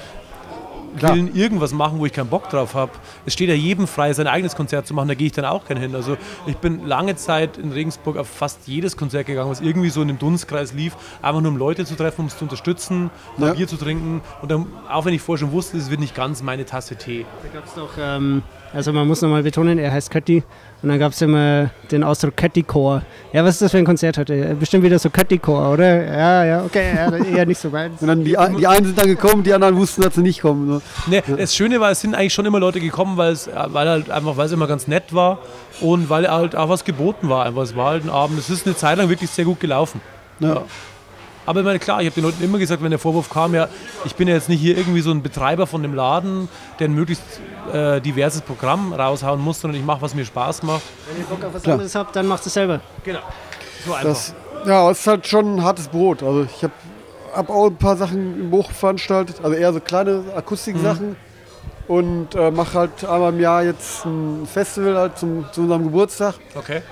Willen 1.02 1.34
irgendwas 1.34 1.72
machen, 1.72 1.98
wo 1.98 2.06
ich 2.06 2.12
keinen 2.12 2.28
Bock 2.28 2.48
drauf 2.50 2.74
habe. 2.74 2.92
Es 3.26 3.32
steht 3.32 3.48
ja 3.48 3.54
jedem 3.54 3.86
frei, 3.86 4.12
sein 4.12 4.26
eigenes 4.26 4.54
Konzert 4.56 4.86
zu 4.86 4.94
machen, 4.94 5.08
da 5.08 5.14
gehe 5.14 5.26
ich 5.26 5.32
dann 5.32 5.44
auch 5.44 5.64
gerne 5.66 5.80
hin. 5.80 5.94
Also 5.94 6.16
ich 6.46 6.56
bin 6.56 6.86
lange 6.86 7.16
Zeit 7.16 7.58
in 7.58 7.72
Regensburg 7.72 8.16
auf 8.16 8.28
fast 8.28 8.66
jedes 8.66 8.96
Konzert 8.96 9.26
gegangen, 9.26 9.50
was 9.50 9.60
irgendwie 9.60 9.90
so 9.90 10.02
in 10.02 10.08
dem 10.08 10.18
Dunstkreis 10.18 10.72
lief, 10.74 10.96
einfach 11.22 11.40
nur 11.40 11.50
um 11.50 11.56
Leute 11.56 11.84
zu 11.84 11.94
treffen, 11.94 12.22
um 12.22 12.26
es 12.26 12.36
zu 12.38 12.44
unterstützen, 12.44 13.10
Ja. 13.38 13.52
Bier 13.52 13.66
zu 13.68 13.76
trinken. 13.76 14.22
Und 14.42 14.50
dann, 14.50 14.66
auch 14.90 15.04
wenn 15.04 15.14
ich 15.14 15.22
vorher 15.22 15.40
schon 15.46 15.52
wusste, 15.52 15.76
es 15.78 15.90
wird 15.90 16.00
nicht 16.00 16.14
ganz 16.14 16.42
meine 16.42 16.64
Tasse 16.64 16.96
Tee. 16.96 17.26
Da 17.42 17.48
gab 17.58 17.66
es 17.66 17.74
doch, 17.74 17.90
ähm, 18.00 18.42
also 18.72 18.92
man 18.92 19.06
muss 19.08 19.22
nochmal 19.22 19.42
betonen, 19.42 19.78
er 19.78 19.92
heißt 19.92 20.10
Kötti. 20.10 20.42
Und 20.80 20.90
dann 20.90 20.98
gab 21.00 21.10
es 21.10 21.20
immer 21.20 21.70
den 21.90 22.04
Ausdruck 22.04 22.36
Kötti-Chor. 22.36 23.02
Ja, 23.32 23.44
was 23.44 23.54
ist 23.56 23.62
das 23.62 23.72
für 23.72 23.78
ein 23.78 23.84
Konzert 23.84 24.16
heute? 24.16 24.54
Bestimmt 24.60 24.84
wieder 24.84 24.98
so 25.00 25.10
Kötti-Chor, 25.10 25.72
oder? 25.72 26.04
Ja, 26.04 26.44
ja, 26.44 26.64
okay, 26.64 26.92
ja, 26.94 27.16
eher 27.16 27.46
nicht 27.46 27.58
so 27.60 27.72
weit. 27.72 27.90
Und 28.00 28.06
dann 28.06 28.22
die, 28.22 28.36
die 28.58 28.66
einen 28.66 28.86
sind 28.86 28.96
dann 28.96 29.08
gekommen, 29.08 29.42
die 29.42 29.52
anderen 29.52 29.76
wussten, 29.76 30.02
dass 30.02 30.14
sie 30.14 30.22
nicht 30.22 30.40
kommen. 30.40 30.68
Ne? 30.68 30.80
Ne, 31.08 31.36
Das 31.36 31.56
Schöne 31.56 31.80
war, 31.80 31.90
es 31.90 32.00
sind 32.00 32.14
eigentlich 32.14 32.32
schon 32.32 32.46
immer 32.46 32.60
Leute 32.60 32.78
gekommen, 32.78 33.16
weil 33.16 33.32
es, 33.32 33.50
weil 33.52 33.88
halt 33.88 34.10
einfach, 34.10 34.36
weil 34.36 34.46
es 34.46 34.52
immer 34.52 34.68
ganz 34.68 34.86
nett 34.86 35.12
war 35.12 35.38
und 35.80 36.08
weil 36.10 36.30
halt 36.30 36.54
auch 36.54 36.68
was 36.68 36.84
geboten 36.84 37.28
war. 37.28 37.44
Einfach, 37.44 37.62
es 37.62 37.74
war 37.74 37.90
halt 37.90 38.04
ein 38.04 38.10
Abend, 38.10 38.38
es 38.38 38.48
ist 38.48 38.64
eine 38.64 38.76
Zeit 38.76 38.98
lang 38.98 39.08
wirklich 39.08 39.30
sehr 39.30 39.44
gut 39.44 39.58
gelaufen. 39.58 40.00
Ja. 40.38 40.62
Aber 41.48 41.60
ich 41.60 41.64
meine, 41.64 41.78
klar, 41.78 42.02
ich 42.02 42.06
habe 42.06 42.14
den 42.14 42.24
Leuten 42.24 42.44
immer 42.44 42.58
gesagt, 42.58 42.82
wenn 42.82 42.90
der 42.90 42.98
Vorwurf 42.98 43.30
kam, 43.30 43.54
ja, 43.54 43.68
ich 44.04 44.14
bin 44.16 44.28
ja 44.28 44.34
jetzt 44.34 44.50
nicht 44.50 44.60
hier 44.60 44.76
irgendwie 44.76 45.00
so 45.00 45.10
ein 45.10 45.22
Betreiber 45.22 45.66
von 45.66 45.82
dem 45.82 45.94
Laden, 45.94 46.46
der 46.78 46.88
ein 46.88 46.92
möglichst 46.92 47.24
äh, 47.72 48.02
diverses 48.02 48.42
Programm 48.42 48.92
raushauen 48.92 49.40
muss, 49.40 49.62
sondern 49.62 49.80
ich 49.80 49.86
mache, 49.86 50.02
was 50.02 50.14
mir 50.14 50.26
Spaß 50.26 50.62
macht. 50.64 50.82
Wenn 51.10 51.22
ihr 51.22 51.26
Bock 51.26 51.42
auf 51.42 51.54
was 51.54 51.62
Klar. 51.62 51.72
anderes 51.76 51.94
habt, 51.94 52.14
dann 52.14 52.26
macht 52.26 52.44
es 52.44 52.52
selber. 52.52 52.82
Genau. 53.02 53.20
So 53.86 53.94
einfach. 53.94 54.08
Das, 54.10 54.34
ja, 54.66 54.90
es 54.90 54.98
ist 54.98 55.06
halt 55.06 55.26
schon 55.26 55.56
ein 55.56 55.64
hartes 55.64 55.88
Brot. 55.88 56.22
Also 56.22 56.42
ich 56.42 56.62
habe 56.62 56.74
hab 57.34 57.48
auch 57.48 57.68
ein 57.68 57.76
paar 57.76 57.96
Sachen 57.96 58.38
im 58.42 58.50
Buch 58.50 58.70
veranstaltet, 58.70 59.36
also 59.42 59.56
eher 59.56 59.72
so 59.72 59.80
kleine 59.80 60.24
Akustiksachen. 60.36 61.16
Und 61.86 62.34
äh, 62.34 62.50
mache 62.50 62.78
halt 62.78 63.06
einmal 63.06 63.32
im 63.32 63.40
Jahr 63.40 63.62
jetzt 63.64 64.04
ein 64.04 64.46
Festival 64.46 64.98
halt 64.98 65.16
zum, 65.16 65.46
zu 65.50 65.62
unserem 65.62 65.84
Geburtstag 65.84 66.34
okay. 66.54 66.82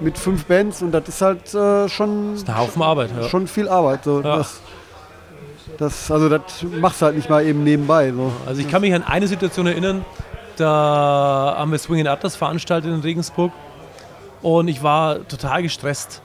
Mit 0.00 0.18
fünf 0.18 0.44
Bands 0.46 0.82
und 0.82 0.92
das 0.92 1.08
ist 1.08 1.20
halt 1.22 1.54
äh, 1.54 1.88
schon, 1.88 2.34
Ein 2.46 2.58
Haufen 2.58 2.82
Arbeit. 2.82 3.10
Ja. 3.18 3.28
schon 3.28 3.46
viel 3.46 3.68
Arbeit. 3.68 4.04
So. 4.04 4.20
Ja. 4.20 4.38
Das, 4.38 4.60
das, 5.78 6.10
also 6.10 6.28
das 6.28 6.42
machst 6.80 7.00
du 7.00 7.06
halt 7.06 7.16
nicht 7.16 7.30
mal 7.30 7.44
eben 7.44 7.62
nebenbei. 7.64 8.10
So. 8.12 8.32
Also 8.46 8.60
ich 8.60 8.68
kann 8.68 8.80
mich 8.80 8.94
an 8.94 9.02
eine 9.02 9.26
Situation 9.28 9.66
erinnern, 9.66 10.04
da 10.56 11.54
haben 11.56 11.70
wir 11.70 11.78
Swinging 11.78 12.06
Atlas 12.06 12.36
veranstaltet 12.36 12.92
in 12.92 13.00
Regensburg 13.00 13.52
und 14.42 14.68
ich 14.68 14.82
war 14.82 15.26
total 15.28 15.62
gestresst. 15.62 16.22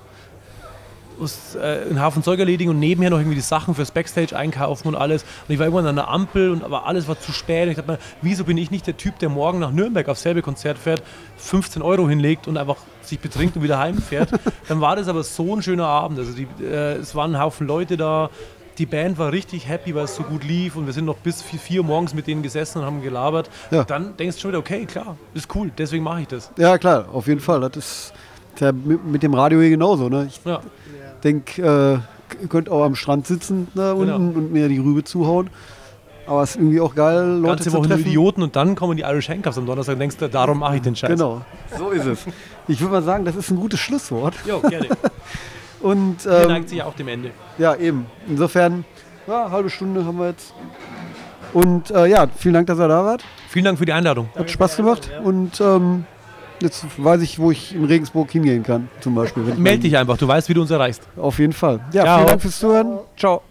Muss 1.20 1.56
äh, 1.56 1.88
einen 1.90 2.02
Haufen 2.04 2.24
Zeug 2.24 2.40
erledigen 2.40 2.70
und 2.70 2.80
nebenher 2.80 3.10
noch 3.10 3.18
irgendwie 3.18 3.36
die 3.36 3.42
Sachen 3.42 3.76
fürs 3.76 3.92
Backstage 3.92 4.36
einkaufen 4.36 4.88
und 4.90 4.96
alles. 4.96 5.24
Und 5.48 5.54
ich 5.54 5.60
war 5.60 5.66
irgendwann 5.66 5.88
an 5.88 5.96
der 5.96 6.10
Ampel 6.10 6.52
und 6.52 6.64
aber 6.64 6.86
alles 6.86 7.08
war 7.08 7.20
zu 7.20 7.32
spät. 7.32 7.64
Und 7.64 7.72
ich 7.72 7.78
dachte 7.78 7.92
mir, 7.92 8.00
wieso 8.22 8.44
bin 8.44 8.58
ich 8.58 8.72
nicht 8.72 8.86
der 8.88 8.98
Typ, 8.98 9.20
der 9.20 9.30
morgen 9.30 9.60
nach 9.60 9.72
Nürnberg 9.72 10.08
aufs 10.10 10.22
selbe 10.22 10.42
Konzert 10.42 10.78
fährt, 10.78 11.02
15 11.38 11.82
Euro 11.82 12.08
hinlegt 12.08 12.48
und 12.48 12.58
einfach 12.58 12.78
sich 13.02 13.20
betrinkt 13.20 13.56
und 13.56 13.64
wieder 13.64 13.80
heimfährt. 13.80 14.30
Dann 14.68 14.82
war 14.82 14.96
das 14.96 15.08
aber 15.08 15.24
so 15.24 15.56
ein 15.56 15.62
schöner 15.62 15.88
Abend. 15.88 16.20
Also 16.20 16.34
die, 16.34 16.48
äh, 16.64 16.96
es 16.98 17.16
waren 17.16 17.36
ein 17.36 17.42
Haufen 17.42 17.68
Leute 17.68 17.98
da. 17.98 18.30
Die 18.78 18.86
Band 18.86 19.18
war 19.18 19.32
richtig 19.32 19.68
happy, 19.68 19.96
weil 19.96 20.06
es 20.06 20.16
so 20.16 20.22
gut 20.22 20.44
lief 20.44 20.76
und 20.76 20.86
wir 20.86 20.94
sind 20.94 21.06
noch 21.06 21.18
bis 21.18 21.42
4 21.42 21.60
vier 21.60 21.82
Uhr 21.82 21.88
morgens 21.88 22.14
mit 22.14 22.28
denen 22.28 22.44
gesessen 22.44 22.80
und 22.80 22.86
haben 22.86 23.02
gelabert. 23.02 23.50
Ja. 23.72 23.84
Dann 23.84 24.16
denkst 24.18 24.36
du 24.36 24.42
schon 24.44 24.52
wieder, 24.52 24.60
okay, 24.60 24.86
klar, 24.86 25.18
ist 25.34 25.54
cool, 25.56 25.72
deswegen 25.76 26.04
mache 26.04 26.22
ich 26.22 26.28
das. 26.28 26.52
Ja 26.58 26.78
klar, 26.78 27.08
auf 27.12 27.26
jeden 27.26 27.40
Fall. 27.40 27.62
Das 27.62 27.76
ist 27.76 28.14
mit 29.04 29.24
dem 29.24 29.34
Radio 29.34 29.60
hier 29.62 29.72
genauso. 29.72 30.10
Ne? 30.10 30.28
Ich 30.30 30.42
Ja. 30.46 30.62
Denke, 31.24 31.62
äh, 31.62 32.42
ihr 32.42 32.48
könnt 32.50 32.70
auch 32.70 32.84
am 32.84 32.96
Strand 32.96 33.28
sitzen 33.28 33.68
da 33.76 33.94
unten 33.94 34.06
Genau. 34.08 34.18
und 34.18 34.52
mir 34.52 34.68
die 34.70 34.80
Rübe 34.80 35.04
zuhauen. 35.04 35.50
Aber 36.26 36.44
es 36.44 36.52
ist 36.52 36.56
irgendwie 36.58 36.82
auch 36.82 36.94
geil, 36.94 37.38
Leute 37.38 37.48
Ganze 37.56 37.64
zu 37.66 37.72
Woche 37.74 37.82
nur 37.88 37.96
treffen. 37.96 38.08
Idioten 38.08 38.44
und 38.44 38.56
dann 38.58 38.76
kommen 38.76 38.98
die 38.98 39.04
Irish 39.04 39.30
Handcuffs 39.30 39.58
am 39.58 39.66
Donnerstag 39.66 39.94
und 39.94 40.00
denkst 40.00 40.18
darum 40.32 40.60
mache 40.60 40.76
ich 40.76 40.82
den 40.82 40.94
Scheiß. 40.96 41.12
Genau, 41.12 41.42
so 41.78 41.90
ist 41.92 42.06
es. 42.06 42.26
Ich 42.68 42.82
würde 42.82 42.92
mal 42.96 43.04
sagen, 43.04 43.24
das 43.24 43.36
ist 43.38 43.50
ein 43.50 43.56
gutes 43.56 43.80
Schlusswort. 43.80 44.34
Jo, 44.46 44.60
gerne. 44.60 44.90
Und 45.80 46.24
Hier 46.24 46.32
ähm, 46.42 46.48
neigt 46.48 46.70
sich 46.70 46.80
ja 46.80 46.86
auch 46.86 46.96
dem 46.96 47.08
Ende. 47.08 47.30
ja, 47.60 47.76
eben. 47.76 48.08
Insofern, 48.28 48.84
ja, 49.28 49.52
halbe 49.52 49.70
Stunde 49.70 50.04
haben 50.06 50.18
wir 50.18 50.30
jetzt. 50.30 50.54
Und 51.54 51.92
äh, 51.92 52.08
ja, 52.08 52.28
vielen 52.36 52.56
Dank, 52.56 52.68
dass 52.68 52.80
ihr 52.80 52.88
da 52.88 53.06
wart. 53.06 53.24
Vielen 53.48 53.66
Dank 53.66 53.78
für 53.78 53.86
die 53.86 53.94
Einladung. 53.94 54.28
Hat 54.36 54.50
Spaß 54.50 54.76
gemacht. 54.76 55.10
Und 55.24 55.62
ähm, 55.62 56.06
jetzt 56.62 56.86
weiß 56.98 57.22
ich, 57.22 57.40
wo 57.40 57.52
ich 57.52 57.76
in 57.76 57.86
Regensburg 57.86 58.32
hingehen 58.32 58.64
kann, 58.64 58.90
zum 59.02 59.16
Beispiel. 59.16 59.44
Meld 59.58 59.84
dich 59.84 59.98
einfach, 59.98 60.18
du 60.18 60.28
weißt, 60.28 60.50
wie 60.50 60.54
du 60.54 60.62
uns 60.62 60.72
erreichst. 60.72 61.04
Auf 61.18 61.40
jeden 61.40 61.54
Fall. 61.54 61.80
Ja, 61.92 62.04
Ciao. 62.04 62.16
vielen 62.18 62.28
Dank 62.28 62.42
fürs 62.42 62.60
Zuhören. 62.60 63.00
Ciao. 63.18 63.42